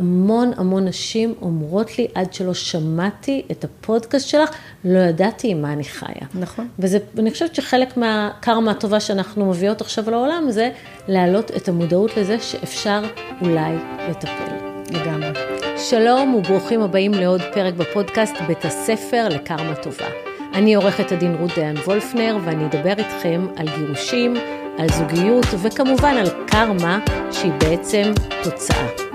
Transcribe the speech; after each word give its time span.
המון 0.00 0.52
המון 0.56 0.84
נשים 0.84 1.34
אומרות 1.42 1.98
לי, 1.98 2.06
עד 2.14 2.32
שלא 2.32 2.54
שמעתי 2.54 3.42
את 3.50 3.64
הפודקאסט 3.64 4.28
שלך, 4.28 4.50
לא 4.84 4.98
ידעתי 4.98 5.48
עם 5.48 5.62
מה 5.62 5.72
אני 5.72 5.84
חיה. 5.84 6.26
נכון. 6.34 6.68
ואני 7.14 7.30
חושבת 7.30 7.54
שחלק 7.54 7.96
מהקרמה 7.96 8.70
הטובה 8.70 9.00
שאנחנו 9.00 9.50
מביאות 9.50 9.80
עכשיו 9.80 10.10
לעולם, 10.10 10.50
זה 10.50 10.70
להעלות 11.08 11.50
את 11.56 11.68
המודעות 11.68 12.16
לזה 12.16 12.40
שאפשר 12.40 13.02
אולי 13.42 13.74
לטפל. 14.08 14.56
לגמרי. 14.90 15.30
שלום 15.76 16.34
וברוכים 16.34 16.80
הבאים 16.80 17.14
לעוד 17.14 17.40
פרק 17.54 17.74
בפודקאסט 17.74 18.34
בית 18.46 18.64
הספר 18.64 19.28
לקרמה 19.28 19.74
טובה. 19.74 20.08
אני 20.54 20.74
עורכת 20.74 21.12
הדין 21.12 21.34
רות 21.34 21.50
דיין 21.54 21.76
וולפנר, 21.76 22.38
ואני 22.44 22.66
אדבר 22.66 22.94
איתכם 22.98 23.46
על 23.56 23.66
גירושים, 23.78 24.34
על 24.78 24.86
זוגיות, 24.92 25.46
וכמובן 25.62 26.16
על 26.16 26.28
קרמה, 26.46 26.98
שהיא 27.32 27.52
בעצם 27.52 28.12
תוצאה. 28.42 29.05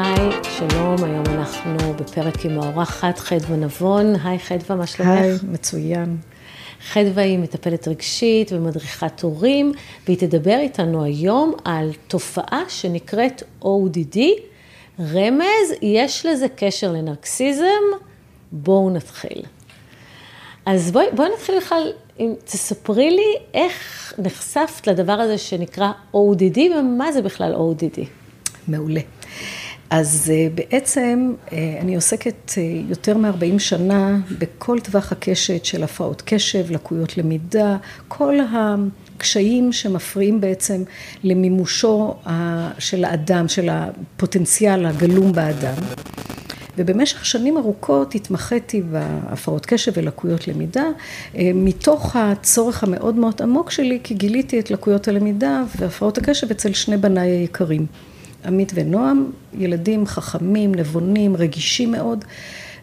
היי, 0.00 0.30
שלום, 0.42 1.04
היום 1.04 1.24
אנחנו 1.26 1.94
בפרק 1.94 2.44
עם 2.44 2.60
האורחת 2.60 3.18
חדווה 3.18 3.56
נבון. 3.56 4.14
היי 4.24 4.38
חדווה, 4.38 4.76
מה 4.76 4.86
שלומך? 4.86 5.20
היי, 5.20 5.32
מצוין. 5.42 6.16
חדווה 6.92 7.22
היא 7.22 7.38
מטפלת 7.38 7.88
רגשית 7.88 8.52
ומדריכת 8.52 9.20
הורים, 9.20 9.72
והיא 10.06 10.18
תדבר 10.18 10.58
איתנו 10.58 11.04
היום 11.04 11.54
על 11.64 11.90
תופעה 12.08 12.62
שנקראת 12.68 13.42
ODD. 13.62 14.18
רמז, 15.00 15.74
יש 15.82 16.26
לזה 16.26 16.46
קשר 16.56 16.92
לנרקסיזם? 16.92 17.64
בואו 18.52 18.90
נתחיל. 18.90 19.42
אז 20.66 20.90
בואי, 20.90 21.06
בואי 21.16 21.28
נתחיל 21.34 21.56
בכלל, 21.58 21.92
אם 22.20 22.34
תספרי 22.44 23.10
לי 23.10 23.34
איך 23.54 24.12
נחשפת 24.18 24.86
לדבר 24.86 25.12
הזה 25.12 25.38
שנקרא 25.38 25.92
ODD, 26.14 26.58
ומה 26.78 27.12
זה 27.12 27.22
בכלל 27.22 27.54
ODD. 27.54 28.04
מעולה. 28.68 29.00
אז 29.90 30.32
אה, 30.34 30.48
בעצם 30.54 31.32
אה, 31.52 31.78
אני 31.80 31.94
עוסקת 31.94 32.52
אה, 32.58 32.62
יותר 32.88 33.18
מ-40 33.18 33.58
שנה 33.58 34.18
בכל 34.38 34.80
טווח 34.80 35.12
הקשת 35.12 35.64
של 35.64 35.84
הפרעות 35.84 36.22
קשב, 36.24 36.70
לקויות 36.70 37.16
למידה, 37.16 37.76
כל 38.08 38.34
הקשיים 38.52 39.72
שמפריעים 39.72 40.40
בעצם 40.40 40.82
למימושו 41.24 42.14
של 42.78 43.04
האדם, 43.04 43.48
של 43.48 43.68
הפוטנציאל 43.72 44.86
הגלום 44.86 45.32
באדם. 45.32 45.74
ובמשך 46.78 47.24
שנים 47.24 47.56
ארוכות 47.56 48.14
התמחיתי 48.14 48.82
בהפרעות 48.82 49.66
קשב 49.66 49.92
ולקויות 49.94 50.48
למידה, 50.48 50.84
מתוך 51.34 52.16
הצורך 52.16 52.84
המאוד 52.84 53.14
מאוד 53.14 53.42
עמוק 53.42 53.70
שלי, 53.70 54.00
כי 54.04 54.14
גיליתי 54.14 54.60
את 54.60 54.70
לקויות 54.70 55.08
הלמידה 55.08 55.62
והפרעות 55.78 56.18
הקשב 56.18 56.50
אצל 56.50 56.72
שני 56.72 56.96
בניי 56.96 57.30
היקרים. 57.30 57.86
עמית 58.44 58.72
ונועם, 58.74 59.30
ילדים 59.58 60.06
חכמים, 60.06 60.74
נבונים, 60.74 61.36
רגישים 61.36 61.92
מאוד, 61.92 62.24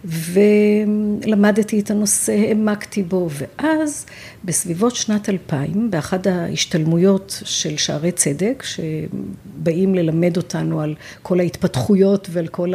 ולמדתי 0.05 1.79
את 1.79 1.91
הנושא, 1.91 2.31
העמקתי 2.31 3.03
בו, 3.03 3.29
ואז 3.31 4.05
בסביבות 4.43 4.95
שנת 4.95 5.29
2000, 5.29 5.91
באחד 5.91 6.27
ההשתלמויות 6.27 7.41
של 7.45 7.77
שערי 7.77 8.11
צדק, 8.11 8.63
שבאים 8.63 9.95
ללמד 9.95 10.37
אותנו 10.37 10.81
על 10.81 10.95
כל 11.21 11.39
ההתפתחויות 11.39 12.27
ועל 12.31 12.47
כל 12.47 12.73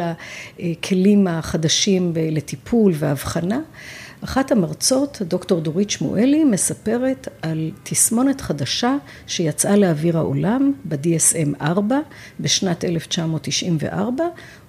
הכלים 0.59 1.27
החדשים 1.27 2.13
לטיפול 2.15 2.93
והבחנה, 2.95 3.59
אחת 4.23 4.51
המרצות, 4.51 5.21
דוקטור 5.21 5.61
דורית 5.61 5.89
שמואלי, 5.89 6.43
מספרת 6.43 7.27
על 7.41 7.71
תסמונת 7.83 8.41
חדשה 8.41 8.95
שיצאה 9.27 9.75
לאוויר 9.75 10.17
העולם 10.17 10.71
ב-DSM 10.85 11.61
4 11.61 11.99
בשנת 12.39 12.85
1994, 12.85 14.23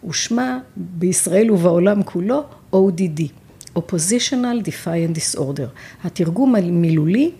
ושמה 0.08 0.58
בישראל 0.76 1.50
ובעולם 1.50 2.02
כולו 2.02 2.44
ODD, 2.74 3.22
Oppositional 3.78 4.66
Defiant 4.66 5.16
Disorder. 5.16 5.68
התרגום 6.04 6.54
המילולי, 6.56 7.30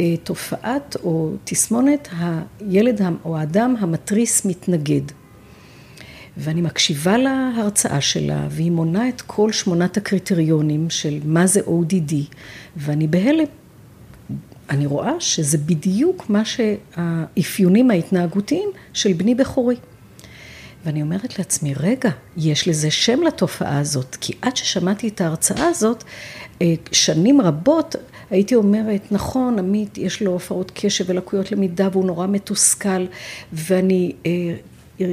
אה, 0.00 0.16
תופעת 0.22 0.96
או 1.04 1.30
תסמונת 1.44 2.08
הילד 2.12 3.00
או 3.24 3.36
האדם 3.38 3.76
המתריס 3.78 4.44
מתנגד. 4.44 5.21
ואני 6.36 6.60
מקשיבה 6.60 7.16
להרצאה 7.18 8.00
שלה, 8.00 8.46
והיא 8.50 8.70
מונה 8.70 9.08
את 9.08 9.20
כל 9.20 9.52
שמונת 9.52 9.96
הקריטריונים 9.96 10.90
של 10.90 11.18
מה 11.24 11.46
זה 11.46 11.60
ODD, 11.60 12.14
ואני 12.76 13.06
בהלם. 13.06 13.44
אני 14.70 14.86
רואה 14.86 15.12
שזה 15.18 15.58
בדיוק 15.58 16.30
מה 16.30 16.42
שהאפיונים 16.44 17.90
ההתנהגותיים 17.90 18.68
של 18.92 19.12
בני 19.12 19.34
בכורי. 19.34 19.76
ואני 20.84 21.02
אומרת 21.02 21.38
לעצמי, 21.38 21.74
רגע, 21.74 22.10
יש 22.36 22.68
לזה 22.68 22.90
שם 22.90 23.22
לתופעה 23.22 23.78
הזאת, 23.78 24.16
כי 24.20 24.32
עד 24.42 24.56
ששמעתי 24.56 25.08
את 25.08 25.20
ההרצאה 25.20 25.66
הזאת, 25.66 26.04
אה, 26.62 26.74
שנים 26.92 27.40
רבות 27.40 27.96
הייתי 28.30 28.54
אומרת, 28.54 29.12
נכון, 29.12 29.58
עמית, 29.58 29.98
יש 29.98 30.22
לו 30.22 30.36
הפרעות 30.36 30.72
קשב 30.74 31.04
ולקויות 31.08 31.52
למידה 31.52 31.88
והוא 31.92 32.04
נורא 32.04 32.26
מתוסכל, 32.26 33.06
ואני 33.52 34.12
אה, 34.26 34.30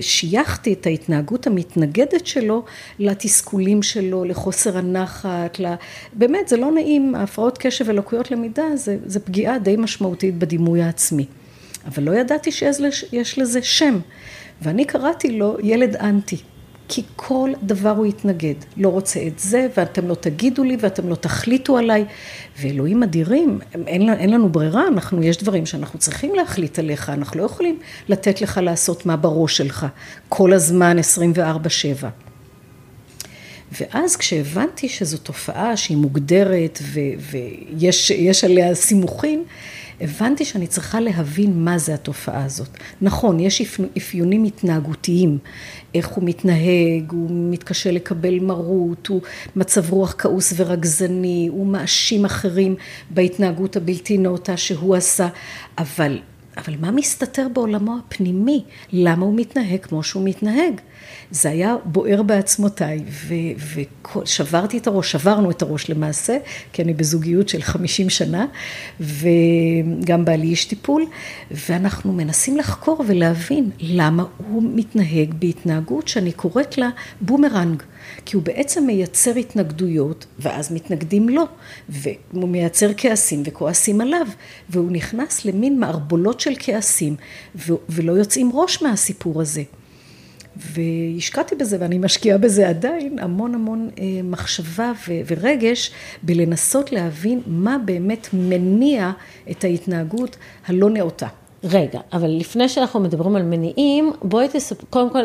שייכתי 0.02 0.74
את 0.74 0.86
ההתנהגות 0.86 1.48
המתנגדת 1.48 2.28
שלו 2.28 2.64
לתסכולים 3.00 3.84
שלו, 3.84 4.24
לחוסר 4.24 4.78
הנחת, 4.78 5.60
לה... 5.60 5.76
באמת 6.14 6.48
זה 6.48 6.58
לא 6.58 6.72
נעים, 6.72 7.16
ההפרעות 7.16 7.58
קשב 7.58 7.86
ולקויות 7.88 8.32
למידה 8.32 8.64
זה, 8.76 8.98
זה 9.06 9.20
פגיעה 9.20 9.60
די 9.60 9.76
משמעותית 9.78 10.38
בדימוי 10.38 10.82
העצמי. 10.82 11.26
אבל 11.86 12.04
לא 12.04 12.12
ידעתי 12.12 12.52
שיש 12.52 13.40
לזה 13.40 13.62
שם, 13.62 14.00
ואני 14.62 14.86
קראתי 14.86 15.32
לו 15.32 15.58
ילד 15.64 15.96
אנטי. 15.96 16.38
כי 16.90 17.04
כל 17.16 17.50
דבר 17.64 17.90
הוא 17.90 18.06
יתנגד. 18.06 18.54
לא 18.78 18.90
רוצה 18.90 19.20
את 19.28 19.40
זה, 19.40 19.68
ואתם 19.78 20.08
לא 20.08 20.16
תגידו 20.16 20.64
לי, 20.64 20.78
ואתם 20.80 21.10
לא 21.10 21.16
תחליטו 21.16 21.78
עליי. 21.78 22.06
ואלוהים 22.60 23.04
אדירים, 23.04 23.60
אין, 23.88 24.14
אין 24.14 24.30
לנו 24.30 24.50
ברירה, 24.50 24.88
אנחנו, 24.88 25.24
יש 25.24 25.38
דברים 25.38 25.66
שאנחנו 25.66 26.00
צריכים 26.00 26.36
להחליט 26.36 26.80
עליך, 26.80 27.10
אנחנו 27.10 27.40
לא 27.40 27.46
יכולים 27.46 27.80
לתת 28.08 28.42
לך 28.42 28.60
לעשות 28.64 29.06
מה 29.06 29.18
בראש 29.18 29.58
שלך, 29.58 29.86
כל 30.30 30.54
הזמן 30.54 30.98
24-7. 31.00 32.06
ואז 33.72 34.16
כשהבנתי 34.16 34.90
שזו 34.90 35.18
תופעה 35.18 35.78
שהיא 35.78 35.98
מוגדרת 35.98 36.80
ו, 36.82 37.00
ויש 37.20 38.44
עליה 38.44 38.76
סימוכין, 38.76 39.44
הבנתי 40.02 40.46
שאני 40.46 40.68
צריכה 40.68 41.00
להבין 41.00 41.64
מה 41.64 41.78
זה 41.78 41.94
התופעה 41.94 42.46
הזאת. 42.46 42.70
נכון, 43.02 43.40
יש 43.40 43.78
אפיונים 43.98 44.44
התנהגותיים, 44.44 45.38
איך 45.96 46.08
הוא 46.08 46.24
מתנהג, 46.24 47.12
הוא 47.12 47.30
מתקשה 47.32 47.92
לקבל 47.92 48.40
מרות, 48.40 49.08
הוא 49.08 49.22
מצב 49.56 49.94
רוח 49.94 50.16
כעוס 50.18 50.54
ורגזני, 50.56 51.48
הוא 51.52 51.68
מאשים 51.68 52.26
אחרים 52.26 52.76
בהתנהגות 53.10 53.76
הבלתי 53.76 54.18
נאותה 54.18 54.58
שהוא 54.58 54.96
עשה, 54.96 55.28
אבל 55.78 56.20
אבל 56.58 56.74
מה 56.80 56.92
מסתתר 56.92 57.48
בעולמו 57.54 57.98
הפנימי? 57.98 58.64
למה 58.92 59.26
הוא 59.26 59.36
מתנהג 59.36 59.80
כמו 59.82 60.04
שהוא 60.04 60.24
מתנהג? 60.26 60.82
זה 61.32 61.50
היה 61.50 61.76
בוער 61.86 62.24
בעצמותיי, 62.24 63.04
ושברתי 64.16 64.78
את 64.78 64.88
הראש, 64.88 65.12
שברנו 65.12 65.52
את 65.52 65.62
הראש 65.62 65.90
למעשה, 65.90 66.38
כי 66.74 66.82
אני 66.82 66.94
בזוגיות 66.94 67.50
של 67.50 67.62
50 67.62 68.10
שנה, 68.10 68.46
וגם 69.00 70.26
בעלי 70.26 70.48
איש 70.48 70.66
טיפול, 70.66 71.06
ואנחנו 71.52 72.14
מנסים 72.14 72.58
לחקור 72.58 73.04
ולהבין 73.08 73.70
למה 73.80 74.26
הוא 74.38 74.64
מתנהג 74.76 75.34
בהתנהגות 75.40 76.08
שאני 76.08 76.32
קוראת 76.32 76.78
לה 76.78 76.90
בומרנג. 77.22 77.84
כי 78.26 78.36
הוא 78.36 78.44
בעצם 78.44 78.86
מייצר 78.86 79.36
התנגדויות, 79.36 80.26
ואז 80.40 80.72
מתנגדים 80.72 81.30
לו, 81.30 81.44
והוא 81.90 82.50
מייצר 82.50 82.90
כעסים 82.98 83.44
וכועסים 83.46 84.02
עליו, 84.02 84.28
והוא 84.70 84.92
נכנס 84.92 85.46
למין 85.46 85.80
מערבולות 85.80 86.40
של 86.40 86.54
כעסים, 86.60 87.16
ולא 87.90 88.12
יוצאים 88.12 88.52
ראש 88.54 88.82
מהסיפור 88.82 89.42
הזה. 89.42 89.64
והשקעתי 90.60 91.56
בזה, 91.56 91.78
ואני 91.80 91.98
משקיעה 91.98 92.38
בזה 92.38 92.70
עדיין, 92.70 93.20
המון 93.20 93.56
המון 93.56 93.90
אה, 94.00 94.04
מחשבה 94.24 94.92
ורגש 95.28 95.92
בלנסות 96.24 96.92
להבין 96.92 97.42
מה 97.48 97.78
באמת 97.86 98.28
מניע 98.34 99.12
את 99.52 99.64
ההתנהגות 99.64 100.38
הלא 100.68 100.90
נאותה. 100.90 101.28
רגע, 101.64 102.00
אבל 102.14 102.30
לפני 102.30 102.70
שאנחנו 102.70 103.00
מדברים 103.00 103.36
על 103.36 103.44
מניעים, 103.44 104.12
בואי 104.24 104.48
תספר, 104.52 104.86
קודם 104.90 105.10
כל, 105.10 105.24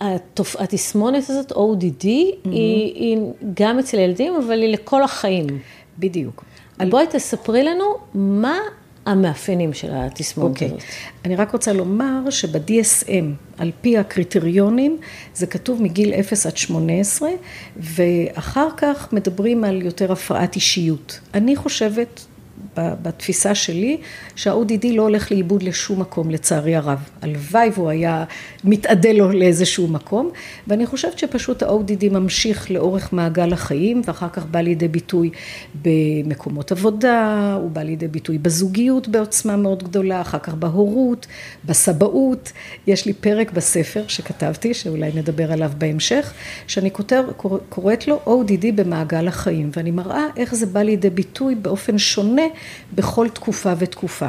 התופ... 0.00 0.56
התסמונת 0.56 1.30
הזאת, 1.30 1.52
ODD, 1.52 2.04
mm-hmm. 2.04 2.48
היא, 2.50 2.94
היא 2.94 3.18
גם 3.54 3.78
אצל 3.78 3.98
ילדים, 3.98 4.34
אבל 4.34 4.62
היא 4.62 4.72
לכל 4.72 5.02
החיים. 5.02 5.46
בדיוק. 5.98 6.44
בואי. 6.90 7.06
תספרי 7.10 7.62
לנו 7.62 7.84
מה 8.14 8.58
המאפיינים 9.06 9.72
של 9.72 9.88
התסמונת 9.92 10.50
okay. 10.50 10.54
אוקיי. 10.54 10.68
הזאת. 10.68 10.80
אני 11.24 11.36
רק 11.36 11.52
רוצה 11.52 11.72
לומר 11.72 12.30
שב-DSM, 12.30 13.24
על 13.58 13.70
פי 13.80 13.98
הקריטריונים, 13.98 14.96
זה 15.34 15.46
כתוב 15.46 15.82
מגיל 15.82 16.14
0 16.14 16.46
עד 16.46 16.56
18, 16.56 17.28
ואחר 17.76 18.68
כך 18.76 19.12
מדברים 19.12 19.64
על 19.64 19.82
יותר 19.82 20.12
הפרעת 20.12 20.54
אישיות. 20.54 21.20
אני 21.34 21.56
חושבת 21.56 22.20
בתפיסה 22.76 23.54
שלי, 23.54 23.96
שה-ODD 24.36 24.86
לא 24.92 25.02
הולך 25.02 25.32
לאיבוד 25.32 25.62
לשום 25.62 26.00
מקום, 26.00 26.30
לצערי 26.30 26.76
הרב. 26.76 26.98
הלוואי 27.22 27.70
והוא 27.74 27.90
היה 27.90 28.24
מתאדה 28.64 29.12
לו 29.12 29.30
לאיזשהו 29.30 29.88
מקום, 29.88 30.30
ואני 30.66 30.86
חושבת 30.86 31.18
שפשוט 31.18 31.62
ה-ODD 31.62 32.10
ממשיך 32.10 32.70
לאורך 32.70 33.12
מעגל 33.12 33.52
החיים, 33.52 34.02
ואחר 34.04 34.28
כך 34.28 34.46
בא 34.46 34.60
לידי 34.60 34.88
ביטוי 34.88 35.30
במקומות 35.82 36.72
עבודה, 36.72 37.54
הוא 37.60 37.70
בא 37.70 37.82
לידי 37.82 38.08
ביטוי 38.08 38.38
בזוגיות 38.38 39.08
בעוצמה 39.08 39.56
מאוד 39.56 39.82
גדולה, 39.82 40.20
אחר 40.20 40.38
כך 40.38 40.54
בהורות, 40.54 41.26
בסבאות. 41.64 42.52
יש 42.86 43.06
לי 43.06 43.12
פרק 43.12 43.50
בספר 43.52 44.02
שכתבתי, 44.08 44.74
שאולי 44.74 45.10
נדבר 45.14 45.52
עליו 45.52 45.70
בהמשך, 45.78 46.32
שאני 46.66 46.90
כותר, 46.90 47.24
קוראת 47.68 48.08
לו 48.08 48.20
ODD 48.26 48.66
במעגל 48.74 49.28
החיים, 49.28 49.70
ואני 49.76 49.90
מראה 49.90 50.24
איך 50.36 50.54
זה 50.54 50.66
בא 50.66 50.82
לידי 50.82 51.10
ביטוי 51.10 51.54
באופן 51.54 51.98
שונה 51.98 52.45
בכל 52.94 53.28
תקופה 53.28 53.72
ותקופה. 53.78 54.26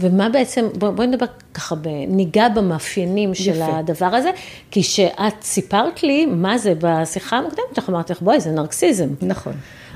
ומה 0.00 0.28
בעצם, 0.28 0.66
בואי 0.78 0.92
בוא 0.92 1.04
נדבר 1.04 1.26
ככה, 1.54 1.74
ניגע 2.08 2.48
במאפיינים 2.48 3.32
יפה. 3.32 3.42
של 3.42 3.62
הדבר 3.62 4.06
הזה, 4.06 4.30
כי 4.70 4.82
שאת 4.82 5.42
סיפרת 5.42 6.02
לי 6.02 6.26
מה 6.26 6.58
זה 6.58 6.72
בשיחה 6.78 7.36
המוקדמת 7.36 7.88
אמרתי 7.88 8.12
לך, 8.12 8.22
בואי, 8.22 8.40
זה 8.40 8.50
נרקסיזם. 8.50 9.08
נכון. 9.22 9.52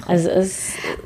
אז, 0.08 0.30
אז... 0.34 0.60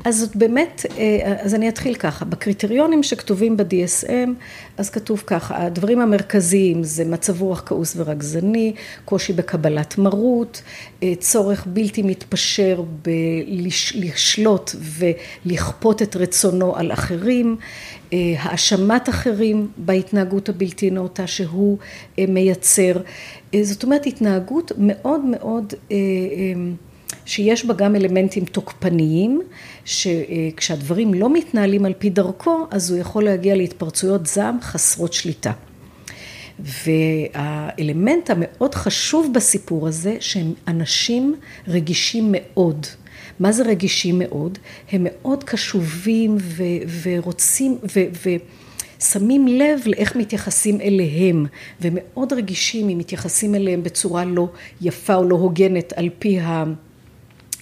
אז 0.05 0.31
באמת, 0.35 0.85
אה, 0.97 1.35
אז 1.41 1.55
אני 1.55 1.69
אתחיל 1.69 1.95
ככה, 1.95 2.25
בקריטריונים 2.25 3.03
שכתובים 3.03 3.57
ב-DSM, 3.57 4.29
אז 4.77 4.89
כתוב 4.89 5.23
ככה, 5.27 5.65
הדברים 5.65 5.99
המרכזיים 5.99 6.83
זה 6.83 7.05
מצב 7.05 7.41
רוח 7.41 7.63
כעוס 7.65 7.93
ורגזני, 7.97 8.73
קושי 9.05 9.33
בקבלת 9.33 9.97
מרות, 9.97 10.61
אה, 11.03 11.13
צורך 11.19 11.67
בלתי 11.67 12.01
מתפשר 12.01 12.83
בלשלוט 13.01 14.71
ולכפות 14.81 16.01
את 16.01 16.15
רצונו 16.15 16.75
על 16.75 16.91
אחרים, 16.91 17.57
אה, 18.13 18.17
האשמת 18.39 19.09
אחרים 19.09 19.67
בהתנהגות 19.77 20.49
הבלתי 20.49 20.91
נאותה 20.91 21.27
שהוא 21.27 21.77
מייצר, 22.17 22.93
זאת 23.61 23.83
אומרת 23.83 24.05
התנהגות 24.05 24.71
מאוד 24.77 25.21
מאוד 25.25 25.73
שיש 27.25 27.65
בה 27.65 27.73
גם 27.73 27.95
אלמנטים 27.95 28.45
תוקפניים, 28.45 29.41
שכשהדברים 29.85 31.13
לא 31.13 31.33
מתנהלים 31.33 31.85
על 31.85 31.93
פי 31.97 32.09
דרכו, 32.09 32.67
אז 32.71 32.91
הוא 32.91 32.99
יכול 32.99 33.23
להגיע 33.23 33.55
להתפרצויות 33.55 34.25
זעם 34.25 34.57
חסרות 34.61 35.13
שליטה. 35.13 35.51
והאלמנט 36.59 38.29
המאוד 38.29 38.75
חשוב 38.75 39.33
בסיפור 39.33 39.87
הזה, 39.87 40.17
שהם 40.19 40.53
אנשים 40.67 41.35
רגישים 41.67 42.27
מאוד. 42.31 42.87
מה 43.39 43.51
זה 43.51 43.63
רגישים 43.63 44.19
מאוד? 44.19 44.57
הם 44.91 45.07
מאוד 45.09 45.43
קשובים 45.43 46.37
ו- 46.39 46.63
ורוצים 47.03 47.77
ו- 47.95 48.05
ו- 48.25 48.35
שמים 48.99 49.47
לב 49.47 49.79
לאיך 49.85 50.15
מתייחסים 50.15 50.81
אליהם, 50.81 51.45
ומאוד 51.81 52.33
רגישים 52.33 52.89
אם 52.89 52.97
מתייחסים 52.97 53.55
אליהם 53.55 53.83
בצורה 53.83 54.25
לא 54.25 54.47
יפה 54.81 55.15
או 55.15 55.23
לא 55.23 55.35
הוגנת 55.35 55.93
על 55.95 56.09
פי 56.19 56.39
ה... 56.39 56.63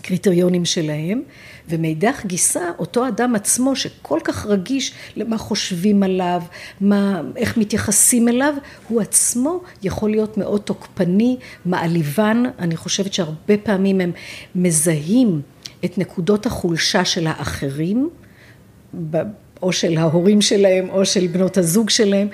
קריטריונים 0.02 0.66
שלהם, 0.66 1.22
ומאידך 1.70 2.26
גיסא, 2.26 2.70
אותו 2.80 3.08
אדם 3.08 3.36
עצמו 3.36 3.76
שכל 3.76 4.20
כך 4.24 4.46
רגיש 4.46 4.94
למה 5.16 5.38
חושבים 5.38 6.04
עליו, 6.04 6.42
מה, 6.82 7.22
איך 7.36 7.58
מתייחסים 7.58 8.28
אליו, 8.28 8.54
הוא 8.88 9.02
עצמו 9.02 9.62
יכול 9.84 10.10
להיות 10.10 10.38
מאוד 10.38 10.62
תוקפני, 10.62 11.38
מעליבן, 11.66 12.44
אני 12.60 12.78
חושבת 12.78 13.14
שהרבה 13.14 13.58
פעמים 13.64 14.02
הם 14.02 14.12
מזהים 14.56 15.42
את 15.86 15.98
נקודות 15.98 16.46
החולשה 16.46 17.06
של 17.06 17.28
האחרים, 17.28 18.10
או 19.62 19.72
של 19.72 19.98
ההורים 19.98 20.42
שלהם, 20.42 20.90
או 20.90 21.06
של 21.06 21.28
בנות 21.28 21.58
הזוג 21.58 21.90
שלהם, 21.90 22.28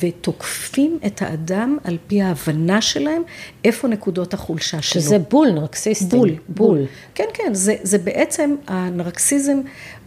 ותוקפים 0.00 0.98
את 1.06 1.22
האדם 1.22 1.78
על 1.84 1.98
פי 2.06 2.22
ההבנה 2.22 2.82
שלהם, 2.82 3.22
איפה 3.64 3.88
נקודות 3.88 4.34
החולשה 4.34 4.82
שלו. 4.82 5.02
שזה 5.02 5.18
בול 5.18 5.50
נרקסיסטי. 5.50 6.16
בול, 6.16 6.30
בול. 6.48 6.86
כן, 7.14 7.24
כן, 7.34 7.50
זה, 7.54 7.74
זה 7.82 7.98
בעצם, 7.98 8.54
הנרקסיזם 8.66 9.60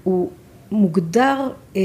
הוא 0.04 0.30
מוגדר 0.74 1.50
אה, 1.76 1.82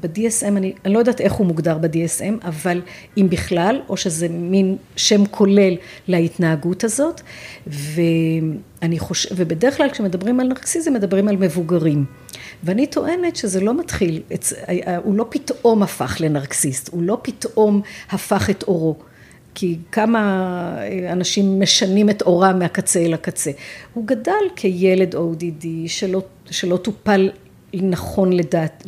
ב-DSM, 0.00 0.46
אני, 0.46 0.72
אני 0.84 0.94
לא 0.94 0.98
יודעת 0.98 1.20
איך 1.20 1.32
הוא 1.32 1.46
מוגדר 1.46 1.78
ב-DSM, 1.78 2.44
אבל 2.46 2.82
אם 3.16 3.26
בכלל, 3.30 3.80
או 3.88 3.96
שזה 3.96 4.28
מין 4.28 4.76
שם 4.96 5.26
כולל 5.26 5.76
להתנהגות 6.08 6.84
הזאת, 6.84 7.20
ואני 7.66 8.98
חושב, 8.98 9.34
ובדרך 9.36 9.76
כלל 9.76 9.90
כשמדברים 9.90 10.40
על 10.40 10.46
נרקסיזם, 10.46 10.92
מדברים 10.92 11.28
על 11.28 11.36
מבוגרים. 11.36 12.04
ואני 12.64 12.86
טוענת 12.86 13.36
שזה 13.36 13.60
לא 13.60 13.78
מתחיל, 13.78 14.22
הוא 15.04 15.14
לא 15.14 15.26
פתאום 15.28 15.82
הפך 15.82 16.16
לנרקסיסט, 16.20 16.88
הוא 16.88 17.02
לא 17.02 17.18
פתאום 17.22 17.82
הפך 18.10 18.50
את 18.50 18.62
אורו. 18.62 18.96
כי 19.54 19.78
כמה 19.92 20.76
אנשים 21.12 21.60
משנים 21.60 22.10
את 22.10 22.22
אורם 22.22 22.58
מהקצה 22.58 23.00
אל 23.00 23.14
הקצה. 23.14 23.50
הוא 23.94 24.06
גדל 24.06 24.44
כילד 24.56 25.14
ODD 25.14 25.66
שלא, 25.86 26.22
שלא 26.50 26.76
טופל 26.76 27.30
נכון 27.74 28.32
לדעת, 28.32 28.84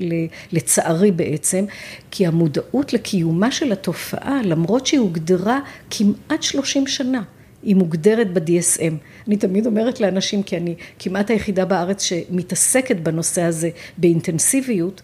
לצערי 0.52 1.10
בעצם, 1.10 1.64
כי 2.10 2.26
המודעות 2.26 2.92
לקיומה 2.92 3.50
של 3.50 3.72
התופעה, 3.72 4.42
למרות 4.44 4.86
שהיא 4.86 5.00
הוגדרה 5.00 5.60
כמעט 5.90 6.42
30 6.42 6.86
שנה, 6.86 7.22
היא 7.62 7.76
מוגדרת 7.76 8.32
ב-DSM. 8.32 8.94
אני 9.28 9.36
תמיד 9.36 9.66
אומרת 9.66 10.00
לאנשים, 10.00 10.42
כי 10.42 10.56
אני 10.56 10.74
כמעט 10.98 11.30
היחידה 11.30 11.64
בארץ 11.64 12.02
שמתעסקת 12.02 12.96
בנושא 12.96 13.42
הזה 13.42 13.70
באינטנסיביות, 13.98 15.02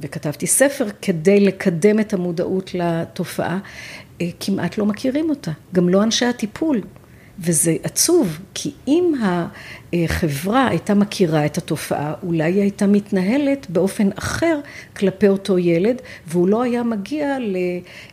וכתבתי 0.00 0.46
ספר 0.46 0.86
כדי 1.02 1.40
לקדם 1.40 2.00
את 2.00 2.12
המודעות 2.12 2.70
לתופעה, 2.74 3.58
אה, 4.20 4.28
כמעט 4.40 4.78
לא 4.78 4.86
מכירים 4.86 5.30
אותה, 5.30 5.50
גם 5.74 5.88
לא 5.88 6.02
אנשי 6.02 6.24
הטיפול. 6.24 6.80
וזה 7.42 7.76
עצוב, 7.82 8.38
כי 8.54 8.72
אם 8.88 9.14
החברה 9.92 10.68
הייתה 10.68 10.94
מכירה 10.94 11.46
את 11.46 11.58
התופעה, 11.58 12.14
אולי 12.22 12.52
היא 12.52 12.60
הייתה 12.60 12.86
מתנהלת 12.86 13.70
באופן 13.70 14.08
אחר 14.18 14.60
כלפי 14.96 15.28
אותו 15.28 15.58
ילד, 15.58 16.02
והוא 16.26 16.48
לא 16.48 16.62
היה 16.62 16.82
מגיע 16.82 17.36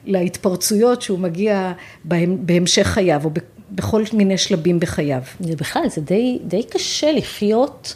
להתפרצויות 0.05 1.01
שהוא 1.01 1.19
מגיע 1.19 1.73
בהמשך 2.45 2.87
חייו, 2.87 3.21
או 3.25 3.29
בכל 3.71 4.03
מיני 4.13 4.37
שלבים 4.37 4.79
בחייו. 4.79 5.21
זה 5.39 5.55
בכלל, 5.55 5.89
זה 5.89 6.01
די, 6.01 6.39
די 6.43 6.63
קשה 6.63 7.11
לחיות 7.11 7.95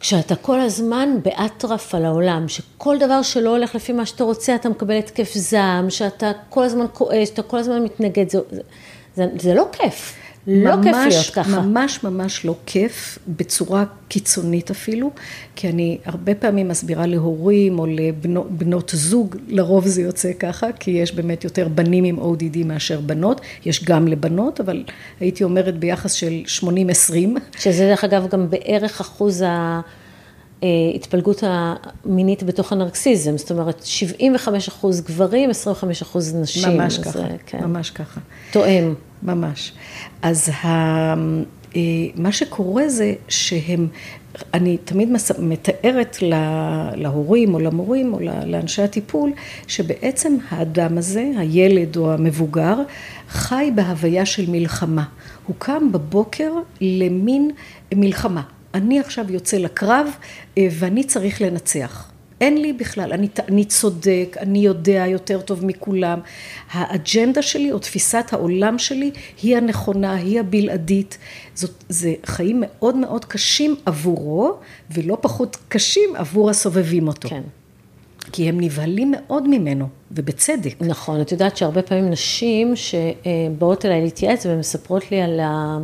כשאתה 0.00 0.36
כל 0.36 0.60
הזמן 0.60 1.08
באטרף 1.22 1.94
על 1.94 2.04
העולם, 2.04 2.48
שכל 2.48 2.98
דבר 2.98 3.22
שלא 3.22 3.50
הולך 3.50 3.74
לפי 3.74 3.92
מה 3.92 4.06
שאתה 4.06 4.24
רוצה, 4.24 4.54
אתה 4.54 4.68
מקבל 4.68 4.98
התקף 4.98 5.32
זעם, 5.34 5.90
שאתה 5.90 6.32
כל 6.48 6.64
הזמן 6.64 6.86
כועס, 6.92 7.28
שאתה 7.28 7.42
כל 7.42 7.58
הזמן 7.58 7.82
מתנגד, 7.82 8.30
זה, 8.30 8.38
זה, 8.50 8.60
זה, 9.14 9.26
זה 9.38 9.54
לא 9.54 9.66
כיף. 9.72 10.14
לא 10.50 10.76
ממש, 10.76 10.84
כיף 10.84 10.96
להיות 11.06 11.30
ככה. 11.34 11.60
ממש 11.60 12.04
ממש 12.04 12.44
לא 12.44 12.54
כיף, 12.66 13.18
בצורה 13.28 13.84
קיצונית 14.08 14.70
אפילו, 14.70 15.10
כי 15.56 15.68
אני 15.68 15.98
הרבה 16.04 16.34
פעמים 16.34 16.68
מסבירה 16.68 17.06
להורים 17.06 17.78
או 17.78 17.86
לבנות 17.86 18.90
זוג, 18.94 19.36
לרוב 19.48 19.86
זה 19.86 20.02
יוצא 20.02 20.32
ככה, 20.38 20.66
כי 20.80 20.90
יש 20.90 21.14
באמת 21.14 21.44
יותר 21.44 21.68
בנים 21.68 22.04
עם 22.04 22.18
ODD 22.18 22.64
מאשר 22.64 23.00
בנות, 23.00 23.40
יש 23.64 23.84
גם 23.84 24.08
לבנות, 24.08 24.60
אבל 24.60 24.84
הייתי 25.20 25.44
אומרת 25.44 25.78
ביחס 25.78 26.12
של 26.12 26.42
80-20. 26.62 26.64
שזה 27.58 27.84
דרך 27.84 28.04
אגב 28.04 28.26
גם 28.30 28.50
בערך 28.50 29.00
אחוז 29.00 29.42
ה... 29.42 29.80
התפלגות 30.94 31.42
המינית 31.46 32.42
בתוך 32.42 32.72
הנרקסיזם, 32.72 33.38
זאת 33.38 33.50
אומרת 33.50 33.80
75 33.84 34.68
אחוז 34.68 35.00
גברים, 35.00 35.50
25 35.50 36.02
אחוז 36.02 36.34
נשים. 36.34 36.78
ממש 36.78 36.98
ככה, 36.98 37.18
כן. 37.46 37.64
ממש 37.64 37.90
ככה. 37.90 38.20
תואם. 38.52 38.94
ממש. 39.22 39.72
אז 40.22 40.48
ה... 40.48 40.68
אה, 41.76 41.80
מה 42.14 42.32
שקורה 42.32 42.88
זה 42.88 43.14
שהם, 43.28 43.88
אני 44.54 44.76
תמיד 44.76 45.08
מתארת 45.38 46.16
להורים 46.94 47.54
או 47.54 47.58
למורים 47.58 48.14
או 48.14 48.20
לאנשי 48.46 48.82
הטיפול, 48.82 49.32
שבעצם 49.66 50.36
האדם 50.48 50.98
הזה, 50.98 51.30
הילד 51.36 51.96
או 51.96 52.12
המבוגר, 52.12 52.76
חי 53.28 53.70
בהוויה 53.74 54.26
של 54.26 54.50
מלחמה. 54.50 55.04
הוא 55.46 55.56
קם 55.58 55.92
בבוקר 55.92 56.52
למין 56.80 57.50
מלחמה. 57.94 58.42
אני 58.74 59.00
עכשיו 59.00 59.32
יוצא 59.32 59.56
לקרב 59.56 60.06
אה, 60.58 60.68
ואני 60.70 61.04
צריך 61.04 61.42
לנצח. 61.42 62.10
אין 62.40 62.62
לי 62.62 62.72
בכלל, 62.72 63.12
אני, 63.12 63.28
אני 63.48 63.64
צודק, 63.64 64.36
אני 64.40 64.58
יודע 64.58 65.04
יותר 65.06 65.40
טוב 65.40 65.64
מכולם. 65.64 66.20
האג'נדה 66.70 67.42
שלי 67.42 67.72
או 67.72 67.78
תפיסת 67.78 68.24
העולם 68.32 68.78
שלי 68.78 69.10
היא 69.42 69.56
הנכונה, 69.56 70.14
היא 70.14 70.40
הבלעדית. 70.40 71.18
זאת, 71.54 71.84
זה 71.88 72.14
חיים 72.26 72.62
מאוד 72.66 72.96
מאוד 72.96 73.24
קשים 73.24 73.76
עבורו, 73.86 74.54
ולא 74.90 75.18
פחות 75.20 75.56
קשים 75.68 76.10
עבור 76.16 76.50
הסובבים 76.50 77.08
אותו. 77.08 77.28
כן. 77.28 77.42
כי 78.32 78.48
הם 78.48 78.60
נבהלים 78.60 79.10
מאוד 79.16 79.48
ממנו, 79.48 79.88
ובצדק. 80.10 80.74
נכון, 80.80 81.20
את 81.20 81.32
יודעת 81.32 81.56
שהרבה 81.56 81.82
פעמים 81.82 82.10
נשים 82.10 82.74
שבאות 82.76 83.84
אליי 83.84 84.00
להתייעץ 84.00 84.46
ומספרות 84.46 85.10
לי 85.10 85.20
על 85.20 85.40
ה... 85.40 85.78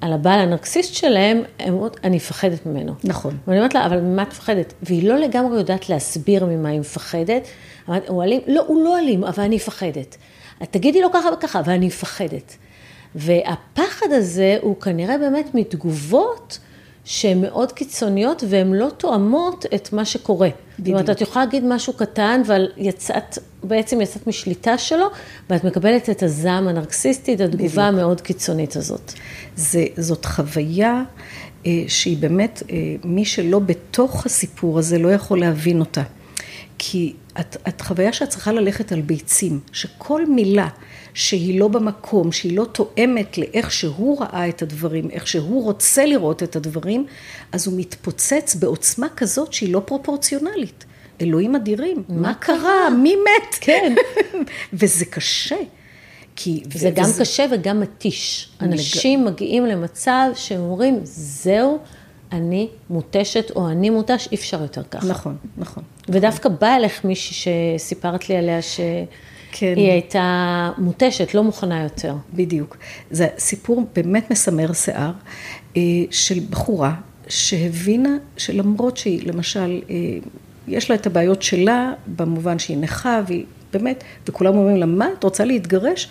על 0.00 0.12
הבעל 0.12 0.40
הנרקסיסט 0.40 0.94
שלהם, 0.94 1.42
הם 1.58 1.74
אומרות, 1.74 1.96
אני 2.04 2.16
מפחדת 2.16 2.66
ממנו. 2.66 2.92
נכון. 3.04 3.36
ואני 3.46 3.58
אומרת 3.58 3.74
לה, 3.74 3.86
אבל 3.86 4.00
ממה 4.00 4.22
את 4.22 4.28
מפחדת? 4.28 4.74
והיא 4.82 5.08
לא 5.08 5.16
לגמרי 5.16 5.58
יודעת 5.58 5.88
להסביר 5.88 6.46
ממה 6.46 6.68
היא 6.68 6.80
מפחדת. 6.80 7.42
אמרתי, 7.88 8.06
הוא 8.08 8.22
אלים? 8.22 8.40
לא, 8.46 8.64
הוא 8.66 8.84
לא 8.84 8.98
אלים, 8.98 9.24
אבל 9.24 9.44
אני 9.44 9.56
מפחדת. 9.56 10.16
תגידי 10.70 11.00
לו 11.00 11.12
ככה 11.12 11.28
וככה, 11.32 11.60
אבל 11.60 11.72
אני 11.72 11.86
מפחדת. 11.86 12.56
והפחד 13.14 14.06
הזה 14.10 14.58
הוא 14.62 14.80
כנראה 14.80 15.18
באמת 15.18 15.54
מתגובות 15.54 16.58
שהן 17.06 17.40
מאוד 17.40 17.72
קיצוניות 17.72 18.44
והן 18.48 18.72
לא 18.72 18.88
תואמות 18.96 19.66
את 19.74 19.92
מה 19.92 20.04
שקורה. 20.04 20.48
בדיוק. 20.78 20.98
זאת 20.98 21.08
אומרת, 21.08 21.16
את 21.16 21.20
יכולה 21.20 21.44
להגיד 21.44 21.64
משהו 21.66 21.92
קטן, 21.92 22.42
אבל 22.46 22.66
יצאת, 22.76 23.38
בעצם 23.62 24.00
יצאת 24.00 24.26
משליטה 24.26 24.78
שלו, 24.78 25.06
ואת 25.50 25.64
מקבלת 25.64 26.10
את 26.10 26.22
הזעם 26.22 26.68
הנרקסיסטי, 26.68 27.34
את 27.34 27.40
התגובה 27.40 27.84
המאוד 27.84 28.20
קיצונית 28.20 28.76
הזאת. 28.76 29.12
זה, 29.56 29.84
זאת 29.96 30.24
חוויה 30.24 31.02
אה, 31.66 31.84
שהיא 31.88 32.18
באמת, 32.18 32.62
אה, 32.70 32.76
מי 33.04 33.24
שלא 33.24 33.58
בתוך 33.58 34.26
הסיפור 34.26 34.78
הזה 34.78 34.98
לא 34.98 35.08
יכול 35.08 35.40
להבין 35.40 35.80
אותה. 35.80 36.02
כי 36.78 37.12
את, 37.40 37.56
את 37.68 37.80
חוויה 37.80 38.12
שאת 38.12 38.28
צריכה 38.28 38.52
ללכת 38.52 38.92
על 38.92 39.00
ביצים, 39.00 39.60
שכל 39.72 40.26
מילה 40.26 40.68
שהיא 41.16 41.60
לא 41.60 41.68
במקום, 41.68 42.32
שהיא 42.32 42.56
לא 42.56 42.64
תואמת 42.64 43.38
לאיך 43.38 43.70
שהוא 43.70 44.20
ראה 44.20 44.48
את 44.48 44.62
הדברים, 44.62 45.10
איך 45.10 45.26
שהוא 45.26 45.64
רוצה 45.64 46.06
לראות 46.06 46.42
את 46.42 46.56
הדברים, 46.56 47.06
אז 47.52 47.66
הוא 47.66 47.78
מתפוצץ 47.78 48.54
בעוצמה 48.54 49.06
כזאת 49.16 49.52
שהיא 49.52 49.72
לא 49.72 49.82
פרופורציונלית. 49.84 50.84
אלוהים 51.20 51.56
אדירים, 51.56 52.04
מה, 52.08 52.20
מה 52.20 52.34
קרה? 52.34 52.90
מי 52.90 53.14
מת? 53.16 53.54
כן. 53.60 53.94
וזה 54.72 55.04
קשה. 55.04 55.56
כי... 56.36 56.62
זה 56.72 56.88
ו- 56.88 56.94
גם 56.94 57.04
וזה... 57.04 57.20
קשה 57.20 57.46
וגם 57.50 57.80
מתיש. 57.80 58.48
אנשים 58.60 59.24
לג... 59.24 59.32
מגיעים 59.32 59.66
למצב 59.66 60.28
שהם 60.34 60.60
אומרים, 60.60 61.00
זהו, 61.02 61.78
אני 62.32 62.68
מותשת 62.90 63.50
או 63.50 63.68
אני 63.68 63.90
מותש, 63.90 64.28
אי 64.32 64.36
אפשר 64.36 64.62
יותר 64.62 64.82
ככה. 64.90 65.06
נכון, 65.06 65.36
נכון. 65.56 65.82
ודווקא 66.08 66.48
באה 66.48 66.76
אליך 66.76 67.04
מישהי 67.04 67.52
שסיפרת 67.78 68.28
לי 68.28 68.36
עליה 68.36 68.62
ש... 68.62 68.80
כן. 69.52 69.74
היא 69.76 69.90
הייתה 69.90 70.70
מותשת, 70.78 71.34
לא 71.34 71.44
מוכנה 71.44 71.82
יותר. 71.82 72.14
בדיוק. 72.34 72.76
זה 73.10 73.28
סיפור 73.38 73.86
באמת 73.94 74.30
מסמר 74.30 74.72
שיער 74.72 75.12
אה, 75.76 75.82
של 76.10 76.40
בחורה 76.50 76.94
שהבינה 77.28 78.16
שלמרות 78.36 78.96
שהיא, 78.96 79.26
למשל, 79.26 79.80
אה, 79.90 79.96
יש 80.68 80.90
לה 80.90 80.96
את 80.96 81.06
הבעיות 81.06 81.42
שלה, 81.42 81.92
במובן 82.16 82.58
שהיא 82.58 82.76
נכה, 82.76 83.20
והיא 83.26 83.44
באמת, 83.72 84.04
וכולם 84.28 84.56
אומרים 84.56 84.76
לה, 84.76 84.86
מה, 84.86 85.08
את 85.18 85.24
רוצה 85.24 85.44
להתגרש? 85.44 86.08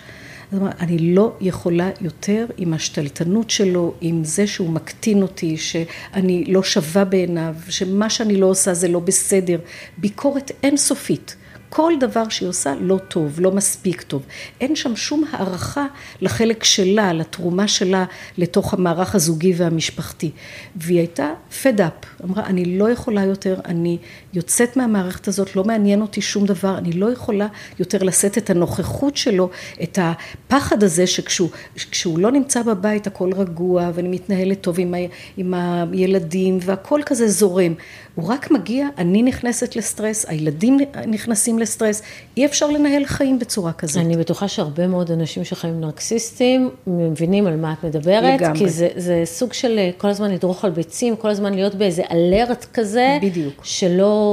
אז 0.51 0.57
אמרה, 0.59 0.71
אני 0.79 0.97
לא 1.15 1.33
יכולה 1.41 1.89
יותר 2.01 2.45
עם 2.57 2.73
השתלטנות 2.73 3.49
שלו, 3.49 3.93
עם 4.01 4.23
זה 4.23 4.47
שהוא 4.47 4.69
מקטין 4.69 5.21
אותי, 5.21 5.57
שאני 5.57 6.45
לא 6.47 6.63
שווה 6.63 7.05
בעיניו, 7.05 7.55
שמה 7.69 8.09
שאני 8.09 8.35
לא 8.35 8.45
עושה 8.45 8.73
זה 8.73 8.87
לא 8.87 8.99
בסדר. 8.99 9.59
ביקורת 9.97 10.51
אינסופית. 10.63 11.35
כל 11.75 11.93
דבר 11.99 12.29
שהיא 12.29 12.49
עושה 12.49 12.73
לא 12.81 12.97
טוב, 13.07 13.39
לא 13.39 13.51
מספיק 13.51 14.01
טוב. 14.01 14.23
אין 14.61 14.75
שם 14.75 14.95
שום 14.95 15.23
הערכה 15.31 15.85
לחלק 16.21 16.63
שלה, 16.63 17.13
לתרומה 17.13 17.67
שלה 17.67 18.05
לתוך 18.37 18.73
המערך 18.73 19.15
הזוגי 19.15 19.53
והמשפחתי. 19.57 20.31
והיא 20.75 20.97
הייתה 20.97 21.33
fed 21.63 21.77
up, 21.77 22.23
אמרה, 22.23 22.45
אני 22.45 22.77
לא 22.77 22.89
יכולה 22.89 23.23
יותר, 23.23 23.59
אני 23.65 23.97
יוצאת 24.35 24.77
מהמערכת 24.77 25.27
הזאת, 25.27 25.55
לא 25.55 25.63
מעניין 25.63 26.01
אותי 26.01 26.21
שום 26.21 26.45
דבר, 26.45 26.77
אני 26.77 26.91
לא 26.91 27.11
יכולה 27.11 27.47
יותר 27.79 28.03
לשאת 28.03 28.37
את 28.37 28.49
הנוכחות 28.49 29.17
שלו, 29.17 29.49
את 29.83 29.99
הפחד 30.01 30.83
הזה 30.83 31.07
שכשהוא 31.07 32.19
לא 32.19 32.31
נמצא 32.31 32.63
בבית 32.63 33.07
הכל 33.07 33.33
רגוע 33.33 33.91
ואני 33.93 34.07
מתנהלת 34.07 34.61
טוב 34.61 34.79
עם, 34.79 34.93
ה, 34.93 34.97
עם 35.37 35.53
הילדים 35.91 36.57
והכל 36.61 37.01
כזה 37.05 37.27
זורם. 37.27 37.73
הוא 38.15 38.27
רק 38.27 38.51
מגיע, 38.51 38.87
אני 38.97 39.23
נכנסת 39.23 39.75
לסטרס, 39.75 40.25
הילדים 40.27 40.77
נכנסים 41.07 41.59
לסטרס, 41.59 42.01
אי 42.37 42.45
אפשר 42.45 42.67
לנהל 42.67 43.05
חיים 43.05 43.39
בצורה 43.39 43.73
כזאת. 43.73 44.05
אני 44.05 44.17
בטוחה 44.17 44.47
שהרבה 44.47 44.87
מאוד 44.87 45.11
אנשים 45.11 45.43
שחיים 45.43 45.79
נרקסיסטים 45.79 46.69
מבינים 46.87 47.47
על 47.47 47.55
מה 47.55 47.73
את 47.73 47.85
מדברת, 47.85 48.41
לגמרי. 48.41 48.59
כי 48.59 48.69
זה, 48.69 48.89
זה 48.95 49.21
סוג 49.25 49.53
של 49.53 49.79
כל 49.97 50.07
הזמן 50.07 50.31
לדרוך 50.31 50.65
על 50.65 50.71
ביצים, 50.71 51.15
כל 51.15 51.29
הזמן 51.29 51.53
להיות 51.53 51.75
באיזה 51.75 52.03
אלרט 52.11 52.65
כזה, 52.73 53.17
בדיוק. 53.21 53.61
שלא 53.63 54.24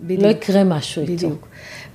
בדיוק. 0.00 0.22
לא 0.22 0.28
יקרה 0.28 0.64
משהו 0.64 1.02
בדיוק. 1.02 1.22
איתו. 1.22 1.28
בדיוק. 1.28 1.48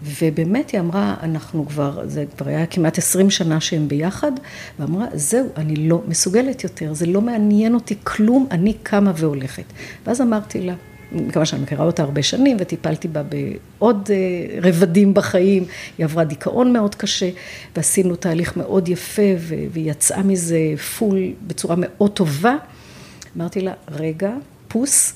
ובאמת 0.04 0.70
היא 0.70 0.80
אמרה, 0.80 1.16
אנחנו 1.24 1.66
כבר, 1.66 2.02
זה 2.08 2.26
כבר 2.38 2.48
היה 2.48 2.66
כמעט 2.66 2.98
עשרים 2.98 3.30
שנה 3.30 3.62
שהם 3.62 3.88
ביחד, 3.88 4.32
ואמרה, 4.80 5.06
זהו, 5.14 5.48
אני 5.58 5.76
לא 5.76 6.02
מסוגלת 6.08 6.64
יותר, 6.64 6.94
זה 6.94 7.06
לא 7.06 7.22
מעניין 7.22 7.74
אותי 7.74 7.96
כלום, 8.04 8.48
אני 8.52 8.74
קמה 8.84 9.12
והולכת. 9.16 9.64
ואז 10.06 10.22
אמרתי 10.22 10.62
לה, 10.62 10.74
מכיוון 11.12 11.46
שאני 11.46 11.62
מכירה 11.62 11.86
אותה 11.86 12.04
הרבה 12.04 12.24
שנים 12.24 12.58
וטיפלתי 12.60 13.08
בה 13.08 13.22
בעוד 13.24 14.10
אה, 14.14 14.60
רבדים 14.62 15.14
בחיים, 15.14 15.66
היא 15.98 16.04
עברה 16.04 16.24
דיכאון 16.24 16.74
מאוד 16.74 16.96
קשה 16.96 17.30
ועשינו 17.76 18.16
תהליך 18.16 18.58
מאוד 18.58 18.88
יפה 18.90 19.22
והיא 19.40 19.92
יצאה 19.92 20.24
מזה 20.24 20.60
פול 20.98 21.20
בצורה 21.48 21.76
מאוד 21.78 22.12
טובה. 22.12 22.56
אמרתי 23.38 23.62
לה, 23.62 23.74
רגע, 23.92 24.32
פוס, 24.68 25.14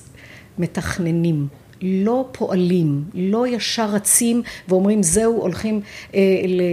מתכננים. 0.58 1.48
לא 1.82 2.28
פועלים, 2.32 3.04
לא 3.14 3.48
ישר 3.48 3.90
רצים 3.90 4.42
ואומרים 4.68 5.04
זהו, 5.04 5.42
הולכים 5.42 5.82
אה, 6.14 6.20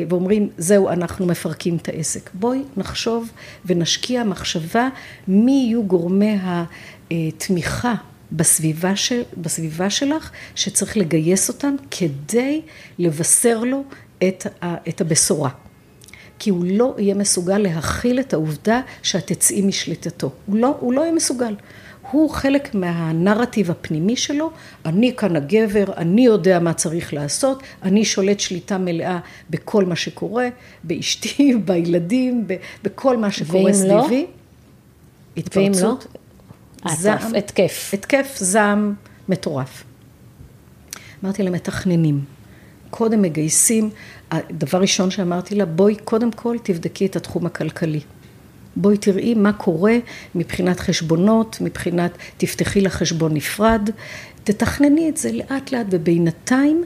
ואומרים 0.09 0.49
זהו, 0.59 0.89
אנחנו 0.89 1.27
מפרקים 1.27 1.77
את 1.77 1.89
העסק. 1.89 2.31
בואי 2.35 2.63
נחשוב 2.77 3.31
ונשקיע 3.65 4.25
מחשבה 4.25 4.89
מי 5.29 5.53
יהיו 5.67 5.83
גורמי 5.85 6.37
התמיכה 7.11 7.95
בסביבה, 8.33 8.97
של, 8.97 9.23
בסביבה 9.37 9.91
שלך, 9.91 10.31
שצריך 10.55 10.97
לגייס 10.97 11.49
אותם 11.49 11.75
כדי 11.91 12.61
לבשר 12.99 13.65
לו 13.65 13.85
את, 14.29 14.47
את 14.89 15.01
הבשורה. 15.01 15.51
כי 16.39 16.51
הוא 16.51 16.65
לא 16.69 16.95
יהיה 16.99 17.15
מסוגל 17.15 17.59
להכיל 17.59 18.21
את 18.21 18.33
העובדה 18.33 18.81
שאת 19.03 19.33
תצאי 19.33 19.63
משליטתו. 19.63 20.31
הוא 20.47 20.57
לא, 20.57 20.77
הוא 20.81 20.93
לא 20.93 21.01
יהיה 21.01 21.13
מסוגל. 21.13 21.55
הוא 22.17 22.31
חלק 22.31 22.75
מהנרטיב 22.75 23.71
הפנימי 23.71 24.17
שלו, 24.17 24.51
אני 24.85 25.17
כאן 25.17 25.37
הגבר, 25.37 25.85
אני 25.97 26.27
יודע 26.27 26.59
מה 26.59 26.73
צריך 26.73 27.15
לעשות, 27.15 27.63
אני 27.83 28.05
שולט 28.05 28.41
שליטה 28.41 28.79
מלאה 28.79 29.19
בכל 29.51 29.85
מה 29.85 29.97
שקורה, 29.97 30.49
באשתי, 30.85 31.55
בילדים, 31.67 32.47
בכל 32.85 33.17
מה 33.17 33.31
שקורה 33.31 33.73
סביבי. 33.73 33.93
לא? 33.93 34.09
התפרצות. 35.37 36.07
ואם 36.85 36.91
לא? 36.91 36.95
זעם, 36.95 37.35
התקף. 37.35 37.91
התקף 37.93 38.37
זעם 38.37 38.95
מטורף. 39.29 39.85
אמרתי 41.25 41.43
למתכננים, 41.43 42.25
קודם 42.91 43.23
מגייסים, 43.23 43.91
דבר 44.51 44.81
ראשון 44.81 45.11
שאמרתי 45.11 45.55
לה, 45.55 45.65
בואי 45.65 45.97
קודם 45.97 46.33
כל 46.33 46.57
תבדקי 46.63 47.07
את 47.07 47.17
התחום 47.17 47.47
הכלכלי. 47.47 48.01
בואי 48.77 48.97
תראי 48.97 49.35
מה 49.35 49.53
קורה 49.53 49.97
מבחינת 50.35 50.81
חשבונות, 50.81 51.59
מבחינת 51.61 52.11
תפתחי 52.37 52.81
לה 52.81 52.91
חשבון 52.91 53.35
נפרד, 53.35 53.91
תתכנני 54.45 55.09
את 55.09 55.17
זה 55.17 55.33
לאט 55.33 55.73
לאט 55.73 55.87
ובינתיים 55.91 56.85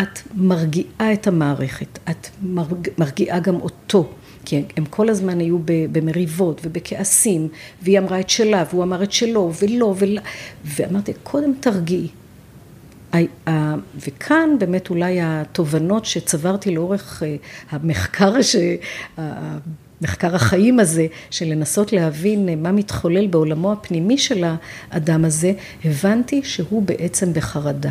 את 0.00 0.18
מרגיעה 0.34 1.12
את 1.12 1.26
המערכת, 1.26 1.98
את 2.10 2.28
מרג, 2.42 2.88
מרגיעה 2.98 3.40
גם 3.40 3.60
אותו. 3.60 4.08
כי 4.44 4.64
הם 4.76 4.84
כל 4.84 5.08
הזמן 5.08 5.40
היו 5.40 5.58
במריבות 5.64 6.60
ובכעסים, 6.64 7.48
והיא 7.82 7.98
אמרה 7.98 8.20
את 8.20 8.30
שלה, 8.30 8.64
והוא 8.70 8.82
אמר 8.82 9.02
את 9.02 9.12
שלו, 9.12 9.52
ולא, 9.62 9.94
ולא, 9.98 10.20
ואמרתי, 10.64 11.12
קודם 11.22 11.52
תרגיעי. 11.60 12.08
וכאן 14.06 14.50
באמת 14.58 14.90
אולי 14.90 15.18
התובנות 15.22 16.04
שצברתי 16.04 16.74
לאורך 16.74 17.22
אה, 17.22 17.36
המחקר, 17.70 18.34
מחקר 20.02 20.34
החיים 20.34 20.80
הזה, 20.80 21.06
של 21.30 21.46
לנסות 21.46 21.92
להבין 21.92 22.62
מה 22.62 22.72
מתחולל 22.72 23.26
בעולמו 23.26 23.72
הפנימי 23.72 24.18
של 24.18 24.44
האדם 24.90 25.24
הזה, 25.24 25.52
הבנתי 25.84 26.40
שהוא 26.44 26.82
בעצם 26.82 27.32
בחרדה. 27.32 27.90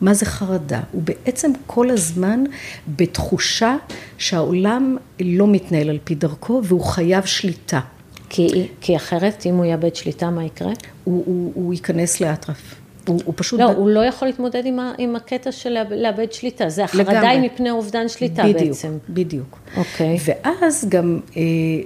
מה 0.00 0.14
זה 0.14 0.26
חרדה? 0.26 0.80
הוא 0.92 1.02
בעצם 1.02 1.52
כל 1.66 1.90
הזמן 1.90 2.44
בתחושה 2.88 3.76
שהעולם 4.18 4.96
לא 5.20 5.46
מתנהל 5.46 5.90
על 5.90 5.98
פי 6.04 6.14
דרכו 6.14 6.60
והוא 6.64 6.84
חייב 6.84 7.24
שליטה. 7.24 7.80
כי, 8.28 8.68
כי 8.80 8.96
אחרת, 8.96 9.46
אם 9.46 9.54
הוא 9.54 9.64
יאבד 9.64 9.94
שליטה, 9.96 10.30
מה 10.30 10.44
יקרה? 10.44 10.72
הוא, 11.04 11.22
הוא, 11.26 11.52
הוא 11.54 11.74
ייכנס 11.74 12.20
לאטרף. 12.20 12.74
הוא, 13.08 13.20
הוא 13.24 13.34
פשוט... 13.36 13.60
לא, 13.60 13.72
ב... 13.72 13.76
הוא 13.76 13.90
לא 13.90 14.04
יכול 14.04 14.28
להתמודד 14.28 14.66
עם, 14.66 14.78
ה, 14.78 14.92
עם 14.98 15.16
הקטע 15.16 15.52
של 15.52 15.76
לאבד 15.90 16.32
שליטה. 16.32 16.68
זה 16.68 16.84
החרדה 16.84 17.28
היא 17.28 17.40
מפני 17.40 17.70
אובדן 17.70 18.08
שליטה 18.08 18.42
בדיוק, 18.42 18.62
בעצם. 18.62 18.98
בדיוק. 19.08 19.58
אוקיי. 19.76 20.18
ואז 20.24 20.86
גם, 20.88 21.20
אה, 21.36 21.42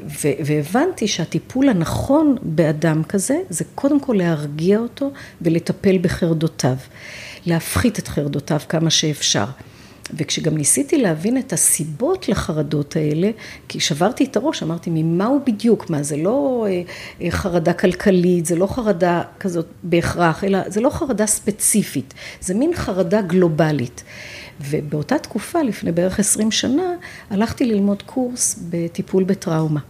ו, 0.07 0.29
והבנתי 0.45 1.09
שהטיפול 1.09 1.69
הנכון 1.69 2.37
באדם 2.43 3.03
כזה, 3.05 3.37
זה 3.49 3.65
קודם 3.75 4.01
כל 4.01 4.15
להרגיע 4.19 4.79
אותו 4.79 5.11
ולטפל 5.43 5.99
בחרדותיו. 5.99 6.77
להפחית 7.47 7.99
את 7.99 8.09
חרדותיו 8.09 8.61
כמה 8.69 8.91
שאפשר. 8.91 9.45
וכשגם 10.15 10.57
ניסיתי 10.57 10.99
להבין 10.99 11.39
את 11.39 11.53
הסיבות 11.53 12.29
לחרדות 12.29 12.97
האלה, 12.97 13.31
כי 13.69 13.81
שברתי 13.81 14.25
את 14.25 14.37
הראש, 14.37 14.63
אמרתי, 14.63 14.91
ממה 14.93 15.27
הוא 15.27 15.41
בדיוק? 15.47 15.91
מה, 15.91 16.03
זה 16.03 16.17
לא 16.17 16.67
אה, 16.69 16.83
אה, 17.23 17.31
חרדה 17.31 17.73
כלכלית, 17.73 18.47
זה 18.47 18.57
לא 18.57 18.67
חרדה 18.67 19.23
כזאת 19.41 19.67
בהכרח, 19.83 20.45
אלא 20.45 20.59
זה 20.67 20.81
לא 20.81 20.91
חרדה 20.91 21.27
ספציפית, 21.27 22.15
זה 22.41 22.55
מין 22.55 22.75
חרדה 22.75 23.23
גלובלית. 23.23 24.05
ובאותה 24.61 25.19
תקופה, 25.19 25.63
לפני 25.63 25.93
בערך 25.93 26.19
עשרים 26.19 26.51
שנה, 26.51 26.95
הלכתי 27.31 27.65
ללמוד 27.65 28.03
קורס 28.03 28.59
בטיפול 28.71 29.25
בטראומה. 29.25 29.81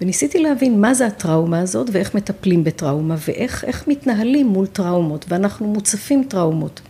וניסיתי 0.00 0.38
להבין 0.38 0.80
מה 0.80 0.94
זה 0.94 1.06
הטראומה 1.06 1.60
הזאת 1.60 1.88
ואיך 1.92 2.14
מטפלים 2.14 2.64
בטראומה 2.64 3.16
ואיך 3.28 3.88
מתנהלים 3.88 4.46
מול 4.46 4.66
טראומות, 4.66 5.24
ואנחנו 5.28 5.66
מוצפים 5.66 6.24
טראומות. 6.28 6.80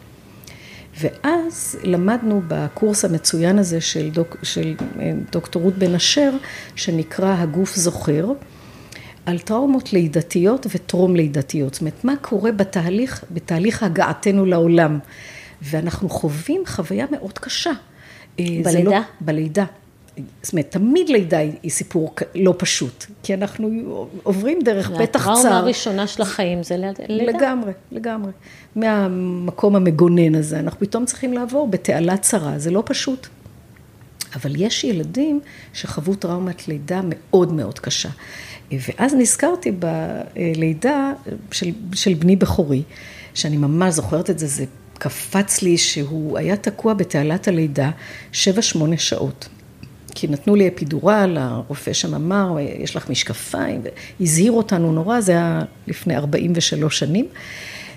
ואז 1.01 1.79
למדנו 1.83 2.43
בקורס 2.49 3.05
המצוין 3.05 3.59
הזה 3.59 3.81
של, 3.81 4.11
דוק, 4.11 4.37
של 4.43 4.75
אה, 5.01 5.13
דוקטור 5.33 5.63
רות 5.63 5.75
בן 5.75 5.95
אשר, 5.95 6.31
שנקרא 6.77 7.35
הגוף 7.39 7.77
זוכר, 7.77 8.27
על 9.27 9.39
טראומות 9.39 9.93
לידתיות 9.93 10.67
וטרום 10.75 11.17
לידתיות. 11.17 11.75
זאת 11.75 11.81
אומרת, 11.81 12.05
מה 12.05 12.15
קורה 12.21 12.53
בתהליך, 12.53 13.25
בתהליך 13.31 13.83
הגעתנו 13.83 14.47
לעולם. 14.47 14.99
ואנחנו 15.63 16.09
חווים 16.09 16.63
חוויה 16.67 17.07
מאוד 17.11 17.39
קשה. 17.39 17.71
אה, 18.41 18.45
בלידה? 18.65 18.91
לא, 18.91 18.99
בלידה. 19.21 19.65
זאת 20.43 20.53
אומרת, 20.53 20.71
תמיד 20.71 21.09
לידה 21.09 21.39
היא 21.39 21.71
סיפור 21.71 22.15
לא 22.35 22.55
פשוט, 22.59 23.05
כי 23.23 23.35
אנחנו 23.35 23.69
עוברים 24.23 24.59
דרך 24.65 24.91
פתח 24.91 25.25
צר. 25.25 25.33
הטראומה 25.33 25.59
הראשונה 25.59 26.07
של 26.07 26.23
החיים 26.23 26.63
זה 26.63 26.77
לידה. 26.77 27.05
לגמרי, 27.09 27.73
לגמרי. 27.93 28.33
מהמקום 28.77 29.77
המגונן 29.77 30.35
הזה, 30.35 30.61
אנחנו 30.61 30.81
פתאום 30.81 31.05
צריכים 31.05 31.33
לעבור 31.33 31.69
בתעלה 31.69 32.17
צרה, 32.17 32.59
זה 32.59 32.71
לא 32.71 32.83
פשוט. 32.87 33.27
אבל 34.35 34.53
יש 34.57 34.85
ילדים 34.85 35.41
שחוו 35.73 36.15
טראומת 36.15 36.69
לידה 36.69 37.01
מאוד 37.05 37.53
מאוד 37.53 37.79
קשה. 37.79 38.09
ואז 38.73 39.15
נזכרתי 39.15 39.73
בלידה 39.73 41.13
של, 41.51 41.71
של 41.95 42.15
בני 42.15 42.37
בכורי, 42.37 42.83
שאני 43.35 43.57
ממש 43.57 43.95
זוכרת 43.95 44.31
את 44.31 44.39
זה, 44.39 44.47
זה 44.47 44.65
קפץ 44.99 45.63
לי 45.63 45.79
שהוא 45.79 46.39
היה 46.39 46.57
תקוע 46.57 46.95
בתעלת 46.95 47.49
הלידה 47.49 47.91
שבע-שמונה 48.33 48.99
שעות. 48.99 49.49
כי 50.15 50.27
נתנו 50.29 50.55
לי 50.55 50.69
אפידורל, 50.69 51.37
הרופא 51.41 51.93
שם 51.93 52.15
אמר, 52.15 52.57
יש 52.61 52.97
לך 52.97 53.11
משקפיים, 53.11 53.83
והזהיר 54.21 54.53
אותנו 54.53 54.93
נורא, 54.93 55.21
זה 55.21 55.33
היה 55.33 55.63
לפני 55.87 56.17
43 56.17 56.99
שנים, 56.99 57.27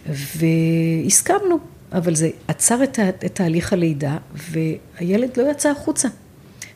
והסכמנו, 0.09 1.59
אבל 1.93 2.15
זה 2.15 2.29
עצר 2.47 2.83
את, 2.83 2.99
את 2.99 3.35
תהליך 3.35 3.73
הלידה, 3.73 4.17
והילד 4.35 5.37
לא 5.37 5.51
יצא 5.51 5.69
החוצה. 5.69 6.07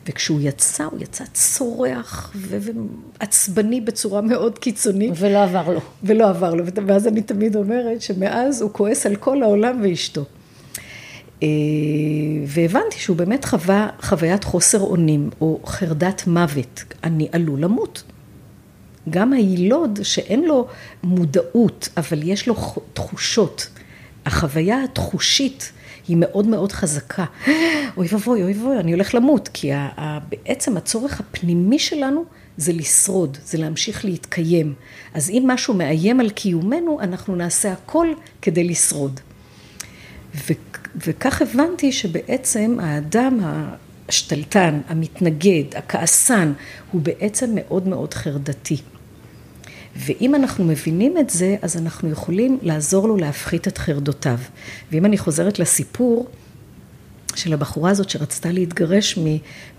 וכשהוא 0.06 0.40
יצא, 0.42 0.84
הוא 0.84 0.98
יצא 1.02 1.24
צורח 1.34 2.32
ועצבני 2.34 3.80
בצורה 3.80 4.20
מאוד 4.20 4.58
קיצונית. 4.58 5.12
ולא 5.16 5.42
עבר 5.42 5.70
לו. 5.70 5.80
ולא 6.02 6.28
עבר 6.28 6.54
לו, 6.54 6.64
ואז 6.86 7.06
אני 7.06 7.22
תמיד 7.22 7.56
אומרת 7.56 8.02
שמאז 8.02 8.62
הוא 8.62 8.70
כועס 8.72 9.06
על 9.06 9.16
כל 9.16 9.42
העולם 9.42 9.80
ואשתו. 9.82 10.24
אה, 11.42 11.48
והבנתי 12.46 12.98
שהוא 12.98 13.16
באמת 13.16 13.44
חווה 13.44 13.88
חוויית 14.00 14.44
חוסר 14.44 14.80
אונים, 14.80 15.30
או 15.40 15.60
חרדת 15.66 16.26
מוות, 16.26 16.84
אני 17.04 17.28
עלול 17.32 17.60
למות. 17.60 18.02
גם 19.10 19.32
היילוד 19.32 19.98
שאין 20.02 20.44
לו 20.44 20.66
מודעות, 21.02 21.88
אבל 21.96 22.20
יש 22.22 22.48
לו 22.48 22.54
תחושות, 22.94 23.68
החוויה 24.26 24.84
התחושית 24.84 25.72
היא 26.08 26.16
מאוד 26.20 26.46
מאוד 26.46 26.72
חזקה. 26.72 27.24
אוי 27.96 28.08
ואבוי, 28.10 28.42
אוי 28.42 28.52
ואבוי, 28.52 28.78
אני 28.78 28.92
הולך 28.92 29.14
למות, 29.14 29.48
כי 29.52 29.70
בעצם 30.28 30.76
הצורך 30.76 31.20
הפנימי 31.20 31.78
שלנו 31.78 32.24
זה 32.56 32.72
לשרוד, 32.72 33.38
זה 33.44 33.58
להמשיך 33.58 34.04
להתקיים. 34.04 34.74
אז 35.14 35.30
אם 35.30 35.42
משהו 35.46 35.74
מאיים 35.74 36.20
על 36.20 36.30
קיומנו, 36.30 37.00
אנחנו 37.00 37.36
נעשה 37.36 37.72
הכל 37.72 38.08
כדי 38.42 38.64
לשרוד. 38.64 39.20
ו- 40.34 40.71
וכך 40.96 41.42
הבנתי 41.42 41.92
שבעצם 41.92 42.76
האדם 42.80 43.40
השתלטן, 44.08 44.80
המתנגד, 44.88 45.64
הכעסן, 45.76 46.52
הוא 46.92 47.00
בעצם 47.00 47.50
מאוד 47.54 47.88
מאוד 47.88 48.14
חרדתי. 48.14 48.76
ואם 49.96 50.34
אנחנו 50.34 50.64
מבינים 50.64 51.18
את 51.18 51.30
זה, 51.30 51.56
אז 51.62 51.76
אנחנו 51.76 52.10
יכולים 52.10 52.58
לעזור 52.62 53.08
לו 53.08 53.16
להפחית 53.16 53.68
את 53.68 53.78
חרדותיו. 53.78 54.38
ואם 54.92 55.04
אני 55.04 55.18
חוזרת 55.18 55.58
לסיפור 55.58 56.28
של 57.34 57.52
הבחורה 57.52 57.90
הזאת 57.90 58.10
שרצתה 58.10 58.52
להתגרש 58.52 59.18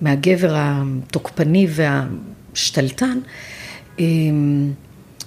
מהגבר 0.02 0.54
התוקפני 0.56 1.67
והשתלטן, 1.69 3.19
אמ, 3.99 4.71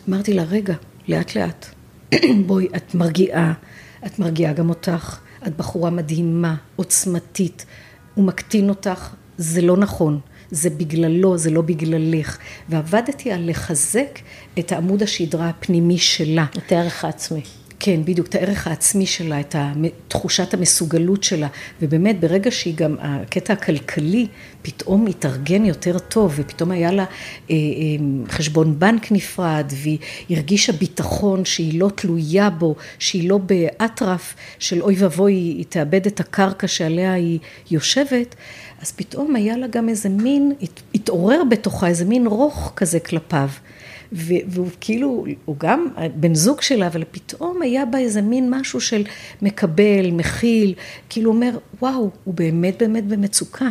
אמרתי 0.09 0.35
לה, 0.35 0.43
רגע, 0.43 0.75
לאט 1.09 1.35
לאט, 1.37 1.67
בואי, 2.47 2.69
את 2.77 2.95
מרגיעה, 2.95 3.53
את 4.07 4.19
מרגיעה 4.19 4.53
גם 4.53 4.69
אותך, 4.69 5.19
את 5.47 5.57
בחורה 5.57 5.91
מדהימה, 5.91 6.55
עוצמתית, 6.77 7.67
הוא 8.15 8.25
מקטין 8.25 8.69
אותך, 8.69 9.15
זה 9.39 9.63
לא 9.63 9.77
נכון. 9.77 10.21
זה 10.51 10.71
בגללו, 10.71 11.39
זה 11.39 11.51
לא 11.51 11.63
בגללך. 11.63 12.39
ועבדתי 12.69 13.33
על 13.33 13.51
לחזק 13.51 14.19
את 14.59 14.73
העמוד 14.73 15.03
השדרה 15.03 15.49
הפנימי 15.49 15.99
שלה. 15.99 16.45
את 16.59 16.73
הערך 16.73 17.05
העצמי. 17.05 17.43
כן, 17.81 18.01
בדיוק, 18.05 18.27
את 18.27 18.35
הערך 18.35 18.67
העצמי 18.67 19.07
שלה, 19.07 19.41
את 19.41 19.57
תחושת 20.09 20.55
המסוגלות 20.55 21.23
שלה, 21.23 21.49
ובאמת 21.83 22.21
ברגע 22.21 22.51
שהיא 22.51 22.75
גם, 22.77 22.97
הקטע 23.01 23.53
הכלכלי 23.53 24.27
פתאום 24.63 25.07
התארגן 25.07 25.65
יותר 25.65 25.99
טוב, 25.99 26.33
ופתאום 26.37 26.71
היה 26.71 26.93
לה 26.93 27.03
אה, 27.03 27.09
אה, 27.51 27.57
חשבון 28.29 28.79
בנק 28.79 29.13
נפרד, 29.13 29.73
והיא 29.83 29.99
הרגישה 30.31 30.73
ביטחון 30.73 31.45
שהיא 31.45 31.81
לא 31.81 31.91
תלויה 31.95 32.51
בו, 32.51 32.75
שהיא 32.99 33.29
לא 33.29 33.39
באטרף 33.39 34.35
של 34.59 34.83
אוי 34.83 34.95
ואבוי, 34.99 35.33
היא 35.33 35.65
תאבד 35.69 36.07
את 36.07 36.21
הקרקע 36.21 36.69
שעליה 36.69 37.13
היא 37.13 37.39
יושבת, 37.71 38.35
אז 38.83 38.93
פתאום 38.93 39.37
היה 39.37 39.57
לה 39.57 39.67
גם 39.67 39.89
איזה 39.89 40.09
מין, 40.09 40.53
התעורר 40.95 41.43
בתוכה 41.51 41.87
איזה 41.87 42.05
מין 42.05 42.27
רוך 42.27 42.73
כזה 42.77 43.01
כלפיו. 43.01 43.49
והוא 44.13 44.69
כאילו, 44.81 45.25
הוא 45.45 45.57
גם 45.59 45.87
בן 46.15 46.35
זוג 46.35 46.61
שלה, 46.61 46.87
אבל 46.87 47.05
פתאום 47.11 47.63
היה 47.63 47.85
בה 47.85 47.99
איזה 47.99 48.23
מין 48.23 48.51
משהו 48.51 48.81
של 48.81 49.05
מקבל, 49.43 50.11
מכיל, 50.13 50.75
כאילו 51.09 51.31
אומר, 51.31 51.59
וואו, 51.83 52.11
הוא 52.25 52.35
באמת 52.35 52.79
באמת 52.79 53.07
במצוקה. 53.07 53.69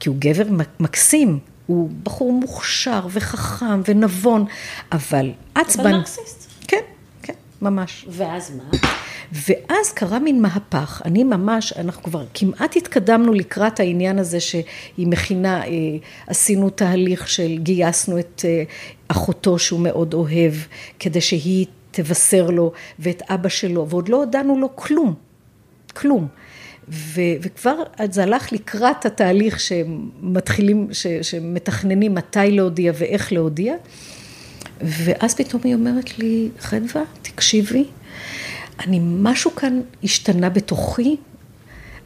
כי 0.00 0.08
הוא 0.08 0.16
גבר 0.18 0.44
מקסים, 0.80 1.38
הוא 1.66 1.90
בחור 2.02 2.32
מוכשר 2.32 3.06
וחכם 3.10 3.80
ונבון, 3.88 4.44
אבל 4.92 5.30
עצבן. 5.54 5.80
אבל 5.80 5.96
נרקסיסט. 5.96 6.50
כן, 6.68 6.82
כן, 7.22 7.34
ממש. 7.62 8.06
ואז 8.08 8.52
מה? 8.56 8.91
ואז 9.32 9.92
קרה 9.94 10.18
מין 10.18 10.42
מהפך, 10.42 11.02
אני 11.04 11.24
ממש, 11.24 11.72
אנחנו 11.72 12.02
כבר 12.02 12.24
כמעט 12.34 12.76
התקדמנו 12.76 13.32
לקראת 13.32 13.80
העניין 13.80 14.18
הזה 14.18 14.40
שהיא 14.40 15.06
מכינה, 15.06 15.64
אה, 15.64 15.70
עשינו 16.26 16.70
תהליך 16.70 17.28
של 17.28 17.58
גייסנו 17.58 18.18
את 18.18 18.42
אה, 18.44 18.62
אחותו 19.08 19.58
שהוא 19.58 19.80
מאוד 19.80 20.14
אוהב, 20.14 20.52
כדי 20.98 21.20
שהיא 21.20 21.66
תבשר 21.90 22.50
לו, 22.50 22.72
ואת 22.98 23.22
אבא 23.30 23.48
שלו, 23.48 23.88
ועוד 23.88 24.08
לא 24.08 24.16
הודענו 24.16 24.58
לו 24.58 24.76
כלום, 24.76 25.14
כלום. 25.94 26.28
ו, 26.88 27.20
וכבר 27.42 27.82
זה 28.10 28.22
הלך 28.22 28.52
לקראת 28.52 29.06
התהליך 29.06 29.60
שמתחילים, 29.60 30.88
ש, 30.92 31.06
שמתכננים 31.06 32.14
מתי 32.14 32.50
להודיע 32.50 32.92
ואיך 32.96 33.32
להודיע, 33.32 33.74
ואז 34.80 35.34
פתאום 35.34 35.62
היא 35.64 35.74
אומרת 35.74 36.18
לי, 36.18 36.48
חדווה, 36.58 37.02
תקשיבי, 37.22 37.84
אני, 38.86 39.00
משהו 39.02 39.54
כאן 39.54 39.80
השתנה 40.04 40.48
בתוכי, 40.48 41.16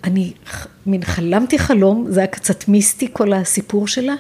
אני 0.05 0.33
מין 0.87 1.05
חלמתי 1.05 1.59
חלום, 1.59 2.07
זה 2.09 2.21
היה 2.21 2.27
קצת 2.27 2.69
מיסטי 2.69 3.09
כל 3.13 3.33
הסיפור 3.33 3.89
שלה, 3.89 4.15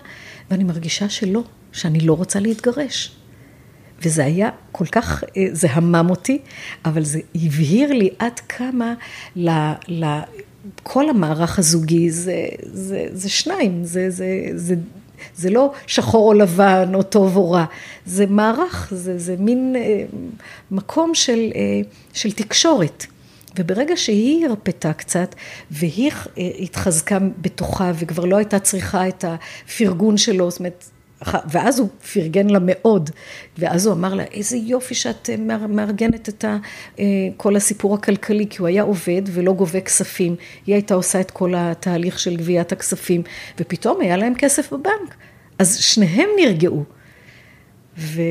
ואני 0.50 0.64
מרגישה 0.64 1.08
שלא, 1.08 1.42
שאני 1.72 2.00
לא 2.00 2.12
רוצה 2.12 2.40
להתגרש. 2.40 3.16
וזה 4.02 4.24
היה 4.24 4.50
כל 4.72 4.86
כך, 4.86 5.24
אה, 5.36 5.46
זה 5.52 5.68
המם 5.70 6.06
אותי, 6.10 6.38
אבל 6.84 7.04
זה 7.04 7.20
הבהיר 7.34 7.92
לי 7.92 8.10
עד 8.18 8.40
כמה 8.48 8.94
ל... 9.36 9.50
ל 9.88 10.04
כל 10.82 11.08
המערך 11.08 11.58
הזוגי 11.58 12.10
זה, 12.10 12.46
זה, 12.62 13.06
זה 13.12 13.28
שניים, 13.28 13.84
זה, 13.84 14.10
זה, 14.10 14.26
זה 14.54 14.74
זה 15.36 15.50
לא 15.50 15.72
שחור 15.86 16.28
או 16.28 16.32
לבן 16.32 16.92
או 16.94 17.02
טוב 17.02 17.36
או 17.36 17.50
רע, 17.50 17.64
זה 18.06 18.26
מערך, 18.26 18.92
זה, 18.96 19.18
זה 19.18 19.36
מין 19.38 19.76
אה, 19.76 20.04
מקום 20.70 21.14
של, 21.14 21.50
אה, 21.54 21.80
של 22.12 22.32
תקשורת. 22.32 23.06
וברגע 23.58 23.96
שהיא 23.96 24.46
הרפתה 24.46 24.92
קצת, 24.92 25.34
והיא 25.70 26.10
אה, 26.38 26.50
התחזקה 26.60 27.18
בתוכה, 27.40 27.92
וכבר 27.94 28.24
לא 28.24 28.36
הייתה 28.36 28.58
צריכה 28.58 29.08
את 29.08 29.24
הפרגון 29.24 30.16
שלו, 30.16 30.50
זאת 30.50 30.58
אומרת, 30.58 30.84
ואז 31.24 31.78
הוא 31.78 31.88
פרגן 32.12 32.50
לה 32.50 32.58
מאוד, 32.62 33.10
ואז 33.58 33.86
הוא 33.86 33.94
אמר 33.94 34.14
לה, 34.14 34.22
איזה 34.22 34.56
יופי 34.56 34.94
שאת 34.94 35.30
מארגנת 35.68 36.28
את 36.28 36.44
כל 37.36 37.56
הסיפור 37.56 37.94
הכלכלי, 37.94 38.46
כי 38.50 38.56
הוא 38.58 38.68
היה 38.68 38.82
עובד 38.82 39.22
ולא 39.26 39.52
גובה 39.52 39.80
כספים, 39.80 40.36
היא 40.66 40.74
הייתה 40.74 40.94
עושה 40.94 41.20
את 41.20 41.30
כל 41.30 41.54
התהליך 41.56 42.18
של 42.18 42.36
גביית 42.36 42.72
הכספים, 42.72 43.22
ופתאום 43.58 44.00
היה 44.00 44.16
להם 44.16 44.34
כסף 44.34 44.72
בבנק, 44.72 45.14
אז 45.58 45.78
שניהם 45.78 46.28
נרגעו. 46.40 46.84
ו... 47.98 48.22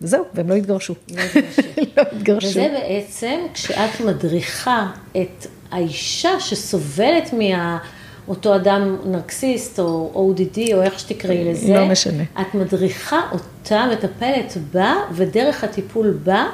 וזהו, 0.00 0.24
והם 0.34 0.48
לא 0.48 0.54
התגרשו. 0.54 0.94
לא 1.10 1.22
התגרשו. 1.22 1.62
לא 1.96 2.02
התגרשו. 2.12 2.48
וזה 2.48 2.68
בעצם 2.72 3.40
כשאת 3.54 4.00
מדריכה 4.00 4.90
את 5.16 5.46
האישה 5.70 6.40
שסובלת 6.40 7.32
מה... 7.32 7.78
אותו 8.28 8.56
אדם 8.56 8.96
נרקסיסט 9.06 9.78
או 9.78 10.32
ODD 10.36 10.74
או 10.74 10.82
איך 10.82 10.98
שתקראי 10.98 11.44
לזה. 11.44 11.74
לא 11.74 11.88
משנה. 11.88 12.22
את 12.40 12.54
מדריכה 12.54 13.20
אותה, 13.32 13.86
מטפלת 13.92 14.56
בה, 14.72 14.94
ודרך 15.12 15.64
הטיפול 15.64 16.18
בה, 16.24 16.46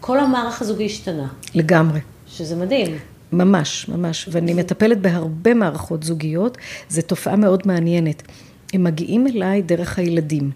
כל 0.00 0.18
המערך 0.18 0.62
הזוגי 0.62 0.86
השתנה. 0.86 1.26
לגמרי. 1.54 2.00
שזה 2.26 2.56
מדהים. 2.56 2.98
ממש, 3.32 3.88
ממש. 3.88 4.28
ואני 4.32 4.54
מטפלת 4.54 4.98
בהרבה 5.00 5.54
מערכות 5.54 6.02
זוגיות, 6.02 6.58
זו 6.88 7.02
תופעה 7.02 7.36
מאוד 7.36 7.62
מעניינת. 7.66 8.22
הם 8.72 8.84
מגיעים 8.84 9.26
אליי 9.26 9.62
דרך 9.62 9.98
הילדים. 9.98 10.50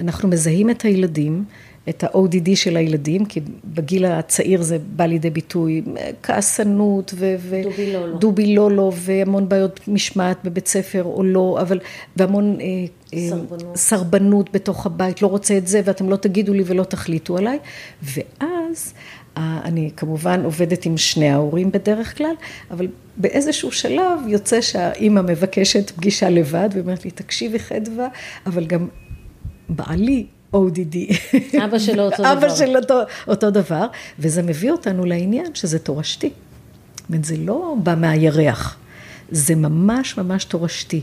אנחנו 0.00 0.28
מזהים 0.28 0.70
את 0.70 0.82
הילדים, 0.82 1.44
את 1.88 2.04
ה-ODD 2.04 2.48
של 2.54 2.76
הילדים, 2.76 3.24
כי 3.24 3.40
בגיל 3.64 4.04
הצעיר 4.04 4.62
זה 4.62 4.78
בא 4.96 5.06
לידי 5.06 5.30
ביטוי 5.30 5.82
כעסנות 6.22 7.14
ו... 7.16 7.34
דובי 7.62 7.92
לולו. 7.92 8.18
דובי 8.18 8.54
לולו 8.54 8.92
והמון 8.94 9.48
בעיות 9.48 9.80
משמעת 9.88 10.36
בבית 10.44 10.66
ספר 10.66 11.04
או 11.04 11.22
לא, 11.22 11.58
אבל, 11.60 11.80
והמון 12.16 12.58
אה, 12.60 12.66
אה, 13.14 13.28
סרבנות. 13.28 13.76
סרבנות 13.76 14.52
בתוך 14.52 14.86
הבית, 14.86 15.22
לא 15.22 15.26
רוצה 15.26 15.58
את 15.58 15.66
זה 15.66 15.80
ואתם 15.84 16.10
לא 16.10 16.16
תגידו 16.16 16.54
לי 16.54 16.62
ולא 16.66 16.84
תחליטו 16.84 17.38
עליי, 17.38 17.58
ואז 18.02 18.94
אני 19.36 19.90
כמובן 19.96 20.44
עובדת 20.44 20.86
עם 20.86 20.96
שני 20.96 21.28
ההורים 21.28 21.70
בדרך 21.72 22.18
כלל, 22.18 22.34
אבל 22.70 22.86
באיזשהו 23.16 23.72
שלב 23.72 24.20
יוצא 24.26 24.60
שהאימא 24.60 25.22
מבקשת 25.22 25.90
פגישה 25.90 26.30
לבד 26.30 26.68
ואומרת 26.72 27.04
לי, 27.04 27.10
תקשיבי 27.10 27.58
חדווה, 27.58 28.08
אבל 28.46 28.66
גם 28.66 28.88
בעלי 29.68 30.26
ODD. 30.56 30.96
אבא 31.64 31.78
שלו 31.78 32.02
אותו 32.02 32.16
דבר. 32.22 32.32
אבא 32.32 32.54
שלו 32.54 32.78
אותו, 32.80 33.00
אותו 33.28 33.50
דבר, 33.50 33.86
וזה 34.18 34.42
מביא 34.42 34.70
אותנו 34.70 35.04
לעניין 35.04 35.54
שזה 35.54 35.78
תורשתי. 35.78 36.30
זאת 36.96 37.08
אומרת, 37.08 37.24
זה 37.24 37.36
לא 37.36 37.74
בא 37.82 37.94
מהירח. 37.94 38.76
זה 39.30 39.54
ממש 39.54 40.18
ממש 40.18 40.44
תורשתי. 40.44 41.00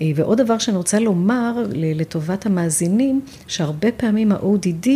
אה, 0.00 0.10
ועוד 0.14 0.40
דבר 0.40 0.58
שאני 0.58 0.76
רוצה 0.76 0.98
לומר 0.98 1.52
לטובת 1.74 2.46
המאזינים, 2.46 3.20
שהרבה 3.46 3.92
פעמים 3.92 4.32
ה-ODD 4.32 4.88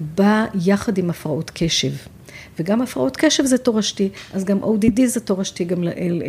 בא 0.00 0.44
יחד 0.64 0.98
עם 0.98 1.10
הפרעות 1.10 1.50
קשב. 1.54 1.92
וגם 2.60 2.82
הפרעות 2.82 3.16
קשב 3.16 3.44
זה 3.44 3.58
תורשתי, 3.58 4.08
אז 4.32 4.44
גם 4.44 4.64
ODD 4.64 5.06
זה 5.06 5.20
תורשתי, 5.20 5.64
גם 5.64 5.84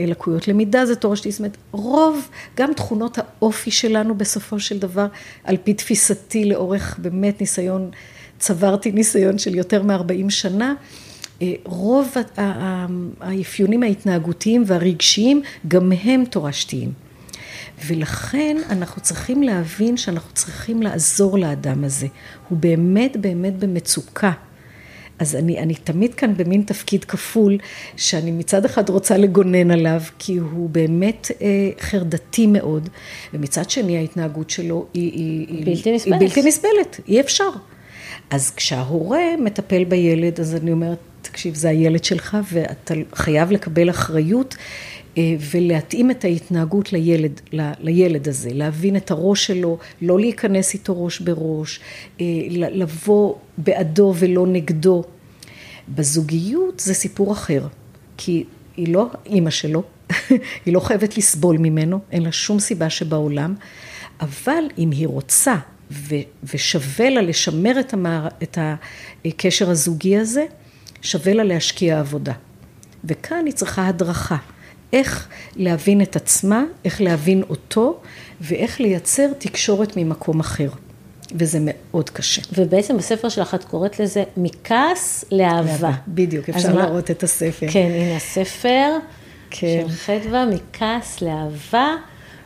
לקויות 0.08 0.48
למידה 0.48 0.86
זה 0.86 0.96
תורשתי, 0.96 1.32
זאת 1.32 1.40
אומרת, 1.40 1.58
רוב, 1.72 2.30
גם 2.58 2.74
תכונות 2.74 3.18
האופי 3.18 3.72
שלנו 3.72 4.16
בסופו 4.16 4.60
של 4.60 4.80
דבר, 4.80 5.08
על 5.44 5.58
פי 5.64 5.74
תפיסתי 5.74 6.46
לאורך 6.46 7.00
באמת 7.02 7.42
ניסיון, 7.42 7.92
צברתי 8.40 8.92
ניסיון 8.92 9.38
של 9.38 9.56
יותר 9.56 9.84
מ-40 9.84 10.30
שנה, 10.30 10.74
אה, 11.42 11.54
רוב 11.64 12.14
האפיונים 13.20 13.84
ההתנהגותיים 13.84 14.64
והרגשיים, 14.66 15.42
גם 15.68 15.92
הם 16.04 16.26
תורשתיים. 16.26 16.92
ולכן 17.86 18.58
אנחנו 18.70 19.02
צריכים 19.02 19.44
להבין 19.44 19.98
שאנחנו 19.98 20.34
צריכים 20.34 20.82
לעזור 20.82 21.38
לאדם 21.38 21.84
הזה. 21.84 22.08
הוא 22.50 22.58
באמת 22.58 23.18
באמת 23.18 23.60
במצוקה. 23.60 24.32
אז 25.22 25.36
אני, 25.36 25.60
אני 25.60 25.76
תמיד 25.76 26.14
כאן 26.14 26.34
במין 26.38 26.62
תפקיד 26.62 27.06
כפול, 27.06 27.58
שאני 27.98 28.32
מצד 28.32 28.66
אחד 28.66 28.90
רוצה 28.90 29.18
לגונן 29.18 29.72
עליו, 29.72 30.02
כי 30.20 30.38
הוא 30.38 30.70
באמת 30.70 31.32
אה, 31.42 31.70
חרדתי 31.80 32.48
מאוד, 32.48 32.90
ומצד 33.34 33.70
שני 33.70 33.98
ההתנהגות 33.98 34.50
שלו 34.50 34.86
היא, 34.94 35.12
היא, 35.12 35.66
בלתי 35.66 35.92
נסבלת. 35.92 36.22
היא 36.22 36.30
בלתי 36.30 36.42
נסבלת, 36.42 37.00
אי 37.08 37.20
אפשר. 37.20 37.50
אז 38.30 38.52
כשההורה 38.52 39.38
מטפל 39.40 39.84
בילד, 39.84 40.40
אז 40.40 40.56
אני 40.56 40.72
אומרת, 40.72 40.98
תקשיב, 41.22 41.56
זה 41.56 41.70
הילד 41.70 42.04
שלך, 42.04 42.38
ואתה 42.52 42.94
חייב 43.16 43.52
לקבל 43.52 43.90
אחריות. 43.90 44.56
אה, 45.18 45.36
ולהתאים 45.52 46.12
את 46.12 46.24
ההתנהגות 46.24 46.94
לילד, 46.94 47.42
לילד 47.80 48.28
הזה, 48.28 48.50
להבין 48.54 48.96
את 48.96 49.12
הראש 49.12 49.48
שלו, 49.48 49.78
לא 50.02 50.20
להיכנס 50.20 50.74
איתו 50.74 51.04
ראש 51.04 51.20
בראש, 51.20 51.80
אה, 52.22 52.26
לבוא 52.50 53.36
בעדו 53.58 54.14
ולא 54.20 54.48
נגדו. 54.48 55.04
בזוגיות 55.90 56.80
זה 56.80 56.94
סיפור 56.94 57.32
אחר, 57.32 57.68
כי 58.18 58.44
היא 58.78 58.94
לא 58.94 59.10
אימא 59.26 59.50
שלו, 59.50 59.84
היא 60.66 60.74
לא 60.74 60.80
חייבת 60.80 61.18
לסבול 61.18 61.58
ממנו, 61.58 62.00
אין 62.12 62.24
לה 62.24 62.32
שום 62.32 62.60
סיבה 62.60 62.90
שבעולם, 62.90 63.56
אבל 64.22 64.64
אם 64.78 64.92
היא 64.92 65.08
רוצה 65.08 65.56
ו, 65.92 66.16
ושווה 66.44 67.10
לה 67.10 67.22
לשמר 67.22 67.80
את, 67.80 67.94
המער, 67.94 68.28
את 68.44 68.58
הקשר 69.26 69.70
הזוגי 69.70 70.18
הזה, 70.18 70.46
שווה 71.02 71.34
לה 71.34 71.44
להשקיע 71.44 72.00
עבודה. 72.00 72.34
וכאן 73.04 73.46
היא 73.46 73.54
צריכה 73.54 73.88
הדרכה. 73.88 74.38
איך 74.94 75.28
להבין 75.56 76.02
את 76.02 76.16
עצמה, 76.16 76.64
איך 76.86 77.02
להבין 77.02 77.44
אותו, 77.50 78.00
ואיך 78.42 78.80
לייצר 78.80 79.28
תקשורת 79.38 79.98
ממקום 79.98 80.40
אחר. 80.40 80.70
וזה 81.36 81.60
מאוד 81.62 82.10
קשה. 82.10 82.42
ובעצם 82.58 82.98
בספר 82.98 83.30
שלך 83.30 83.56
את 83.56 83.64
קוראת 83.64 84.00
לזה 84.00 84.24
מכעס 84.38 85.26
לאהבה. 85.32 85.92
בדיוק, 86.08 86.50
אפשר 86.50 86.76
להראות 86.76 87.12
את 87.12 87.24
הספר. 87.24 87.68
כן, 87.72 87.90
הנה 87.94 88.16
הספר 88.16 88.90
כן. 89.50 89.86
של 89.88 89.90
חדווה, 89.90 90.46
מכעס 90.46 91.22
לאהבה. 91.22 91.96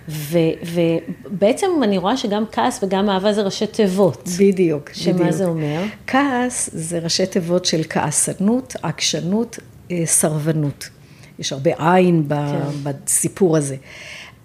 ו, 0.10 0.38
ובעצם 0.64 1.68
אני 1.84 1.98
רואה 1.98 2.18
שגם 2.18 2.44
כעס 2.52 2.84
וגם 2.84 3.10
אהבה 3.10 3.34
זה 3.34 3.42
ראשי 3.42 3.68
תיבות. 3.68 4.30
בדיוק, 4.40 4.90
שמה 4.94 5.14
בדיוק. 5.14 5.30
זה 5.32 5.46
אומר? 5.46 5.84
כעס 6.08 6.70
זה 6.74 7.00
ראשי 7.00 7.26
תיבות 7.26 7.66
של 7.66 7.82
כעסנות, 7.90 8.76
עקשנות, 8.82 9.60
אה, 9.92 10.02
סרבנות. 10.06 10.90
יש 11.40 11.54
הרבה 11.54 11.72
עין 11.78 12.26
כן. 12.30 12.36
בסיפור 12.84 13.58
הזה. 13.58 13.76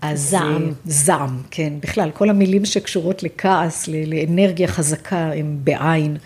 אז 0.03 0.21
זעם. 0.31 0.73
זעם, 0.85 1.43
כן. 1.51 1.73
בכלל, 1.81 2.11
כל 2.11 2.31
המילים 2.31 2.65
שקשורות 2.65 3.23
לכעס, 3.23 3.89
לאנרגיה 3.89 4.69
חזקה, 4.69 5.31
הם 5.37 5.59
בעין. 5.65 6.17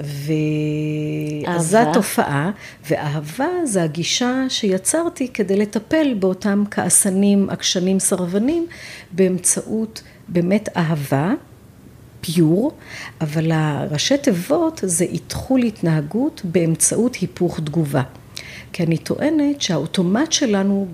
וזו 0.00 1.78
התופעה, 1.78 2.50
ואהבה 2.90 3.46
זה 3.64 3.82
הגישה 3.82 4.44
שיצרתי 4.48 5.28
כדי 5.28 5.56
לטפל 5.56 6.14
באותם 6.14 6.64
כעסנים, 6.70 7.50
עקשנים, 7.50 7.98
סרבנים, 7.98 8.66
באמצעות 9.12 10.02
באמת 10.28 10.68
אהבה, 10.76 11.32
פיור, 12.20 12.72
אבל 13.20 13.52
הראשי 13.52 14.18
תיבות 14.18 14.80
זה 14.82 15.04
איתחול 15.04 15.62
התנהגות 15.62 16.40
באמצעות 16.44 17.14
היפוך 17.14 17.60
תגובה. 17.60 18.02
כי 18.72 18.82
אני 18.82 18.98
טוענת 18.98 19.62
שהאוטומט 19.62 20.32
שלנו 20.32 20.86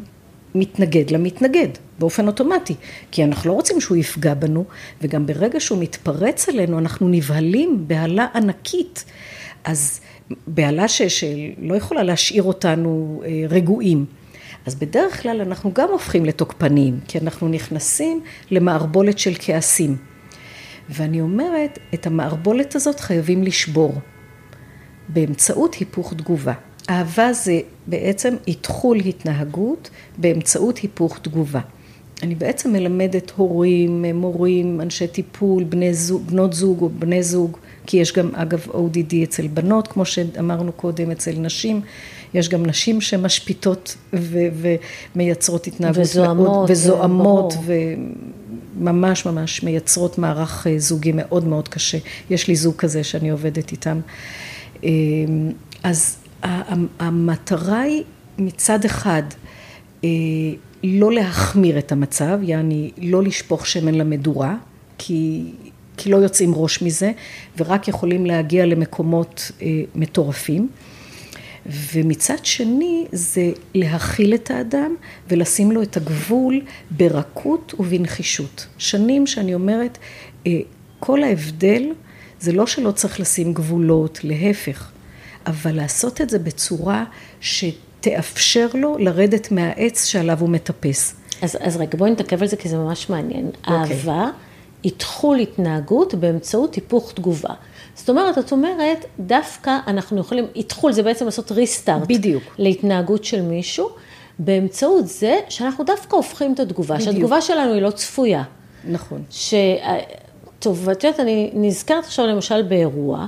מתנגד 0.55 1.11
למתנגד, 1.11 1.69
באופן 1.99 2.27
אוטומטי, 2.27 2.75
כי 3.11 3.25
אנחנו 3.25 3.51
לא 3.51 3.55
רוצים 3.55 3.81
שהוא 3.81 3.97
יפגע 3.97 4.35
בנו, 4.35 4.65
וגם 5.03 5.27
ברגע 5.27 5.61
שהוא 5.61 5.83
מתפרץ 5.83 6.49
עלינו, 6.49 6.79
אנחנו 6.79 7.09
נבהלים 7.09 7.85
בהלה 7.87 8.27
ענקית. 8.35 9.05
אז 9.65 10.01
בהלה 10.47 10.89
ש, 10.89 11.03
שלא 11.03 11.75
יכולה 11.75 12.03
להשאיר 12.03 12.43
אותנו 12.43 13.23
אה, 13.25 13.45
רגועים. 13.49 14.07
אז 14.67 14.75
בדרך 14.75 15.23
כלל 15.23 15.41
אנחנו 15.41 15.73
גם 15.75 15.89
הופכים 15.89 16.25
לתוקפניים, 16.25 17.01
כי 17.09 17.19
אנחנו 17.19 17.49
נכנסים 17.49 18.21
למערבולת 18.51 19.19
של 19.19 19.33
כעסים. 19.39 19.97
ואני 20.89 21.21
אומרת, 21.21 21.79
את 21.95 22.07
המערבולת 22.07 22.75
הזאת 22.75 23.01
חייבים 23.01 23.43
לשבור, 23.43 23.95
באמצעות 25.09 25.75
היפוך 25.75 26.15
תגובה. 26.15 26.53
אהבה 26.91 27.33
זה 27.33 27.61
בעצם 27.87 28.35
איתחול 28.47 28.99
התנהגות 28.99 29.91
באמצעות 30.19 30.79
היפוך 30.79 31.19
תגובה. 31.19 31.61
אני 32.23 32.35
בעצם 32.35 32.73
מלמדת 32.73 33.33
הורים, 33.37 34.05
מורים, 34.05 34.81
אנשי 34.81 35.07
טיפול, 35.07 35.65
בני 35.65 35.95
זוג, 35.95 36.23
בנות 36.27 36.53
זוג 36.53 36.83
או 36.83 36.89
בני 36.99 37.23
זוג, 37.23 37.57
כי 37.87 37.97
יש 37.97 38.13
גם 38.13 38.31
אגב 38.35 38.67
ODD 38.71 39.15
אצל 39.25 39.47
בנות, 39.47 39.89
כמו 39.89 40.05
שאמרנו 40.05 40.73
קודם, 40.73 41.11
אצל 41.11 41.33
נשים, 41.33 41.81
יש 42.35 42.49
גם 42.49 42.67
נשים 42.67 43.01
שמשפיטות 43.01 43.97
ו- 44.13 44.73
ומייצרות 45.15 45.67
התנהגות 45.67 45.99
וזוהמות, 45.99 46.47
מאוד, 46.47 46.71
וזוהמות, 46.71 47.55
וממש 48.77 49.27
ממש 49.27 49.63
מייצרות 49.63 50.19
מערך 50.19 50.67
אה, 50.67 50.79
זוגי 50.79 51.13
מאוד 51.13 51.45
מאוד 51.47 51.69
קשה. 51.69 51.99
יש 52.31 52.49
לי 52.49 52.57
זוג 52.57 52.77
כזה 52.77 53.05
שאני 53.05 53.31
עובדת 53.31 53.73
איתם. 53.73 54.01
אה, 54.85 54.91
אז 55.83 56.17
המטרה 56.99 57.81
היא 57.81 58.03
מצד 58.39 58.85
אחד 58.85 59.23
אה, 60.05 60.09
לא 60.85 61.13
להחמיר 61.13 61.79
את 61.79 61.93
המצב, 61.93 62.39
יעני 62.43 62.91
לא 62.99 63.23
לשפוך 63.23 63.67
שמן 63.67 63.95
למדורה, 63.95 64.57
כי, 64.99 65.53
כי 65.97 66.11
לא 66.11 66.17
יוצאים 66.17 66.55
ראש 66.55 66.83
מזה, 66.83 67.13
ורק 67.59 67.89
יכולים 67.89 68.27
להגיע 68.27 68.67
למקומות 68.67 69.51
אה, 69.63 69.83
מטורפים. 69.95 70.69
ומצד 71.67 72.45
שני 72.45 73.05
זה 73.13 73.51
להכיל 73.75 74.35
את 74.35 74.51
האדם 74.51 74.95
ולשים 75.29 75.73
לו 75.73 75.83
את 75.83 75.97
הגבול 75.97 76.61
ברכות 76.91 77.75
ובנחישות. 77.79 78.67
שנים 78.79 79.27
שאני 79.27 79.55
אומרת, 79.55 79.99
אה, 80.47 80.53
כל 81.01 81.23
ההבדל 81.23 81.83
זה 82.41 82.53
לא 82.53 82.67
שלא 82.67 82.91
צריך 82.91 83.21
לשים 83.21 83.53
גבולות, 83.53 84.21
להפך, 84.25 84.91
אבל 85.47 85.77
לעשות 85.77 86.21
את 86.21 86.31
זה 86.31 86.39
בצורה 86.39 87.05
שתאפשר 87.41 88.67
לו 88.75 88.99
לרדת 88.99 89.53
מהעץ 89.53 90.05
שעליו 90.05 90.41
הוא 90.41 90.49
מטפס. 90.49 91.15
אז, 91.43 91.57
אז 91.61 91.77
רגע, 91.77 91.99
בואי 91.99 92.11
נתעכב 92.11 92.43
על 92.43 92.49
זה 92.49 92.57
כי 92.57 92.69
זה 92.69 92.77
ממש 92.77 93.11
מעניין. 93.11 93.51
Okay. 93.51 93.71
אוקיי. 93.71 93.97
אהבה 93.97 94.31
היא 94.83 94.93
תחול 94.97 95.39
התנהגות 95.39 96.15
באמצעות 96.15 96.75
היפוך 96.75 97.13
תגובה. 97.13 97.55
זאת 97.95 98.11
אומרת, 98.11 98.39
את 98.39 98.53
אומרת, 98.53 99.05
דווקא 99.21 99.79
אנחנו 99.87 100.21
יכולים, 100.21 100.47
איתחול 100.55 100.93
זה 100.93 101.03
בעצם 101.03 101.25
לעשות 101.25 101.53
ריסטארט. 101.53 102.09
בדיוק. 102.09 102.43
להתנהגות 102.59 103.25
של 103.25 103.43
מישהו, 103.43 103.89
באמצעות 104.39 105.07
זה 105.07 105.39
שאנחנו 105.49 105.85
דווקא 105.85 106.17
הופכים 106.17 106.55
את 106.55 106.61
התגובה, 106.61 106.95
בדיוק. 106.95 107.11
שהתגובה 107.11 107.41
שלנו 107.41 107.73
היא 107.73 107.83
לא 107.83 107.91
צפויה. 107.91 108.43
נכון. 108.85 109.23
ש... 109.31 109.55
טוב, 110.59 110.83
ואת 110.85 111.05
יודעת, 111.05 111.21
אני 111.21 111.51
נזכרת 111.55 112.05
עכשיו 112.05 112.27
למשל 112.27 112.63
באירוע, 112.63 113.27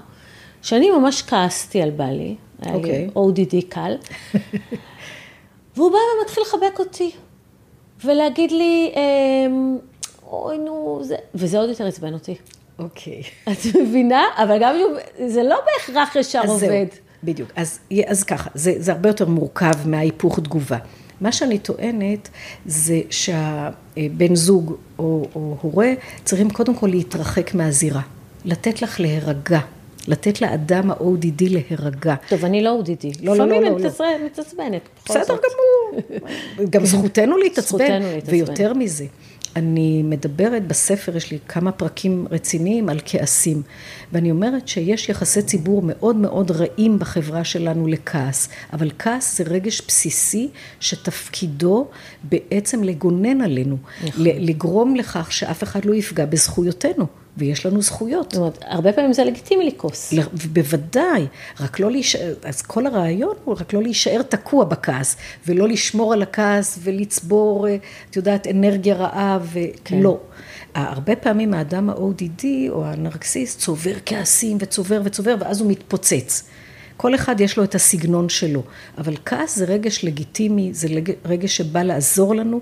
שאני 0.66 0.90
ממש 0.90 1.22
כעסתי 1.22 1.82
על 1.82 1.90
בעלי, 1.90 2.36
אוקיי. 2.66 3.08
ODD 3.14 3.64
קל, 3.68 3.96
והוא 5.76 5.90
בא 5.90 5.98
ומתחיל 6.20 6.42
לחבק 6.42 6.78
אותי, 6.78 7.10
ולהגיד 8.04 8.50
לי, 8.50 8.92
אמ, 8.96 9.78
אוי 10.26 10.58
נו, 10.58 11.00
זה... 11.02 11.16
וזה 11.34 11.58
עוד 11.58 11.68
יותר 11.68 11.86
עצבן 11.86 12.12
אותי. 12.12 12.34
אוקיי. 12.78 13.22
את 13.52 13.76
מבינה? 13.82 14.22
אבל 14.36 14.58
גם 14.60 14.74
זה 15.26 15.42
לא 15.42 15.56
בהכרח 15.66 16.16
ישר 16.16 16.42
עובד. 16.46 16.60
זהו, 16.60 17.02
בדיוק. 17.24 17.50
אז, 17.56 17.78
אז 18.06 18.24
ככה, 18.24 18.50
זה, 18.54 18.74
זה 18.78 18.92
הרבה 18.92 19.08
יותר 19.08 19.28
מורכב 19.28 19.88
מההיפוך 19.88 20.40
תגובה. 20.40 20.78
מה 21.20 21.32
שאני 21.32 21.58
טוענת 21.58 22.28
זה 22.66 23.00
שהבן 23.10 24.34
זוג 24.34 24.76
או, 24.98 25.26
או 25.34 25.56
הורה 25.60 25.92
צריכים 26.24 26.50
קודם 26.50 26.74
כל 26.74 26.86
להתרחק 26.86 27.54
מהזירה, 27.54 28.02
לתת 28.44 28.82
לך 28.82 29.00
להירגע. 29.00 29.60
לתת 30.08 30.40
לאדם 30.40 30.90
ה-ODD 30.90 31.42
להירגע. 31.50 32.14
טוב, 32.28 32.44
אני 32.44 32.62
לא 32.62 32.80
ODD. 32.80 33.18
לא, 33.22 33.36
לא, 33.36 33.46
לא, 33.46 33.60
לא. 33.60 33.60
לפעמים 33.60 33.64
אני 33.64 34.24
מתעצבנת. 34.24 34.88
בסדר 35.06 35.36
גמור. 35.36 36.02
גם 36.70 36.86
זכותנו 36.86 37.36
להתעצבן. 37.36 38.02
ויותר 38.26 38.74
מזה, 38.74 39.06
אני 39.56 40.02
מדברת 40.02 40.66
בספר, 40.66 41.16
יש 41.16 41.30
לי 41.30 41.38
כמה 41.48 41.72
פרקים 41.72 42.26
רציניים 42.30 42.88
על 42.88 43.00
כעסים, 43.04 43.62
ואני 44.12 44.30
אומרת 44.30 44.68
שיש 44.68 45.08
יחסי 45.08 45.42
ציבור 45.42 45.82
מאוד 45.84 46.16
מאוד 46.16 46.50
רעים 46.50 46.98
בחברה 46.98 47.44
שלנו 47.44 47.86
לכעס, 47.86 48.48
אבל 48.72 48.90
כעס 48.98 49.38
זה 49.38 49.44
רגש 49.44 49.82
בסיסי 49.88 50.48
שתפקידו 50.80 51.86
בעצם 52.24 52.84
לגונן 52.84 53.40
עלינו, 53.40 53.76
נכון. 54.04 54.24
לגרום 54.24 54.96
לכך 54.96 55.32
שאף 55.32 55.62
אחד 55.62 55.84
לא 55.84 55.94
יפגע 55.94 56.24
בזכויותינו. 56.26 57.06
ויש 57.36 57.66
לנו 57.66 57.82
זכויות. 57.82 58.32
זאת 58.32 58.40
אומרת, 58.40 58.58
הרבה 58.66 58.92
פעמים 58.92 59.12
זה 59.12 59.24
לגיטימי 59.24 59.66
לכעוס. 59.66 60.14
בוודאי, 60.52 61.26
רק 61.60 61.80
לא 61.80 61.90
להישאר, 61.90 62.34
אז 62.42 62.62
כל 62.62 62.86
הרעיון 62.86 63.34
הוא 63.44 63.56
רק 63.60 63.72
לא 63.72 63.82
להישאר 63.82 64.22
תקוע 64.22 64.64
בכעס, 64.64 65.16
ולא 65.46 65.68
לשמור 65.68 66.12
על 66.12 66.22
הכעס 66.22 66.78
ולצבור, 66.82 67.68
אה, 67.68 67.76
את 68.10 68.16
יודעת, 68.16 68.46
אנרגיה 68.46 68.94
רעה, 68.94 69.38
ולא. 69.52 69.70
כן. 69.84 70.00
הרבה 70.74 71.16
פעמים 71.16 71.54
האדם 71.54 71.90
ה-ODD 71.90 72.44
או 72.68 72.84
הנרקסיסט 72.84 73.58
צובר 73.58 73.94
כעסים 74.06 74.56
וצובר 74.60 75.00
וצובר, 75.04 75.36
ואז 75.40 75.60
הוא 75.60 75.70
מתפוצץ. 75.70 76.48
כל 76.96 77.14
אחד 77.14 77.40
יש 77.40 77.56
לו 77.58 77.64
את 77.64 77.74
הסגנון 77.74 78.28
שלו, 78.28 78.62
אבל 78.98 79.14
כעס 79.24 79.56
זה 79.56 79.64
רגש 79.64 80.04
לגיטימי, 80.04 80.70
זה 80.74 80.88
רגש 81.24 81.56
שבא 81.56 81.82
לעזור 81.82 82.34
לנו, 82.34 82.60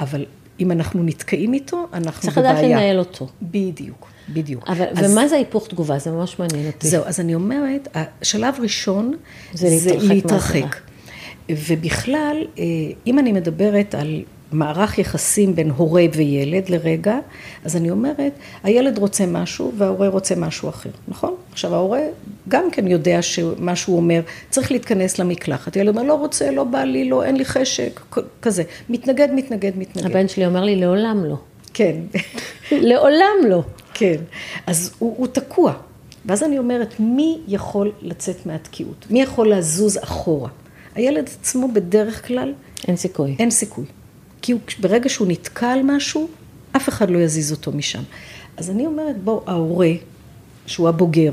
אבל 0.00 0.24
אם 0.60 0.70
אנחנו 0.70 1.02
נתקעים 1.02 1.52
איתו, 1.52 1.86
אנחנו 1.92 2.00
בבעיה. 2.00 2.12
צריך 2.12 2.38
לדעת 2.38 2.64
לנהל 2.64 2.98
אותו. 2.98 3.28
בדיוק, 3.42 4.06
בדיוק. 4.28 4.68
אבל, 4.68 4.84
אז, 4.96 5.12
ומה 5.12 5.28
זה 5.28 5.36
היפוך 5.36 5.68
תגובה? 5.68 5.98
זה 5.98 6.10
ממש 6.10 6.38
מעניין 6.38 6.66
אותי. 6.66 6.88
זהו, 6.88 7.04
אז 7.06 7.20
אני 7.20 7.34
אומרת, 7.34 7.88
השלב 7.94 8.54
ראשון 8.60 9.14
זה, 9.52 9.78
זה 9.78 9.90
להתרחק. 9.90 10.54
להתרחק. 10.54 10.76
ובכלל, 11.50 12.36
אה, 12.58 12.64
אם 13.06 13.18
אני 13.18 13.32
מדברת 13.32 13.94
על 13.94 14.22
מערך 14.52 14.98
יחסים 14.98 15.54
בין 15.54 15.70
הורה 15.70 16.04
וילד 16.14 16.68
לרגע, 16.68 17.18
אז 17.64 17.76
אני 17.76 17.90
אומרת, 17.90 18.32
הילד 18.62 18.98
רוצה 18.98 19.26
משהו 19.26 19.72
וההורה 19.78 20.08
רוצה 20.08 20.34
משהו 20.34 20.68
אחר, 20.68 20.90
נכון? 21.08 21.34
עכשיו 21.58 21.74
ההורה 21.74 22.00
גם 22.48 22.70
כן 22.70 22.86
יודע 22.86 23.22
שמה 23.22 23.76
שהוא 23.76 23.96
אומר, 23.96 24.20
צריך 24.50 24.72
להתכנס 24.72 25.18
למקלחת. 25.18 25.74
הילד 25.74 25.88
אומר, 25.88 26.02
לא 26.02 26.14
רוצה, 26.14 26.50
לא 26.50 26.64
בא 26.64 26.84
לי, 26.84 27.08
לא, 27.08 27.24
אין 27.24 27.36
לי 27.36 27.44
חשק, 27.44 28.00
כזה. 28.42 28.62
מתנגד, 28.88 29.28
מתנגד, 29.34 29.72
מתנגד. 29.76 30.06
הבן 30.06 30.28
שלי 30.28 30.46
אומר 30.46 30.64
לי, 30.64 30.76
לעולם 30.76 31.24
לא. 31.24 31.36
כן. 31.74 31.96
לעולם 32.88 33.36
לא. 33.48 33.62
כן. 33.94 34.16
אז 34.66 34.94
הוא, 34.98 35.14
הוא 35.18 35.26
תקוע. 35.26 35.72
ואז 36.26 36.42
אני 36.42 36.58
אומרת, 36.58 36.94
מי 37.00 37.38
יכול 37.48 37.92
לצאת 38.02 38.46
מהתקיעות? 38.46 39.06
מי 39.10 39.22
יכול 39.22 39.52
לזוז 39.52 39.98
אחורה? 40.02 40.48
הילד 40.94 41.28
עצמו 41.40 41.68
בדרך 41.72 42.26
כלל... 42.26 42.54
אין 42.88 42.96
סיכוי. 42.96 43.36
אין 43.38 43.50
סיכוי. 43.50 43.84
כי 44.42 44.52
הוא, 44.52 44.60
ברגע 44.80 45.08
שהוא 45.08 45.28
נתקע 45.28 45.72
על 45.72 45.80
משהו, 45.84 46.28
אף 46.76 46.88
אחד 46.88 47.10
לא 47.10 47.18
יזיז 47.18 47.52
אותו 47.52 47.72
משם. 47.72 48.02
אז 48.56 48.70
אני 48.70 48.86
אומרת, 48.86 49.22
בוא, 49.22 49.40
ההורה, 49.46 49.90
שהוא 50.68 50.88
הבוגר, 50.88 51.32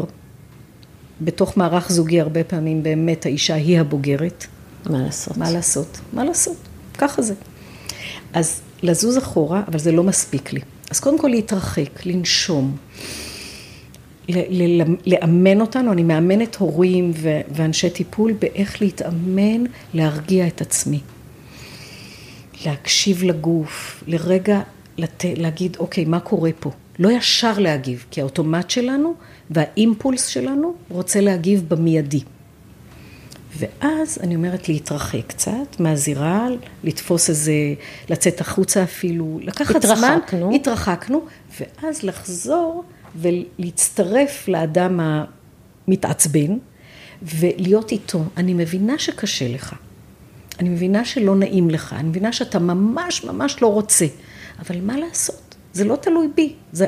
בתוך 1.22 1.58
מערך 1.58 1.92
זוגי 1.92 2.22
הרבה 2.22 2.44
פעמים 2.44 2.84
באמת 2.84 3.26
האישה 3.26 3.56
היא 3.56 3.80
הבוגרת. 3.80 4.46
מה 4.90 5.02
לעשות? 5.02 5.38
מה 5.38 5.52
לעשות? 5.52 6.00
מה 6.14 6.24
לעשות? 6.24 6.58
ככה 6.98 7.22
זה. 7.22 7.34
אז 8.34 8.62
לזוז 8.84 9.18
אחורה, 9.18 9.64
אבל 9.68 9.80
זה 9.80 9.92
לא 9.92 10.04
מספיק 10.04 10.54
לי. 10.54 10.60
אז 10.92 11.00
קודם 11.00 11.20
כל 11.20 11.28
להתרחק, 11.28 12.06
לנשום, 12.06 12.78
לאמן 15.06 15.62
אותנו, 15.62 15.92
אני 15.92 16.04
מאמנת 16.04 16.56
הורים 16.56 17.12
ואנשי 17.54 17.90
טיפול 17.90 18.34
באיך 18.34 18.82
להתאמן, 18.82 19.64
להרגיע 19.94 20.48
את 20.48 20.62
עצמי. 20.62 21.00
להקשיב 22.66 23.24
לגוף, 23.24 24.04
לרגע 24.08 24.62
לת... 24.98 25.26
להגיד, 25.38 25.78
אוקיי, 25.80 26.06
מה 26.06 26.20
קורה 26.20 26.50
פה? 26.60 26.72
לא 27.00 27.12
ישר 27.12 27.60
להגיב, 27.60 28.06
כי 28.12 28.22
האוטומט 28.22 28.70
שלנו 28.70 29.14
והאימפולס 29.50 30.28
שלנו 30.28 30.74
רוצה 30.90 31.22
להגיב 31.22 31.64
במיידי. 31.68 32.22
ואז 33.58 34.18
אני 34.24 34.36
אומרת 34.36 34.70
להתרחק 34.70 35.28
קצת 35.28 35.80
מהזירה, 35.80 36.48
לתפוס 36.84 37.30
איזה, 37.30 37.54
לצאת 38.10 38.42
החוצה 38.42 38.84
אפילו, 38.84 39.40
לקחת 39.42 39.76
התרחקנו. 39.76 39.98
זמן. 39.98 40.18
התרחקנו. 40.18 40.56
התרחקנו, 40.56 41.26
ואז 41.60 42.04
לחזור 42.04 42.84
ולהצטרף 43.16 44.48
לאדם 44.48 45.00
המתעצבן 45.88 46.58
ולהיות 47.22 47.92
איתו. 47.92 48.24
אני 48.38 48.54
מבינה 48.54 49.00
שקשה 49.00 49.48
לך. 49.48 49.76
אני 50.60 50.70
מבינה 50.70 51.06
שלא 51.06 51.36
נעים 51.36 51.70
לך, 51.70 51.96
אני 52.00 52.10
מבינה 52.10 52.34
שאתה 52.34 52.60
ממש 52.60 53.24
ממש 53.24 53.62
לא 53.62 53.68
רוצה, 53.68 54.06
אבל 54.60 54.82
מה 54.82 54.98
לעשות? 54.98 55.45
זה 55.76 55.84
לא 55.84 55.96
תלוי 55.96 56.28
בי, 56.36 56.54
זה, 56.72 56.86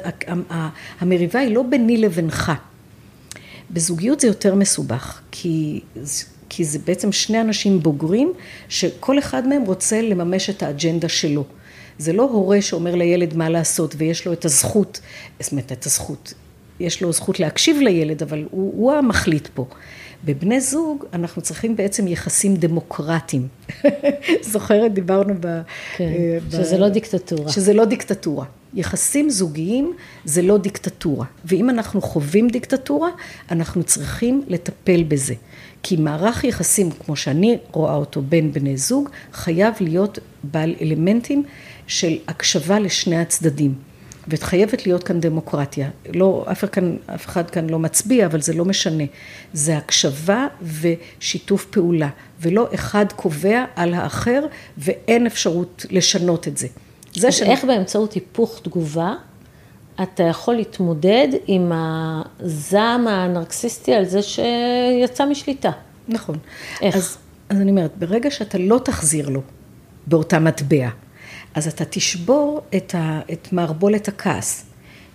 המריבה 1.00 1.40
היא 1.40 1.56
לא 1.56 1.64
ביני 1.64 1.98
לבינך. 1.98 2.52
בזוגיות 3.72 4.20
זה 4.20 4.28
יותר 4.28 4.56
מסובך, 4.56 5.22
כי, 5.32 5.82
כי 6.50 6.66
זה 6.66 6.80
בעצם 6.80 7.12
שני 7.12 7.42
אנשים 7.42 7.80
בוגרים, 7.80 8.34
שכל 8.70 9.20
אחד 9.20 9.48
מהם 9.48 9.62
רוצה 9.62 10.02
לממש 10.02 10.50
את 10.50 10.64
האג'נדה 10.64 11.10
שלו. 11.10 11.44
זה 11.98 12.14
לא 12.14 12.24
הורה 12.24 12.62
שאומר 12.62 12.96
לילד 12.96 13.38
מה 13.38 13.50
לעשות 13.50 13.96
ויש 13.98 14.28
לו 14.28 14.34
את 14.34 14.46
הזכות, 14.46 15.00
זאת 15.40 15.52
אומרת 15.52 15.72
את 15.72 15.86
הזכות, 15.86 16.34
יש 16.80 17.02
לו 17.02 17.14
זכות 17.14 17.40
להקשיב 17.40 17.78
לילד, 17.78 18.24
אבל 18.24 18.46
הוא, 18.52 18.74
הוא 18.78 18.94
המחליט 18.94 19.48
פה. 19.54 19.66
בבני 20.26 20.62
זוג 20.62 21.06
אנחנו 21.14 21.42
צריכים 21.42 21.76
בעצם 21.76 22.08
יחסים 22.08 22.56
דמוקרטיים. 22.56 23.48
זוכרת, 24.52 24.94
דיברנו 24.94 25.34
ב... 25.40 25.62
כן, 25.98 26.12
ב... 26.48 26.52
שזה 26.52 26.78
לא 26.78 26.90
דיקטטורה. 26.90 27.52
שזה 27.52 27.74
לא 27.74 27.86
דיקטטורה. 27.86 28.46
יחסים 28.78 29.30
זוגיים 29.30 29.94
זה 30.26 30.42
לא 30.42 30.58
דיקטטורה. 30.58 31.26
ואם 31.46 31.70
אנחנו 31.70 32.02
חווים 32.02 32.50
דיקטטורה, 32.50 33.10
אנחנו 33.52 33.84
צריכים 33.84 34.44
לטפל 34.48 35.04
בזה. 35.04 35.34
כי 35.84 35.96
מערך 35.98 36.44
יחסים, 36.44 36.92
כמו 36.92 37.16
שאני 37.16 37.58
רואה 37.72 37.96
אותו 37.96 38.22
בין 38.22 38.52
בני 38.52 38.78
זוג, 38.78 39.10
חייב 39.34 39.74
להיות 39.80 40.20
בעל 40.44 40.76
אלמנטים 40.82 41.44
של 41.88 42.18
הקשבה 42.28 42.80
לשני 42.80 43.18
הצדדים. 43.18 43.74
וחייבת 44.28 44.86
להיות 44.86 45.04
כאן 45.04 45.20
דמוקרטיה. 45.20 45.90
לא, 46.14 46.46
אף 46.52 46.64
אחד, 46.64 46.70
כאן, 46.70 46.98
אף 47.16 47.26
אחד 47.26 47.50
כאן 47.50 47.70
לא 47.70 47.80
מצביע, 47.80 48.26
אבל 48.26 48.42
זה 48.42 48.54
לא 48.54 48.66
משנה. 48.66 49.04
זה 49.54 49.78
הקשבה 49.78 50.48
ושיתוף 50.82 51.66
פעולה, 51.66 52.10
ולא 52.42 52.70
אחד 52.74 53.06
קובע 53.16 53.66
על 53.76 53.94
האחר 53.94 54.46
ואין 54.78 55.26
אפשרות 55.26 55.86
לשנות 55.90 56.48
את 56.48 56.58
זה. 56.58 56.68
זה 57.18 57.32
שאני... 57.32 57.52
איך 57.52 57.64
באמצעות 57.64 58.14
היפוך 58.14 58.60
תגובה 58.64 59.14
אתה 60.04 60.24
יכול 60.24 60.56
להתמודד 60.56 61.28
עם 61.48 61.72
הזעם 61.74 63.08
הנרקסיסטי 63.08 63.94
על 63.94 64.06
זה 64.06 64.20
שיצא 64.22 65.26
משליטה? 65.26 65.72
נכון. 66.08 66.38
איך? 66.82 66.96
אז, 66.96 67.18
אז 67.50 67.62
אני 67.62 67.72
אומרת, 67.72 67.92
ברגע 67.98 68.32
שאתה 68.32 68.58
לא 68.58 68.80
תחזיר 68.86 69.30
לו 69.30 69.42
באותה 70.08 70.40
מטבע, 70.40 70.90
אז 71.54 71.68
אתה 71.68 71.86
תשבור 71.86 72.62
את, 72.76 72.96
ה, 72.96 73.20
את 73.34 73.54
מערבולת 73.54 74.08
הכעס. 74.08 74.66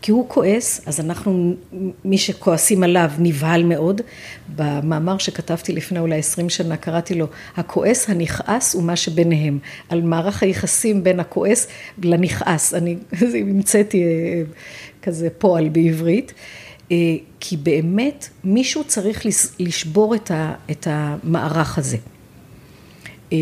כי 0.03 0.11
הוא 0.13 0.29
כועס, 0.29 0.81
אז 0.87 1.01
אנחנו, 1.01 1.55
מי 2.05 2.19
שכועסים 2.19 2.83
עליו 2.83 3.11
נבהל 3.19 3.65
מאוד. 3.65 4.01
במאמר 4.57 5.19
שכתבתי 5.19 5.73
לפני 5.73 5.99
אולי 5.99 6.19
עשרים 6.19 6.51
שנה, 6.51 6.77
קראתי 6.77 7.15
לו, 7.15 7.27
הכועס 7.57 8.11
הנכעס 8.11 8.75
ומה 8.75 8.97
שביניהם. 8.97 9.59
על 9.89 10.03
מערך 10.03 10.43
היחסים 10.43 11.05
בין 11.05 11.21
הכועס 11.21 11.69
לנכעס. 12.03 12.75
אני 12.75 12.97
המצאתי 13.41 14.03
אה, 14.03 14.43
כזה 15.03 15.29
פועל 15.39 15.69
בעברית. 15.69 16.33
אה, 16.93 16.97
כי 17.41 17.57
באמת 17.57 18.29
מישהו 18.45 18.85
צריך 18.85 19.27
לשבור 19.59 20.15
את 20.71 20.87
המערך 20.87 21.79
הזה. 21.79 21.97
אה, 23.33 23.39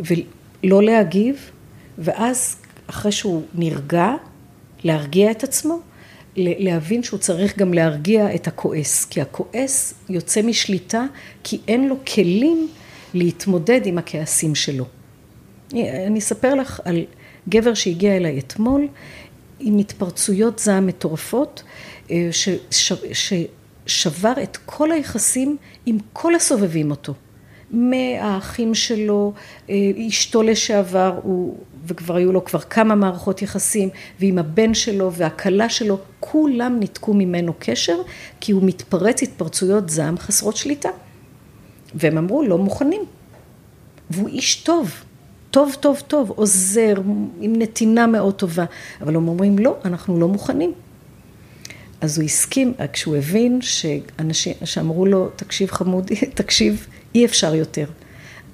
ולא 0.00 0.82
להגיב, 0.82 1.50
ואז 1.98 2.56
אחרי 2.86 3.12
שהוא 3.12 3.42
נרגע, 3.54 4.14
להרגיע 4.84 5.30
את 5.30 5.44
עצמו, 5.44 5.80
להבין 6.36 7.02
שהוא 7.02 7.18
צריך 7.18 7.58
גם 7.58 7.74
להרגיע 7.74 8.34
את 8.34 8.46
הכועס, 8.46 9.04
כי 9.04 9.20
הכועס 9.20 9.94
יוצא 10.08 10.42
משליטה 10.42 11.04
כי 11.44 11.60
אין 11.68 11.88
לו 11.88 11.96
כלים 12.14 12.68
להתמודד 13.14 13.86
עם 13.86 13.98
הכעסים 13.98 14.54
שלו. 14.54 14.84
אני 15.72 16.18
אספר 16.18 16.54
לך 16.54 16.80
על 16.84 17.04
גבר 17.48 17.74
שהגיע 17.74 18.16
אליי 18.16 18.38
אתמול 18.38 18.88
עם 19.60 19.78
התפרצויות 19.78 20.58
זעם 20.58 20.86
מטורפות, 20.86 21.62
אה, 22.10 22.28
ששבר 23.12 24.32
את 24.42 24.56
כל 24.66 24.92
היחסים 24.92 25.56
עם 25.86 25.98
כל 26.12 26.34
הסובבים 26.34 26.90
אותו. 26.90 27.14
מהאחים 27.70 28.74
שלו, 28.74 29.32
אה, 29.70 29.74
אשתו 30.08 30.42
לשעבר, 30.42 31.20
הוא, 31.22 31.56
וכבר 31.88 32.16
היו 32.16 32.32
לו 32.32 32.44
כבר 32.44 32.60
כמה 32.60 32.94
מערכות 32.94 33.42
יחסים, 33.42 33.88
ועם 34.20 34.38
הבן 34.38 34.74
שלו 34.74 35.12
והכלה 35.12 35.68
שלו, 35.68 35.98
כולם 36.20 36.76
ניתקו 36.80 37.14
ממנו 37.14 37.52
קשר, 37.58 37.96
כי 38.40 38.52
הוא 38.52 38.62
מתפרץ 38.62 39.22
התפרצויות 39.22 39.90
זעם 39.90 40.18
חסרות 40.18 40.56
שליטה. 40.56 40.88
והם 41.94 42.18
אמרו, 42.18 42.42
לא 42.42 42.58
מוכנים. 42.58 43.02
והוא 44.10 44.28
איש 44.28 44.54
טוב, 44.54 44.92
טוב, 45.50 45.76
טוב, 45.80 46.02
טוב, 46.08 46.30
עוזר, 46.30 46.94
עם 47.40 47.52
נתינה 47.56 48.06
מאוד 48.06 48.34
טובה, 48.34 48.64
אבל 49.00 49.16
הם 49.16 49.28
אומרים, 49.28 49.58
לא, 49.58 49.76
אנחנו 49.84 50.20
לא 50.20 50.28
מוכנים. 50.28 50.72
אז 52.00 52.18
הוא 52.18 52.24
הסכים, 52.24 52.74
כשהוא 52.92 53.16
הבין 53.16 53.58
שאנשים, 53.62 54.54
שאמרו 54.64 55.06
לו, 55.06 55.28
תקשיב 55.36 55.70
חמודי, 55.70 56.14
תקשיב, 56.40 56.86
אי 57.14 57.24
אפשר 57.24 57.54
יותר. 57.54 57.86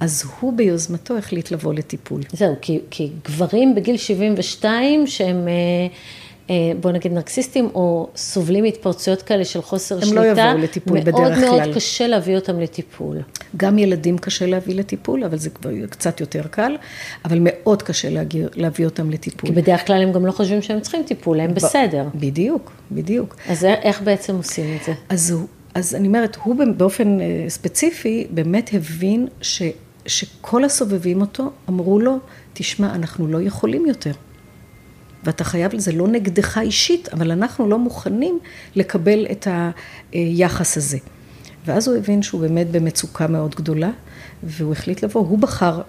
אז 0.01 0.25
הוא 0.41 0.53
ביוזמתו 0.53 1.19
החליט 1.19 1.51
לבוא 1.51 1.75
לטיפול. 1.75 2.21
זהו, 2.33 2.55
כי, 2.61 2.81
כי 2.91 3.11
גברים 3.25 3.75
בגיל 3.75 3.97
72 3.97 5.07
שהם, 5.07 5.49
אה, 5.49 5.53
אה, 6.51 6.73
בוא 6.81 6.91
נגיד 6.91 7.13
נרקסיסטים, 7.13 7.69
או 7.75 8.09
סובלים 8.17 8.65
מהתפרצויות 8.65 9.23
כאלה 9.23 9.45
של 9.45 9.63
חוסר 9.63 9.95
הם 9.95 10.01
שליטה, 10.01 10.21
הם 10.21 10.37
לא 10.37 10.43
יבואו 10.43 10.59
לטיפול 10.65 11.01
בדרך 11.01 11.15
כלל. 11.15 11.41
מאוד 11.41 11.59
מאוד 11.63 11.75
קשה 11.75 12.07
להביא 12.07 12.37
אותם 12.37 12.61
לטיפול. 12.61 13.19
גם 13.57 13.79
ילדים 13.79 14.19
קשה 14.19 14.47
להביא 14.47 14.75
לטיפול, 14.75 15.25
אבל 15.25 15.37
זה 15.37 15.51
כבר 15.51 15.71
קצת 15.91 16.21
יותר 16.21 16.43
קל, 16.51 16.77
אבל 17.25 17.39
מאוד 17.41 17.83
קשה 17.83 18.11
להגיע, 18.11 18.49
להביא 18.55 18.85
אותם 18.85 19.11
לטיפול. 19.11 19.51
כי 19.51 19.57
בדרך 19.57 19.87
כלל 19.87 20.03
הם 20.03 20.13
גם 20.13 20.27
לא 20.27 20.33
חושבים 20.33 20.63
שהם 20.63 20.81
צריכים 20.81 21.03
טיפול, 21.03 21.41
הם 21.41 21.51
ב- 21.51 21.55
בסדר. 21.55 22.05
בדיוק, 22.15 22.73
בדיוק. 22.93 23.37
אז 23.49 23.65
איך 23.65 24.03
בעצם 24.03 24.37
עושים 24.37 24.77
את 24.77 24.85
זה? 24.85 24.93
אז. 25.09 25.35
אז 25.75 25.95
אני 25.95 26.09
אומרת, 26.09 26.37
הוא 26.37 26.57
באופן 26.77 27.21
אה, 27.21 27.45
ספציפי 27.49 28.27
באמת 28.31 28.71
הבין 28.73 29.27
ש, 29.41 29.63
שכל 30.07 30.64
הסובבים 30.64 31.21
אותו 31.21 31.51
אמרו 31.69 32.01
לו, 32.01 32.19
תשמע, 32.53 32.95
אנחנו 32.95 33.27
לא 33.27 33.43
יכולים 33.43 33.87
יותר. 33.87 34.12
ואתה 35.25 35.45
חייב, 35.45 35.79
זה 35.79 35.93
לא 35.93 36.09
נגדך 36.09 36.59
אישית, 36.59 37.09
אבל 37.09 37.31
אנחנו 37.31 37.69
לא 37.69 37.79
מוכנים 37.79 38.38
לקבל 38.77 39.27
את 39.31 39.49
היחס 40.12 40.77
הזה. 40.77 40.99
ואז 41.67 41.88
הוא 41.88 41.97
הבין 41.97 42.23
שהוא 42.23 42.40
באמת 42.40 42.71
במצוקה 42.71 43.27
מאוד 43.27 43.55
גדולה, 43.55 43.90
והוא 44.43 44.73
החליט 44.73 45.05
לבוא, 45.05 45.21
הוא 45.21 45.38
בחר, 45.38 45.81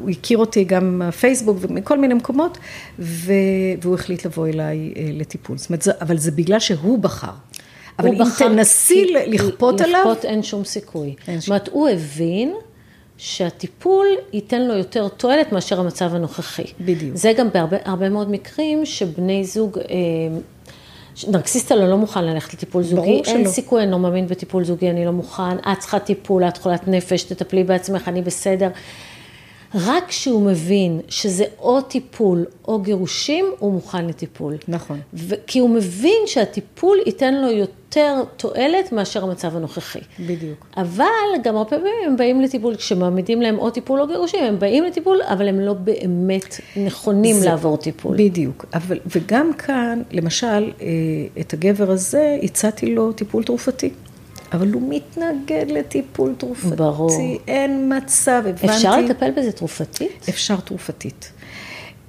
הוא 0.00 0.10
הכיר 0.10 0.38
אותי 0.38 0.64
גם 0.64 0.98
מהפייסבוק 0.98 1.56
ומכל 1.60 1.98
מיני 1.98 2.14
מקומות, 2.14 2.58
והוא 2.98 3.94
החליט 3.94 4.26
לבוא 4.26 4.46
אליי 4.46 4.92
אה, 4.96 5.08
לטיפול. 5.12 5.58
זאת 5.58 5.70
אומרת, 5.70 5.88
אבל 6.00 6.18
זה 6.18 6.30
בגלל 6.30 6.58
שהוא 6.58 6.98
בחר. 6.98 7.32
אבל 7.98 8.08
אם 8.08 8.24
תנסי 8.38 9.14
לכפות 9.26 9.80
עליו... 9.80 10.00
לכפות 10.00 10.24
אין 10.24 10.42
שום 10.42 10.64
סיכוי. 10.64 11.14
זאת 11.38 11.48
אומרת, 11.48 11.68
הוא 11.68 11.88
הבין 11.88 12.54
שהטיפול 13.22 14.06
ייתן 14.32 14.62
לו 14.62 14.74
יותר 14.74 15.08
תועלת 15.08 15.52
מאשר 15.52 15.80
המצב 15.80 16.14
הנוכחי. 16.14 16.64
בדיוק. 16.80 17.16
זה 17.16 17.32
גם 17.32 17.48
בהרבה 17.52 18.08
מאוד 18.08 18.30
מקרים 18.30 18.86
שבני 18.86 19.44
זוג... 19.44 19.78
אה, 19.78 19.84
נרקסיסט 21.28 21.72
הלא 21.72 21.90
לא 21.90 21.96
מוכן 21.96 22.24
ללכת 22.24 22.54
לטיפול 22.54 22.82
זוגי, 22.82 22.96
ברור 22.96 23.24
שלא. 23.24 23.32
אין 23.32 23.48
סיכוי, 23.48 23.82
אני 23.82 23.90
לא 23.90 23.98
מאמין 23.98 24.26
בטיפול 24.26 24.64
זוגי, 24.64 24.90
אני 24.90 25.04
לא 25.04 25.10
מוכן, 25.10 25.58
את 25.72 25.78
צריכה 25.78 25.98
טיפול, 25.98 26.44
את 26.44 26.56
חולת 26.58 26.88
נפש, 26.88 27.22
תטפלי 27.22 27.64
בעצמך, 27.64 28.08
אני 28.08 28.22
בסדר. 28.22 28.68
רק 29.74 30.08
כשהוא 30.08 30.42
מבין 30.42 31.00
שזה 31.08 31.44
או 31.58 31.80
טיפול 31.80 32.44
או 32.68 32.78
גירושים, 32.78 33.44
הוא 33.58 33.72
מוכן 33.72 34.06
לטיפול. 34.06 34.56
נכון. 34.68 35.00
כי 35.46 35.58
הוא 35.58 35.70
מבין 35.70 36.22
שהטיפול 36.26 36.98
ייתן 37.06 37.34
לו 37.34 37.50
יותר 37.50 37.79
תועלת 38.36 38.92
מאשר 38.92 39.24
המצב 39.24 39.56
הנוכחי. 39.56 39.98
בדיוק. 40.20 40.66
אבל 40.76 41.06
גם 41.44 41.56
הרבה 41.56 41.70
פעמים 41.70 41.92
הם 42.06 42.16
באים 42.16 42.40
לטיפול, 42.40 42.76
כשמעמידים 42.76 43.42
להם 43.42 43.58
או 43.58 43.70
טיפול 43.70 44.00
או 44.00 44.06
גירושים, 44.06 44.44
הם 44.44 44.58
באים 44.58 44.84
לטיפול, 44.84 45.22
אבל 45.22 45.48
הם 45.48 45.60
לא 45.60 45.72
באמת 45.72 46.60
נכונים 46.76 47.36
זה, 47.36 47.46
לעבור 47.46 47.76
טיפול. 47.76 48.16
בדיוק. 48.16 48.64
אבל, 48.74 48.98
וגם 49.16 49.52
כאן, 49.52 50.02
למשל, 50.12 50.46
אה, 50.80 50.86
את 51.40 51.52
הגבר 51.52 51.90
הזה, 51.90 52.38
הצעתי 52.42 52.94
לו 52.94 53.12
טיפול 53.12 53.44
תרופתי. 53.44 53.90
אבל 54.52 54.72
הוא 54.72 54.82
מתנגד 54.88 55.66
לטיפול 55.68 56.34
תרופתי. 56.38 56.76
ברור. 56.76 57.10
אין 57.48 57.92
מצב, 57.96 58.42
הבנתי. 58.46 58.66
אפשר 58.66 59.00
לטפל 59.00 59.30
בזה 59.30 59.52
תרופתית? 59.52 60.26
אפשר 60.28 60.56
תרופתית. 60.56 61.32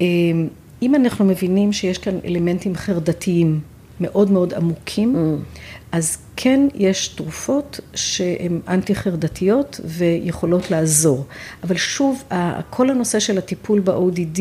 אמ, 0.02 0.48
אם 0.82 0.96
אנחנו 0.96 1.26
מבינים 1.26 1.74
שיש 1.74 1.98
כאן 1.98 2.20
אלמנטים 2.26 2.76
חרדתיים 2.76 3.60
מאוד 4.02 4.32
מאוד 4.32 4.54
עמוקים, 4.54 5.16
mm. 5.16 5.60
אז 5.92 6.18
כן 6.36 6.68
יש 6.76 7.08
תרופות 7.08 7.80
שהן 7.96 8.60
אנטי-חרדתיות 8.68 9.80
ויכולות 9.84 10.72
לעזור. 10.72 11.26
אבל 11.64 11.78
שוב, 11.78 12.24
כל 12.70 12.90
הנושא 12.90 13.20
של 13.20 13.38
הטיפול 13.38 13.80
ב-ODD 13.80 14.40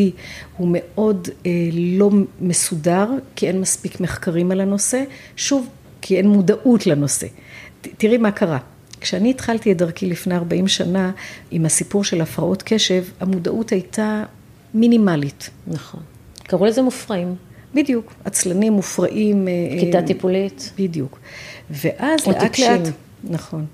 הוא 0.56 0.68
מאוד 0.70 1.28
אה, 1.46 1.50
לא 1.72 2.10
מסודר, 2.40 3.08
כי 3.36 3.48
אין 3.48 3.60
מספיק 3.60 4.00
מחקרים 4.00 4.50
על 4.50 4.60
הנושא. 4.60 5.02
שוב, 5.36 5.68
כי 6.00 6.16
אין 6.16 6.28
מודעות 6.28 6.86
לנושא. 6.86 7.26
תראי 7.82 8.16
מה 8.18 8.30
קרה. 8.30 8.58
כשאני 9.00 9.30
התחלתי 9.30 9.72
את 9.72 9.76
דרכי 9.76 10.06
לפני 10.06 10.36
40 10.36 10.68
שנה 10.68 11.10
עם 11.50 11.66
הסיפור 11.66 12.04
של 12.04 12.20
הפרעות 12.20 12.62
קשב, 12.62 13.04
המודעות 13.20 13.70
הייתה 13.70 14.24
מינימלית. 14.74 15.50
נכון. 15.66 16.00
קראו 16.42 16.66
לזה 16.66 16.82
מופרעים. 16.82 17.34
בדיוק, 17.74 18.12
עצלנים, 18.24 18.72
מופרעים. 18.72 19.48
אה, 19.48 19.52
כיתה 19.80 19.98
אה, 19.98 20.06
טיפולית. 20.06 20.72
בדיוק. 20.78 21.18
ואז 21.70 22.26
לאט 22.26 22.38
טיפשים. 22.38 22.82
לאט, 22.82 22.92
נכון. 23.24 23.66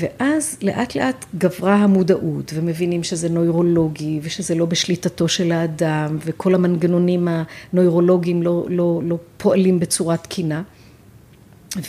ואז 0.00 0.56
לאט 0.62 0.94
לאט 0.94 1.24
גברה 1.38 1.74
המודעות, 1.74 2.52
ומבינים 2.54 3.02
שזה 3.02 3.28
נוירולוגי, 3.28 4.20
ושזה 4.22 4.54
לא 4.54 4.66
בשליטתו 4.66 5.28
של 5.28 5.52
האדם, 5.52 6.18
וכל 6.24 6.54
המנגנונים 6.54 7.28
הנוירולוגיים 7.72 8.42
לא, 8.42 8.66
לא, 8.68 9.00
לא 9.04 9.18
פועלים 9.36 9.80
בצורה 9.80 10.16
תקינה. 10.16 10.62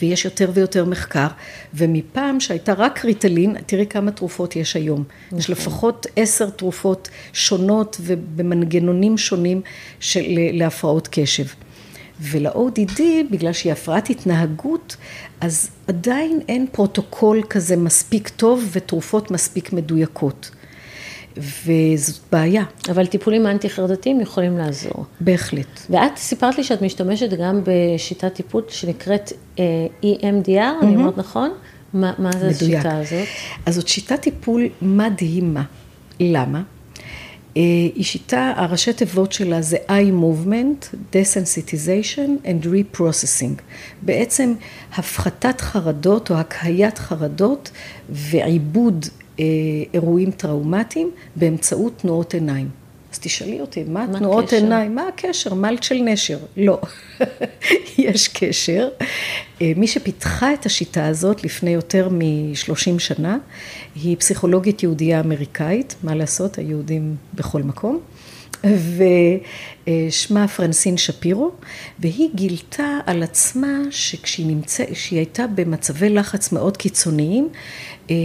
ויש 0.01 0.25
יותר 0.25 0.51
ויותר 0.53 0.85
מחקר, 0.85 1.27
ומפעם 1.73 2.39
שהייתה 2.39 2.73
רק 2.73 3.05
ריטלין, 3.05 3.55
תראי 3.65 3.85
כמה 3.85 4.11
תרופות 4.11 4.55
יש 4.55 4.75
היום. 4.75 5.03
נכון. 5.27 5.39
יש 5.39 5.49
לפחות 5.49 6.07
עשר 6.15 6.49
תרופות 6.49 7.09
שונות 7.33 7.97
ובמנגנונים 8.01 9.17
שונים 9.17 9.61
של, 9.99 10.23
להפרעות 10.53 11.07
קשב. 11.11 11.45
ול-ODD, 12.21 13.01
בגלל 13.31 13.53
שהיא 13.53 13.71
הפרעת 13.71 14.09
התנהגות, 14.09 14.95
אז 15.41 15.69
עדיין 15.87 16.39
אין 16.47 16.67
פרוטוקול 16.71 17.43
כזה 17.49 17.75
מספיק 17.75 18.29
טוב 18.29 18.69
ותרופות 18.71 19.31
מספיק 19.31 19.73
מדויקות. 19.73 20.51
וזאת 21.37 22.21
בעיה. 22.31 22.63
אבל 22.91 23.05
טיפולים 23.05 23.47
אנטי-חרדתיים 23.47 24.21
יכולים 24.21 24.57
לעזור. 24.57 25.05
בהחלט. 25.19 25.81
ואת 25.89 26.17
סיפרת 26.17 26.57
לי 26.57 26.63
שאת 26.63 26.81
משתמשת 26.81 27.33
גם 27.39 27.61
בשיטת 27.63 28.33
טיפול 28.33 28.63
שנקראת 28.69 29.33
אה, 29.59 29.63
EMDR, 30.03 30.47
mm-hmm. 30.47 30.83
אני 30.83 30.95
אומרת 30.95 31.17
נכון? 31.17 31.51
מה, 31.93 32.13
מה 32.17 32.31
זה 32.31 32.49
מדויק. 32.49 32.75
השיטה 32.75 32.97
הזאת? 32.97 33.27
אז 33.65 33.75
זאת 33.75 33.87
שיטת 33.87 34.21
טיפול 34.21 34.67
מדהימה. 34.81 35.63
למה? 36.19 36.61
אה, 37.57 37.61
היא 37.95 38.03
שיטה, 38.03 38.53
הראשי 38.55 38.93
תיבות 38.93 39.31
שלה 39.31 39.61
זה 39.61 39.77
eye 39.87 40.23
movement, 40.23 40.95
desensitization 41.13 42.45
and 42.45 42.65
reprocessing. 42.65 43.61
בעצם 44.01 44.53
הפחתת 44.95 45.61
חרדות 45.61 46.31
או 46.31 46.35
הקהיית 46.35 46.97
חרדות 46.97 47.71
ועיבוד 48.09 49.05
אירועים 49.93 50.31
טראומטיים 50.31 51.11
באמצעות 51.35 51.97
תנועות 51.97 52.33
עיניים. 52.33 52.69
אז 53.13 53.19
תשאלי 53.19 53.61
אותי, 53.61 53.83
מה, 53.83 54.07
מה 54.07 54.19
תנועות 54.19 54.43
הקשר? 54.43 54.57
עיניים? 54.57 54.95
מה 54.95 55.07
הקשר? 55.07 55.53
מלט 55.53 55.83
של 55.83 55.95
נשר. 55.95 56.37
לא, 56.57 56.81
יש 57.97 58.27
קשר. 58.27 58.89
אה, 59.61 59.71
מי 59.75 59.87
שפיתחה 59.87 60.53
את 60.53 60.65
השיטה 60.65 61.07
הזאת 61.07 61.43
לפני 61.43 61.69
יותר 61.69 62.09
מ-30 62.09 62.99
שנה, 62.99 63.37
היא 63.95 64.17
פסיכולוגית 64.17 64.83
יהודייה 64.83 65.19
אמריקאית, 65.19 65.95
מה 66.03 66.15
לעשות, 66.15 66.57
היהודים 66.57 67.15
בכל 67.33 67.63
מקום. 67.63 67.99
ושמה 68.63 70.47
פרנסין 70.47 70.97
שפירו, 70.97 71.51
והיא 71.99 72.29
גילתה 72.35 72.97
על 73.05 73.23
עצמה 73.23 73.77
שכשהיא 73.89 74.47
נמצא, 74.47 74.83
הייתה 75.11 75.47
במצבי 75.47 76.09
לחץ 76.09 76.51
מאוד 76.51 76.77
קיצוניים, 76.77 77.49
אה, 78.09 78.15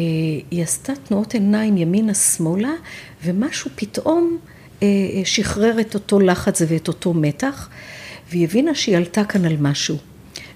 היא 0.51 0.63
עשתה 0.63 0.93
תנועות 1.09 1.35
עיניים 1.35 1.77
ימינה-שמאלה, 1.77 2.73
ומשהו 3.25 3.71
פתאום 3.75 4.39
אה, 4.83 4.89
שחרר 5.25 5.81
את 5.81 5.95
אותו 5.95 6.21
לחץ 6.21 6.63
ואת 6.69 6.89
אותו 6.89 7.15
מתח, 7.15 7.69
והיא 8.31 8.45
הבינה 8.45 8.75
שהיא 8.75 8.97
עלתה 8.97 9.25
כאן 9.25 9.45
על 9.45 9.57
משהו. 9.61 9.97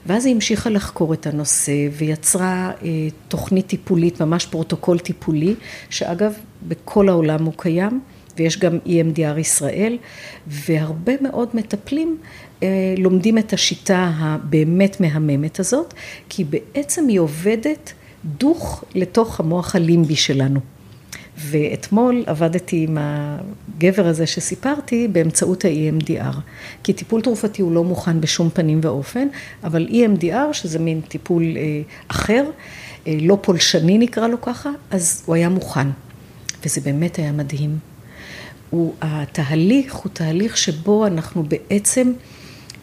ואז 0.06 0.26
היא 0.26 0.34
המשיכה 0.34 0.70
לחקור 0.70 1.14
את 1.14 1.26
הנושא 1.26 1.72
ויצרה 1.92 2.72
אה, 2.82 2.88
תוכנית 3.28 3.66
טיפולית, 3.66 4.20
ממש 4.22 4.46
פרוטוקול 4.46 4.98
טיפולי, 4.98 5.54
שאגב, 5.90 6.32
בכל 6.68 7.08
העולם 7.08 7.44
הוא 7.44 7.52
קיים, 7.56 8.00
ויש 8.40 8.58
גם 8.58 8.78
EMDR 8.86 9.38
ישראל, 9.38 9.98
והרבה 10.46 11.12
מאוד 11.20 11.48
מטפלים 11.54 12.18
אה, 12.62 12.68
לומדים 12.98 13.38
את 13.38 13.52
השיטה 13.52 14.12
הבאמת 14.18 15.00
מהממת 15.00 15.60
הזאת, 15.60 15.94
כי 16.28 16.44
בעצם 16.44 17.08
היא 17.08 17.20
עובדת 17.20 17.92
דוך 18.24 18.84
לתוך 18.94 19.40
המוח 19.40 19.76
הלימבי 19.76 20.16
שלנו. 20.16 20.60
ואתמול 21.36 22.24
עבדתי 22.26 22.86
עם 22.88 22.98
הגבר 23.00 24.06
הזה 24.06 24.26
שסיפרתי 24.26 25.08
באמצעות 25.08 25.64
ה-EMDR, 25.64 26.36
כי 26.82 26.92
טיפול 26.92 27.20
תרופתי 27.20 27.62
הוא 27.62 27.72
לא 27.72 27.84
מוכן 27.84 28.20
בשום 28.20 28.50
פנים 28.50 28.80
ואופן, 28.82 29.28
אבל 29.64 29.88
EMDR, 29.90 30.52
שזה 30.52 30.78
מין 30.78 31.00
טיפול 31.00 31.42
אה, 31.56 31.82
אחר, 32.08 32.44
אה, 33.06 33.16
לא 33.20 33.38
פולשני 33.42 33.98
נקרא 33.98 34.28
לו 34.28 34.40
ככה, 34.40 34.70
אז 34.90 35.22
הוא 35.26 35.34
היה 35.34 35.48
מוכן. 35.48 35.88
וזה 36.64 36.80
באמת 36.80 37.16
היה 37.16 37.32
מדהים. 37.32 37.89
הוא, 38.70 38.94
התהליך 39.00 39.94
הוא 39.94 40.10
תהליך 40.12 40.56
שבו 40.56 41.06
אנחנו 41.06 41.42
בעצם 41.42 42.12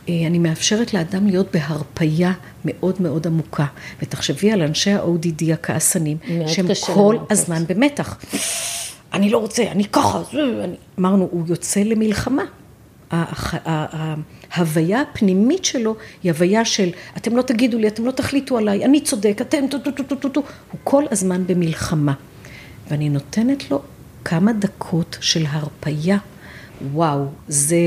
אה, 0.10 0.28
אני 0.28 0.40
מאפשרת 0.40 0.94
לאדם 0.94 1.28
להיות 1.28 1.48
בהרפייה 1.54 2.34
מאוד 2.66 3.02
מאוד 3.02 3.28
עמוקה. 3.28 3.66
ותחשבי 4.02 4.52
על 4.52 4.62
אנשי 4.62 4.92
ה-ODD 4.92 5.54
הכעסנים, 5.54 6.18
שהם 6.48 6.68
כל 6.94 7.18
הזמן 7.30 7.64
במתח. 7.68 8.18
אני 9.14 9.30
לא 9.30 9.38
רוצה, 9.38 9.64
אני 9.64 9.86
ככה, 9.86 10.22
אני... 10.34 10.76
אמרנו, 11.00 11.28
הוא 11.32 11.44
יוצא 11.48 11.80
למלחמה. 11.80 12.44
ההוויה 14.52 15.02
הפנימית 15.02 15.66
שלו 15.66 15.96
היא 16.24 16.32
הוויה 16.32 16.66
של 16.66 16.90
אתם 17.18 17.38
לא 17.38 17.42
תגידו 17.42 17.78
לי, 17.78 17.88
אתם 17.88 18.06
לא 18.06 18.12
תחליטו 18.12 18.58
עליי, 18.58 18.86
אני 18.86 19.02
צודק, 19.02 19.38
אתם 19.42 19.68
טו 19.70 19.80
טו 19.80 19.92
טו 19.92 20.04
טו 20.04 20.16
טו 20.16 20.30
טו, 20.30 20.42
הוא 20.72 20.80
כל 20.84 21.04
הזמן 21.12 21.48
במלחמה. 21.48 22.14
ואני 22.90 23.10
נותנת 23.10 23.72
לו 23.72 23.82
כמה 24.28 24.54
דקות 24.54 25.18
של 25.22 25.46
הרפייה. 25.48 26.18
וואו, 26.92 27.26
זה 27.48 27.78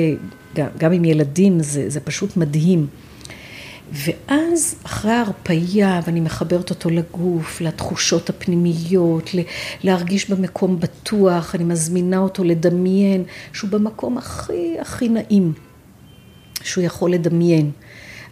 גם, 0.55 0.67
גם 0.79 0.93
עם 0.93 1.05
ילדים, 1.05 1.63
זה, 1.63 1.91
זה 1.91 2.01
פשוט 2.01 2.37
מדהים. 2.37 2.87
ואז 3.93 4.75
אחרי 4.83 5.13
ההרפייה, 5.13 6.01
ואני 6.07 6.21
מחברת 6.21 6.71
אותו 6.71 6.91
לגוף, 6.91 7.61
לתחושות 7.61 8.31
הפנימיות, 8.31 9.31
להרגיש 9.85 10.31
במקום 10.31 10.81
בטוח, 10.81 11.55
אני 11.55 11.65
מזמינה 11.65 12.19
אותו 12.19 12.45
לדמיין 12.45 13.25
שהוא 13.53 13.71
במקום 13.71 14.19
הכי 14.19 14.81
הכי 14.81 15.09
נעים 15.09 15.53
שהוא 16.63 16.85
יכול 16.85 17.13
לדמיין. 17.13 17.71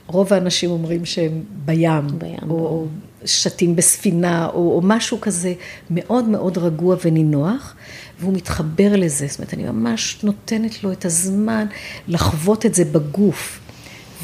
רוב 0.07 0.33
האנשים 0.33 0.71
אומרים 0.71 1.05
שהם 1.05 1.43
בים, 1.65 2.07
בים 2.19 2.51
או, 2.51 2.57
או 2.57 2.87
שתים 3.25 3.77
בספינה, 3.77 4.47
או, 4.47 4.77
או 4.77 4.81
משהו 4.85 5.21
כזה 5.21 5.55
מאוד 5.91 6.29
מאוד 6.29 6.59
רגוע 6.59 6.97
ונינוח, 7.05 7.75
והוא 8.21 8.35
מתחבר 8.35 8.97
לזה, 8.97 9.27
זאת 9.27 9.39
אומרת, 9.39 9.55
אני 9.55 9.64
ממש 9.64 10.19
נותנת 10.23 10.85
לו 10.85 10.93
את 10.93 11.05
הזמן 11.05 11.66
לחוות 12.09 12.66
את 12.66 12.75
זה 12.75 12.85
בגוף. 12.85 13.61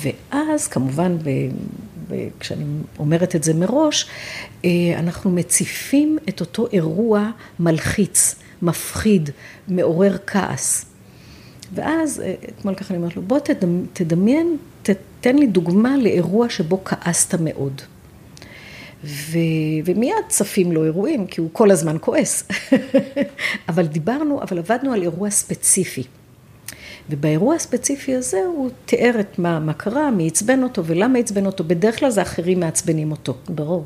ואז, 0.00 0.68
כמובן, 0.68 1.18
ב, 1.18 1.28
ב, 2.08 2.28
כשאני 2.40 2.64
אומרת 2.98 3.36
את 3.36 3.44
זה 3.44 3.54
מראש, 3.54 4.06
אה, 4.64 4.70
אנחנו 4.98 5.30
מציפים 5.30 6.18
את 6.28 6.40
אותו 6.40 6.66
אירוע 6.72 7.30
מלחיץ, 7.58 8.34
מפחיד, 8.62 9.30
מעורר 9.68 10.16
כעס. 10.26 10.84
ואז, 11.74 12.20
אה, 12.20 12.34
אתמול 12.48 12.74
ככה 12.74 12.94
אני 12.94 12.98
אומרת 12.98 13.16
לו, 13.16 13.22
בוא 13.22 13.38
תדמיין, 13.92 14.56
תתן 14.82 15.36
לי 15.36 15.46
דוגמה 15.46 15.96
לאירוע 15.96 16.48
שבו 16.48 16.80
כעסת 16.84 17.34
מאוד. 17.40 17.82
ו... 19.04 19.38
ומיד 19.84 20.24
צפים 20.28 20.72
לו 20.72 20.84
אירועים, 20.84 21.26
כי 21.26 21.40
הוא 21.40 21.48
כל 21.52 21.70
הזמן 21.70 21.96
כועס. 22.00 22.48
אבל 23.68 23.86
דיברנו, 23.86 24.42
אבל 24.42 24.58
עבדנו 24.58 24.92
על 24.92 25.02
אירוע 25.02 25.30
ספציפי. 25.30 26.02
ובאירוע 27.10 27.54
הספציפי 27.54 28.14
הזה 28.14 28.40
הוא 28.46 28.70
תיאר 28.84 29.20
את 29.20 29.38
מה, 29.38 29.60
מה 29.60 29.72
קרה, 29.72 30.10
מי 30.10 30.26
עצבן 30.26 30.62
אותו 30.62 30.84
ולמה 30.84 31.18
עצבן 31.18 31.46
אותו. 31.46 31.64
בדרך 31.64 31.98
כלל 31.98 32.10
זה 32.10 32.22
אחרים 32.22 32.60
מעצבנים 32.60 33.10
אותו. 33.10 33.34
ברור. 33.48 33.84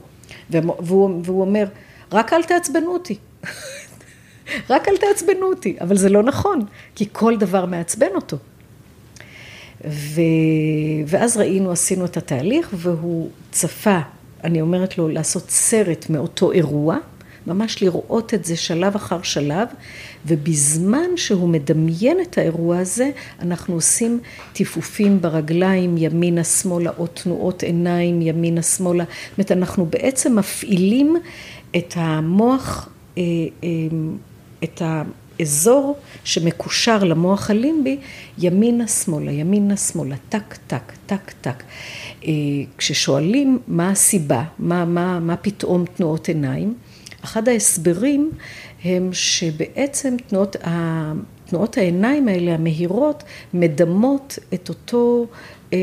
והוא, 0.50 1.20
והוא 1.24 1.40
אומר, 1.40 1.66
רק 2.12 2.32
אל 2.32 2.42
תעצבנו 2.42 2.92
אותי. 2.92 3.16
רק 4.70 4.88
אל 4.88 4.96
תעצבנו 4.96 5.46
אותי. 5.46 5.76
אבל 5.80 5.96
זה 5.96 6.08
לא 6.08 6.22
נכון, 6.22 6.64
כי 6.94 7.08
כל 7.12 7.36
דבר 7.36 7.66
מעצבן 7.66 8.14
אותו. 8.14 8.36
ו... 9.84 10.20
ואז 11.06 11.36
ראינו, 11.36 11.72
עשינו 11.72 12.04
את 12.04 12.16
התהליך, 12.16 12.70
והוא 12.72 13.30
צפה 13.50 13.98
אני 14.45 14.61
אומרת 14.61 14.99
לו 14.99 15.09
לעשות 15.09 15.51
סרט 15.51 16.11
מאותו 16.11 16.53
אירוע, 16.53 16.97
ממש 17.47 17.82
לראות 17.82 18.34
את 18.34 18.45
זה 18.45 18.57
שלב 18.57 18.95
אחר 18.95 19.22
שלב, 19.22 19.68
ובזמן 20.26 21.16
שהוא 21.16 21.49
מדמיין 21.49 22.18
את 22.22 22.39
האירוע 22.39 22.78
הזה, 22.78 23.11
אנחנו 23.41 23.74
עושים 23.74 24.20
טיפופים 24.53 25.20
ברגליים 25.20 25.95
ימינה 25.99 26.45
שמאלה 26.45 26.91
או 26.99 27.07
תנועות 27.07 27.62
עיניים 27.62 28.22
ימינה 28.22 28.62
שמאלה, 28.62 29.05
זאת 29.05 29.39
אומרת 29.39 29.53
אנחנו 29.53 29.86
בעצם 29.86 30.39
מפעילים 30.39 31.16
את 31.76 31.95
המוח, 31.97 32.89
אה, 33.18 33.22
אה, 33.64 33.68
את 34.64 34.82
ה... 34.82 35.03
אזור 35.41 35.97
שמקושר 36.24 37.05
למוח 37.05 37.51
הלימבי, 37.51 37.99
ימינה 38.39 38.86
שמאלה, 38.86 39.32
ימינה 39.32 39.76
שמאלה, 39.76 40.16
טק 40.28 40.57
טק, 40.66 40.93
טק 41.07 41.32
טק. 41.41 41.62
אה, 42.24 42.32
כששואלים 42.78 43.59
מה 43.68 43.91
הסיבה, 43.91 44.45
מה, 44.59 44.84
מה, 44.84 45.20
מה 45.20 45.36
פתאום 45.36 45.84
תנועות 45.97 46.28
עיניים, 46.28 46.74
אחד 47.24 47.49
ההסברים 47.49 48.30
הם 48.84 49.11
שבעצם 49.12 50.16
תנועות, 50.28 50.57
תנועות 51.47 51.76
העיניים 51.76 52.28
האלה, 52.28 52.55
המהירות, 52.55 53.22
מדמות 53.55 54.39
את 54.55 54.68
אותו, 54.68 55.26
אה, 55.72 55.78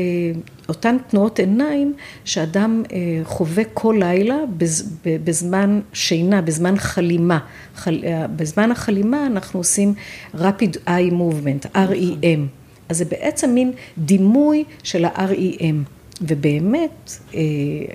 אותן 0.68 0.96
תנועות 1.08 1.38
עיניים 1.38 1.94
שאדם 2.24 2.82
אה, 2.92 3.20
חווה 3.24 3.64
כל 3.74 3.96
לילה 3.98 4.36
בזמן 5.24 5.80
שינה, 5.92 6.42
בזמן 6.42 6.74
חלימה. 6.78 7.38
בזמן 8.36 8.70
החלימה 8.70 9.26
אנחנו 9.26 9.60
עושים 9.60 9.94
rapid 10.34 10.76
eye 10.86 11.12
movement, 11.12 11.66
REM. 11.74 12.40
אז 12.88 12.98
זה 12.98 13.04
בעצם 13.04 13.50
מין 13.50 13.72
דימוי 13.98 14.64
של 14.82 15.04
ה-REM. 15.04 15.96
ובאמת, 16.22 17.10
אה, 17.34 17.40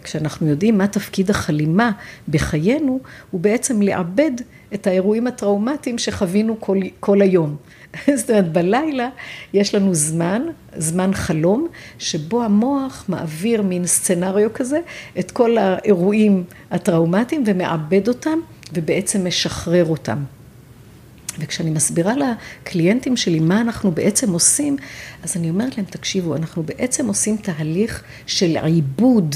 כשאנחנו 0.03 0.47
יודעים 0.47 0.78
מה 0.78 0.88
תפקיד 0.88 1.30
החלימה 1.30 1.91
בחיינו, 2.28 2.99
הוא 3.32 3.41
בעצם 3.41 3.82
לעבד 3.82 4.32
את 4.74 4.88
האירועים 4.88 5.28
הטראומטיים 5.28 5.97
שחווינו 5.97 6.59
כל, 6.59 6.78
כל 6.99 7.22
היום. 7.22 7.55
זאת 8.15 8.29
אומרת, 8.29 8.51
בלילה 8.51 9.09
יש 9.53 9.75
לנו 9.75 9.93
זמן, 9.93 10.41
זמן 10.77 11.13
חלום, 11.13 11.67
שבו 11.99 12.43
המוח 12.43 13.05
מעביר 13.07 13.61
מין 13.61 13.85
סצנריו 13.85 14.53
כזה, 14.53 14.79
את 15.19 15.31
כל 15.31 15.57
האירועים 15.57 16.43
הטראומטיים 16.71 17.43
ומעבד 17.45 18.07
אותם, 18.07 18.39
ובעצם 18.73 19.27
משחרר 19.27 19.85
אותם. 19.85 20.23
וכשאני 21.39 21.69
מסבירה 21.69 22.13
לקליינטים 22.17 23.17
שלי 23.17 23.39
מה 23.39 23.61
אנחנו 23.61 23.91
בעצם 23.91 24.34
עושים, 24.34 24.77
אז 25.23 25.38
אני 25.38 25.49
אומרת 25.49 25.77
להם, 25.77 25.86
תקשיבו, 25.86 26.36
אנחנו 26.36 26.63
בעצם 26.63 27.07
עושים 27.07 27.38
תהליך 27.38 28.03
של 28.25 28.57
עיבוד 28.57 29.36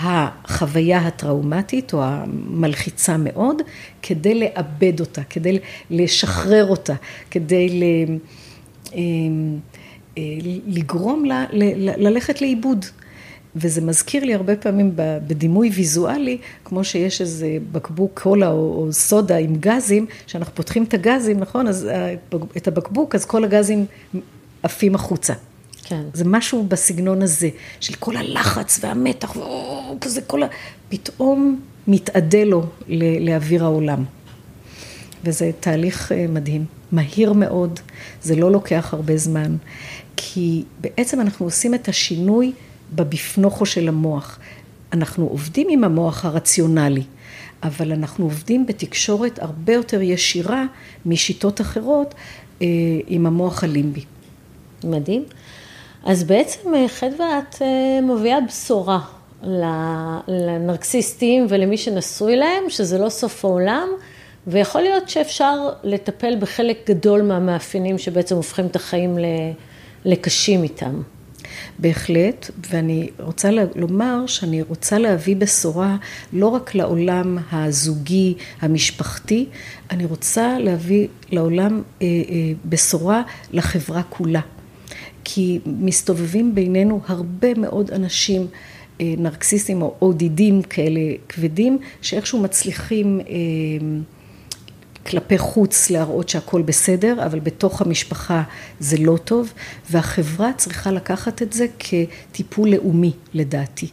החוויה 0.00 0.98
הטראומטית 0.98 1.92
או 1.92 2.04
המלחיצה 2.04 3.16
מאוד, 3.16 3.62
כדי 4.02 4.34
לאבד 4.34 5.00
אותה, 5.00 5.22
כדי 5.22 5.58
לשחרר 5.90 6.66
אותה, 6.68 6.94
כדי 7.30 7.68
ל... 7.68 7.82
אמ, 8.94 9.58
אה, 10.18 10.22
לגרום 10.66 11.24
לה 11.24 11.44
ללכת 11.96 12.40
לאיבוד. 12.40 12.84
וזה 13.56 13.80
מזכיר 13.80 14.24
לי 14.24 14.34
הרבה 14.34 14.56
פעמים 14.56 14.92
בדימוי 14.96 15.70
ויזואלי, 15.74 16.38
כמו 16.64 16.84
שיש 16.84 17.20
איזה 17.20 17.56
בקבוק 17.72 18.20
קולה 18.22 18.50
או, 18.50 18.54
או 18.54 18.92
סודה 18.92 19.36
עם 19.36 19.56
גזים, 19.56 20.06
שאנחנו 20.26 20.54
פותחים 20.54 20.84
את 20.84 20.94
הגזים, 20.94 21.38
נכון? 21.38 21.68
אז 21.68 21.88
את 22.56 22.68
הבקבוק, 22.68 23.14
אז 23.14 23.24
כל 23.24 23.44
הגזים 23.44 23.86
עפים 24.62 24.94
החוצה. 24.94 25.34
כן. 25.84 26.02
זה 26.12 26.24
משהו 26.24 26.64
בסגנון 26.68 27.22
הזה, 27.22 27.48
של 27.80 27.94
כל 27.94 28.16
הלחץ 28.16 28.78
והמתח, 28.82 29.36
וכזה 29.36 30.20
כל 30.20 30.42
ה... 30.42 30.46
פתאום 30.88 31.60
מתאדה 31.88 32.44
לו 32.44 32.66
לאוויר 33.20 33.64
העולם. 33.64 34.04
וזה 35.24 35.50
תהליך 35.60 36.12
אה, 36.12 36.26
מדהים, 36.28 36.64
מהיר 36.92 37.32
מאוד, 37.32 37.80
זה 38.22 38.36
לא 38.36 38.52
לוקח 38.52 38.94
הרבה 38.94 39.16
זמן, 39.16 39.56
כי 40.16 40.64
בעצם 40.80 41.20
אנחנו 41.20 41.46
עושים 41.46 41.74
את 41.74 41.88
השינוי 41.88 42.52
בבפנוכו 42.92 43.66
של 43.66 43.88
המוח. 43.88 44.38
אנחנו 44.92 45.26
עובדים 45.26 45.66
עם 45.70 45.84
המוח 45.84 46.24
הרציונלי, 46.24 47.02
אבל 47.62 47.92
אנחנו 47.92 48.24
עובדים 48.24 48.66
בתקשורת 48.66 49.38
הרבה 49.38 49.72
יותר 49.72 50.02
ישירה 50.02 50.64
משיטות 51.06 51.60
אחרות 51.60 52.14
אה, 52.62 52.66
עם 53.06 53.26
המוח 53.26 53.64
הלימבי. 53.64 54.04
מדהים. 54.84 55.24
אז 56.04 56.24
בעצם 56.24 56.74
אה, 56.74 56.88
חדווה 56.88 57.38
את 57.38 57.62
אה, 57.62 58.00
מביאה 58.00 58.38
בשורה 58.40 59.00
לנרקסיסטים 60.28 61.46
ולמי 61.48 61.76
שנשוי 61.76 62.36
להם, 62.36 62.62
שזה 62.68 62.98
לא 62.98 63.08
סוף 63.08 63.44
העולם, 63.44 63.88
ויכול 64.46 64.80
להיות 64.80 65.08
שאפשר 65.08 65.68
לטפל 65.82 66.36
בחלק 66.40 66.90
גדול 66.90 67.22
מהמאפיינים 67.22 67.98
שבעצם 67.98 68.36
הופכים 68.36 68.66
את 68.66 68.76
החיים 68.76 69.18
לקשים 70.04 70.62
איתם. 70.62 71.02
בהחלט, 71.78 72.50
ואני 72.70 73.08
רוצה 73.18 73.50
לומר 73.76 74.26
שאני 74.26 74.62
רוצה 74.62 74.98
להביא 74.98 75.36
בשורה 75.36 75.96
לא 76.32 76.46
רק 76.46 76.74
לעולם 76.74 77.38
הזוגי, 77.52 78.34
המשפחתי, 78.60 79.46
אני 79.90 80.04
רוצה 80.04 80.58
להביא 80.58 81.08
לעולם 81.30 81.82
אה, 82.02 82.06
אה, 82.06 82.52
בשורה 82.64 83.22
לחברה 83.52 84.02
כולה. 84.02 84.40
כי 85.24 85.58
מסתובבים 85.66 86.54
בינינו 86.54 87.00
הרבה 87.06 87.54
מאוד 87.54 87.90
אנשים 87.90 88.46
אה, 89.00 89.14
נרקסיסטים 89.18 89.82
או 89.82 89.94
אודידים 90.02 90.62
כאלה 90.62 91.00
כבדים, 91.28 91.78
שאיכשהו 92.02 92.42
מצליחים 92.42 93.20
כלפי 95.08 95.38
חוץ 95.38 95.90
להראות 95.90 96.28
שהכל 96.28 96.62
בסדר, 96.62 97.26
אבל 97.26 97.40
בתוך 97.40 97.82
המשפחה 97.82 98.42
זה 98.80 98.96
לא 99.00 99.16
טוב, 99.24 99.52
והחברה 99.90 100.52
צריכה 100.56 100.90
לקחת 100.90 101.42
את 101.42 101.52
זה 101.52 101.66
כטיפול 101.78 102.68
לאומי 102.68 103.12
לדעתי. 103.34 103.88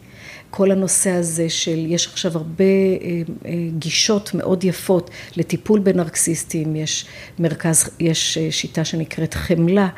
כל 0.50 0.70
הנושא 0.70 1.10
הזה 1.10 1.48
של, 1.48 1.86
יש 1.86 2.06
עכשיו 2.06 2.32
הרבה 2.38 2.64
אה, 2.64 3.22
אה, 3.46 3.52
גישות 3.78 4.34
מאוד 4.34 4.64
יפות 4.64 5.10
לטיפול 5.36 5.80
בנרקסיסטים, 5.80 6.76
יש 6.76 7.06
מרכז, 7.38 7.90
יש 8.00 8.38
אה, 8.38 8.48
שיטה 8.50 8.84
שנקראת 8.84 9.34
חמלה, 9.34 9.88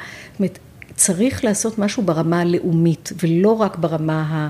צריך 0.94 1.44
לעשות 1.44 1.78
משהו 1.78 2.02
ברמה 2.02 2.40
הלאומית 2.40 3.12
ולא 3.22 3.52
רק 3.52 3.76
ברמה 3.76 4.48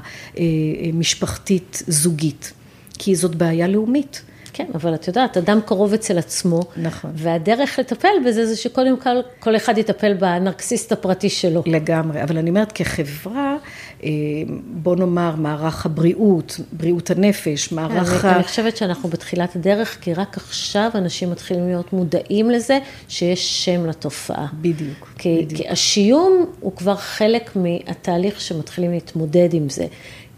המשפחתית 0.93 1.83
זוגית, 1.87 2.53
כי 2.99 3.17
זאת 3.17 3.35
בעיה 3.35 3.69
לאומית. 3.69 4.23
כן, 4.59 4.67
אבל 4.75 4.95
את 4.95 5.09
יודעת, 5.09 5.37
אדם 5.37 5.61
קרוב 5.65 5.93
אצל 5.93 6.19
עצמו. 6.19 6.61
נכון. 6.77 7.11
והדרך 7.15 7.79
לטפל 7.79 8.09
בזה 8.27 8.47
זה 8.47 8.57
שקודם 8.57 9.01
כל, 9.01 9.17
כל 9.39 9.57
אחד 9.57 9.79
יטפל 9.79 10.15
בנרקסיסט 10.15 10.93
הפרטי 10.93 11.29
שלו. 11.29 11.63
לגמרי, 11.67 12.23
אבל 12.23 12.39
אני 12.39 12.51
אומרת, 12.51 12.73
כחברה, 12.73 13.57
אה, 14.05 14.11
בוא 14.67 14.97
נאמר, 14.97 15.35
מערך 15.37 15.87
הבריאות, 15.87 16.61
בריאות 16.73 17.11
הנפש, 17.11 17.73
מערך 17.73 18.25
אני, 18.25 18.33
ה... 18.33 18.37
אני 18.37 18.45
חושבת 18.45 18.77
שאנחנו 18.77 19.09
בתחילת 19.09 19.57
הדרך, 19.57 19.99
כי 20.01 20.15
רק 20.15 20.37
עכשיו 20.37 20.91
אנשים 20.95 21.31
מתחילים 21.31 21.67
להיות 21.67 21.93
מודעים 21.93 22.51
לזה 22.51 22.79
שיש 23.09 23.65
שם 23.65 23.87
לתופעה. 23.87 24.47
בדיוק. 24.61 25.13
כי, 25.19 25.43
בדיוק. 25.43 25.63
כי 25.63 25.69
השיום 25.69 26.47
הוא 26.61 26.77
כבר 26.77 26.97
חלק 26.97 27.57
מהתהליך 27.57 28.41
שמתחילים 28.41 28.93
להתמודד 28.93 29.49
עם 29.53 29.69
זה. 29.69 29.87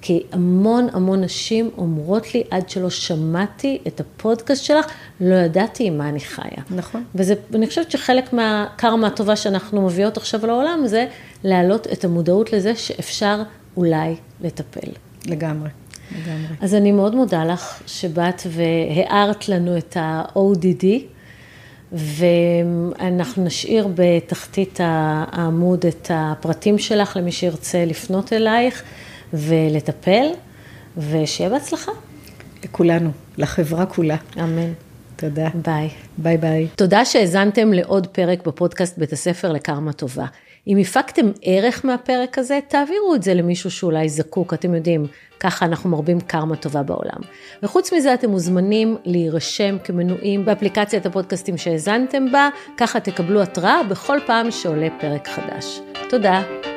כי 0.03 0.23
המון 0.33 0.89
המון 0.93 1.21
נשים 1.21 1.71
אומרות 1.79 2.35
לי, 2.35 2.43
עד 2.51 2.71
שלא 2.71 2.91
שמעתי 2.91 3.79
את 3.87 4.01
הפודקאסט 4.01 4.65
שלך, 4.65 4.87
לא 5.21 5.35
ידעתי 5.35 5.87
עם 5.87 5.99
מה 5.99 6.09
אני 6.09 6.21
חיה. 6.21 6.63
נכון. 6.71 7.05
ואני 7.15 7.67
חושבת 7.67 7.91
שחלק 7.91 8.33
מהקרמה 8.33 9.07
הטובה 9.07 9.37
שאנחנו 9.37 9.87
מביאות 9.87 10.17
עכשיו 10.17 10.47
לעולם, 10.47 10.87
זה 10.87 11.07
להעלות 11.45 11.87
את 11.93 12.05
המודעות 12.05 12.53
לזה 12.53 12.77
שאפשר 12.77 13.43
אולי 13.77 14.15
לטפל. 14.41 14.91
לגמרי. 15.27 15.69
לגמרי. 16.13 16.57
אז 16.61 16.75
אני 16.75 16.93
מאוד 16.93 17.15
מודה 17.15 17.45
לך 17.45 17.83
שבאת 17.87 18.43
והארת 18.47 19.49
לנו 19.49 19.79
את 19.79 19.97
ה-ODD, 19.97 20.85
ואנחנו 21.93 23.45
נשאיר 23.45 23.89
בתחתית 23.95 24.81
העמוד 24.83 25.87
את 25.87 26.11
הפרטים 26.15 26.79
שלך 26.79 27.17
למי 27.17 27.33
שירצה 27.33 27.85
לפנות 27.85 28.33
אלייך. 28.33 28.83
ולטפל, 29.33 30.27
ושיהיה 30.97 31.51
בהצלחה. 31.51 31.93
לכולנו, 32.65 33.11
לחברה 33.39 33.87
כולה. 33.87 34.17
אמן. 34.39 34.73
תודה. 35.17 35.49
ביי. 35.55 35.89
ביי 36.19 36.37
ביי. 36.37 36.69
תודה 36.77 37.05
שהאזנתם 37.05 37.73
לעוד 37.73 38.07
פרק 38.07 38.47
בפודקאסט 38.47 38.99
בית 38.99 39.13
הספר 39.13 39.53
לקרמה 39.53 39.93
טובה. 39.93 40.27
אם 40.67 40.79
הפקתם 40.79 41.31
ערך 41.43 41.85
מהפרק 41.85 42.39
הזה, 42.39 42.59
תעבירו 42.69 43.15
את 43.15 43.23
זה 43.23 43.35
למישהו 43.35 43.71
שאולי 43.71 44.09
זקוק, 44.09 44.55
אתם 44.55 44.75
יודעים, 44.75 45.07
ככה 45.41 45.67
אנחנו 45.67 45.91
מרבים 45.91 46.21
קרמה 46.21 46.57
טובה 46.57 46.83
בעולם. 46.83 47.21
וחוץ 47.63 47.93
מזה, 47.93 48.15
אתם 48.15 48.31
מוזמנים 48.31 48.97
להירשם 49.05 49.77
כמנויים 49.85 50.45
באפליקציית 50.45 51.07
הפודקאסטים 51.07 51.57
שהאזנתם 51.57 52.33
בה, 52.33 52.49
ככה 52.77 53.01
תקבלו 53.01 53.43
התראה 53.43 53.83
בכל 53.83 54.19
פעם 54.27 54.51
שעולה 54.51 54.89
פרק 55.01 55.29
חדש. 55.29 55.81
תודה. 56.09 56.70